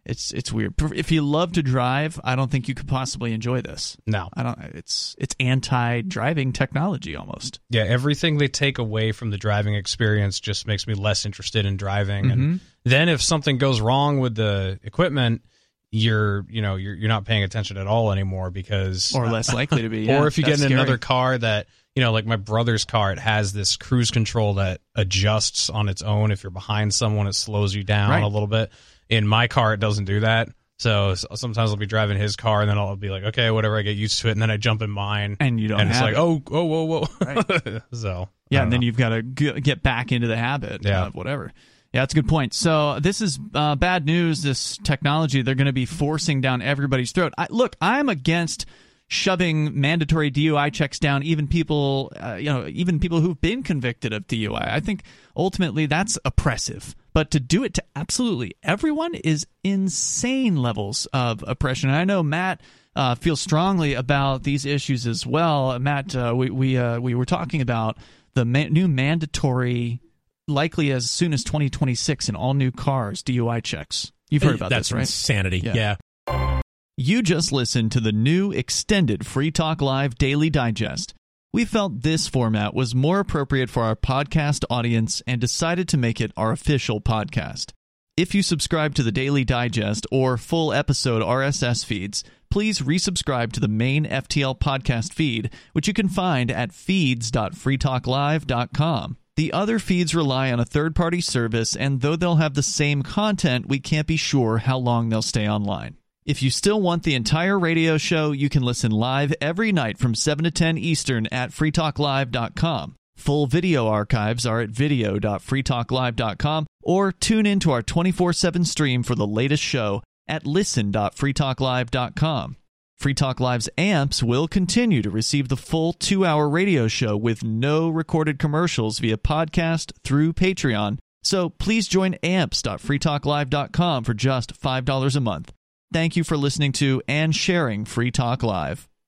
It's 0.06 0.32
it's 0.32 0.50
weird. 0.50 0.72
If 0.94 1.10
you 1.12 1.20
love 1.20 1.52
to 1.52 1.62
drive, 1.62 2.18
I 2.24 2.34
don't 2.34 2.50
think 2.50 2.66
you 2.66 2.74
could 2.74 2.88
possibly 2.88 3.34
enjoy 3.34 3.60
this. 3.60 3.94
No. 4.06 4.30
I 4.32 4.42
don't. 4.42 4.58
It's 4.74 5.14
it's 5.18 5.36
anti-driving 5.38 6.52
technology 6.52 7.14
almost. 7.14 7.60
Yeah, 7.68 7.82
everything 7.84 8.38
they 8.38 8.48
take 8.48 8.78
away 8.78 9.12
from 9.12 9.28
the 9.30 9.36
driving 9.36 9.74
experience 9.74 10.40
just 10.40 10.66
makes 10.66 10.86
me 10.86 10.94
less 10.94 11.26
interested 11.26 11.66
in 11.66 11.76
driving. 11.76 12.24
Mm-hmm. 12.26 12.32
And 12.42 12.60
then 12.90 13.08
if 13.08 13.22
something 13.22 13.58
goes 13.58 13.80
wrong 13.80 14.18
with 14.20 14.34
the 14.34 14.78
equipment, 14.82 15.42
you're 15.90 16.44
you 16.50 16.60
know 16.62 16.76
you're 16.76 16.94
you're 16.94 17.08
not 17.08 17.24
paying 17.24 17.42
attention 17.42 17.76
at 17.78 17.86
all 17.86 18.12
anymore 18.12 18.50
because 18.50 19.14
Or 19.14 19.26
less 19.28 19.52
likely 19.54 19.82
to 19.82 19.88
be. 19.88 20.00
yeah. 20.06 20.20
or 20.20 20.26
if 20.26 20.36
you 20.38 20.44
get 20.44 20.54
in 20.54 20.58
scary. 20.58 20.74
another 20.74 20.98
car 20.98 21.38
that 21.38 21.66
you 21.96 22.02
know 22.02 22.12
like 22.12 22.26
my 22.26 22.36
brother's 22.36 22.84
car 22.84 23.10
it 23.12 23.18
has 23.18 23.52
this 23.54 23.76
cruise 23.76 24.10
control 24.10 24.54
that 24.54 24.80
adjusts 24.94 25.70
on 25.70 25.88
its 25.88 26.02
own 26.02 26.30
if 26.30 26.42
you're 26.42 26.50
behind 26.50 26.92
someone 26.92 27.26
it 27.26 27.34
slows 27.34 27.74
you 27.74 27.84
down 27.84 28.10
Right. 28.10 28.22
a 28.22 28.28
little 28.28 28.46
bit 28.46 28.70
in 29.08 29.26
my 29.26 29.48
car 29.48 29.72
it 29.72 29.80
doesn't 29.80 30.04
do 30.04 30.20
that 30.20 30.50
so 30.78 31.14
sometimes 31.14 31.70
i'll 31.70 31.76
be 31.76 31.86
driving 31.86 32.18
his 32.18 32.36
car 32.36 32.60
and 32.60 32.68
then 32.70 32.76
i'll 32.78 32.94
be 32.94 33.08
like 33.08 33.24
okay 33.24 33.50
whatever 33.50 33.78
i 33.78 33.82
get 33.82 33.96
used 33.96 34.20
to 34.20 34.28
it 34.28 34.32
and 34.32 34.42
then 34.42 34.50
i 34.50 34.58
jump 34.58 34.82
in 34.82 34.90
mine 34.90 35.38
and 35.40 35.58
you 35.58 35.68
don't 35.68 35.80
and 35.80 35.90
it's 35.90 36.00
like 36.02 36.12
it. 36.12 36.18
oh 36.18 36.42
oh 36.52 36.64
whoa 36.64 36.84
whoa 36.84 37.80
so 37.94 38.28
Yeah, 38.50 38.62
and 38.62 38.70
then 38.72 38.80
know. 38.80 38.84
you've 38.84 38.96
got 38.98 39.08
to 39.08 39.22
get 39.22 39.82
back 39.82 40.12
into 40.12 40.26
the 40.28 40.36
habit 40.36 40.84
Yeah. 40.84 41.06
of 41.06 41.14
whatever. 41.14 41.52
Yeah, 41.92 42.02
that's 42.02 42.12
a 42.12 42.16
good 42.16 42.28
point. 42.28 42.52
So 42.52 43.00
this 43.00 43.20
is 43.20 43.38
uh, 43.54 43.74
bad 43.76 44.04
news. 44.04 44.42
This 44.42 44.76
technology 44.78 45.42
they're 45.42 45.54
going 45.54 45.66
to 45.66 45.72
be 45.72 45.86
forcing 45.86 46.40
down 46.40 46.60
everybody's 46.60 47.12
throat. 47.12 47.32
I, 47.38 47.46
look, 47.50 47.76
I'm 47.80 48.08
against 48.08 48.66
shoving 49.10 49.80
mandatory 49.80 50.30
DUI 50.30 50.70
checks 50.70 50.98
down 50.98 51.22
even 51.22 51.48
people, 51.48 52.12
uh, 52.22 52.34
you 52.34 52.52
know, 52.52 52.66
even 52.66 53.00
people 53.00 53.20
who've 53.20 53.40
been 53.40 53.62
convicted 53.62 54.12
of 54.12 54.26
DUI. 54.26 54.70
I 54.70 54.80
think 54.80 55.02
ultimately 55.34 55.86
that's 55.86 56.18
oppressive. 56.26 56.94
But 57.14 57.30
to 57.30 57.40
do 57.40 57.64
it 57.64 57.72
to 57.74 57.84
absolutely 57.96 58.52
everyone 58.62 59.14
is 59.14 59.46
insane 59.64 60.56
levels 60.56 61.06
of 61.06 61.42
oppression. 61.48 61.88
And 61.88 61.98
I 61.98 62.04
know 62.04 62.22
Matt 62.22 62.60
uh, 62.94 63.14
feels 63.14 63.40
strongly 63.40 63.94
about 63.94 64.42
these 64.42 64.66
issues 64.66 65.06
as 65.06 65.26
well. 65.26 65.78
Matt, 65.78 66.14
uh, 66.14 66.34
we 66.36 66.50
we 66.50 66.76
uh, 66.76 67.00
we 67.00 67.14
were 67.14 67.24
talking 67.24 67.60
about 67.60 67.96
the 68.34 68.44
ma- 68.44 68.68
new 68.68 68.88
mandatory, 68.88 70.00
likely 70.48 70.90
as 70.90 71.10
soon 71.10 71.32
as 71.32 71.44
2026 71.44 72.28
in 72.28 72.36
all 72.36 72.54
new 72.54 72.70
cars, 72.70 73.22
DUI 73.22 73.62
checks. 73.62 74.12
You've 74.30 74.42
heard 74.42 74.56
about 74.56 74.70
That's 74.70 74.88
this, 74.88 74.94
right? 74.94 75.00
insanity. 75.00 75.60
Yeah. 75.60 75.96
Yeah. 76.26 76.60
You 76.96 77.22
just 77.22 77.52
listened 77.52 77.92
to 77.92 78.00
the 78.00 78.12
new 78.12 78.50
extended 78.50 79.26
Free 79.26 79.50
Talk 79.50 79.80
Live 79.80 80.16
Daily 80.16 80.50
Digest. 80.50 81.14
We 81.52 81.64
felt 81.64 82.02
this 82.02 82.28
format 82.28 82.74
was 82.74 82.94
more 82.94 83.20
appropriate 83.20 83.70
for 83.70 83.84
our 83.84 83.96
podcast 83.96 84.64
audience 84.68 85.22
and 85.26 85.40
decided 85.40 85.88
to 85.88 85.96
make 85.96 86.20
it 86.20 86.32
our 86.36 86.52
official 86.52 87.00
podcast. 87.00 87.70
If 88.16 88.34
you 88.34 88.42
subscribe 88.42 88.94
to 88.96 89.02
the 89.04 89.12
Daily 89.12 89.44
Digest 89.44 90.06
or 90.10 90.36
full 90.36 90.72
episode 90.72 91.22
RSS 91.22 91.84
feeds, 91.84 92.24
please 92.50 92.80
resubscribe 92.80 93.52
to 93.52 93.60
the 93.60 93.68
main 93.68 94.04
FTL 94.04 94.58
podcast 94.58 95.14
feed, 95.14 95.50
which 95.72 95.86
you 95.86 95.94
can 95.94 96.08
find 96.08 96.50
at 96.50 96.72
feeds.freetalklive.com. 96.72 99.16
The 99.38 99.52
other 99.52 99.78
feeds 99.78 100.14
rely 100.16 100.50
on 100.50 100.58
a 100.58 100.64
third 100.64 100.96
party 100.96 101.20
service, 101.20 101.76
and 101.76 102.00
though 102.00 102.16
they'll 102.16 102.42
have 102.42 102.54
the 102.54 102.62
same 102.62 103.04
content, 103.04 103.68
we 103.68 103.78
can't 103.78 104.08
be 104.08 104.16
sure 104.16 104.58
how 104.58 104.78
long 104.78 105.10
they'll 105.10 105.22
stay 105.22 105.48
online. 105.48 105.96
If 106.26 106.42
you 106.42 106.50
still 106.50 106.82
want 106.82 107.04
the 107.04 107.14
entire 107.14 107.56
radio 107.56 107.98
show, 107.98 108.32
you 108.32 108.48
can 108.48 108.64
listen 108.64 108.90
live 108.90 109.32
every 109.40 109.70
night 109.70 109.96
from 109.96 110.16
7 110.16 110.42
to 110.42 110.50
10 110.50 110.76
Eastern 110.76 111.28
at 111.28 111.52
freetalklive.com. 111.52 112.96
Full 113.16 113.46
video 113.46 113.86
archives 113.86 114.44
are 114.44 114.60
at 114.60 114.70
video.freetalklive.com 114.70 116.66
or 116.82 117.12
tune 117.12 117.46
in 117.46 117.60
to 117.60 117.70
our 117.70 117.82
24 117.82 118.32
7 118.32 118.64
stream 118.64 119.04
for 119.04 119.14
the 119.14 119.24
latest 119.24 119.62
show 119.62 120.02
at 120.26 120.46
listen.freetalklive.com. 120.46 122.56
Free 122.98 123.14
Talk 123.14 123.38
Live's 123.38 123.68
amps 123.78 124.24
will 124.24 124.48
continue 124.48 125.02
to 125.02 125.10
receive 125.10 125.48
the 125.48 125.56
full 125.56 125.92
two 125.92 126.26
hour 126.26 126.48
radio 126.48 126.88
show 126.88 127.16
with 127.16 127.44
no 127.44 127.88
recorded 127.88 128.40
commercials 128.40 128.98
via 128.98 129.16
podcast 129.16 129.92
through 130.02 130.32
Patreon. 130.32 130.98
So 131.22 131.48
please 131.48 131.86
join 131.86 132.14
amps.freetalklive.com 132.24 134.04
for 134.04 134.14
just 134.14 134.60
$5 134.60 135.16
a 135.16 135.20
month. 135.20 135.52
Thank 135.92 136.16
you 136.16 136.24
for 136.24 136.36
listening 136.36 136.72
to 136.72 137.00
and 137.06 137.34
sharing 137.34 137.84
Free 137.84 138.10
Talk 138.10 138.42
Live. 138.42 138.88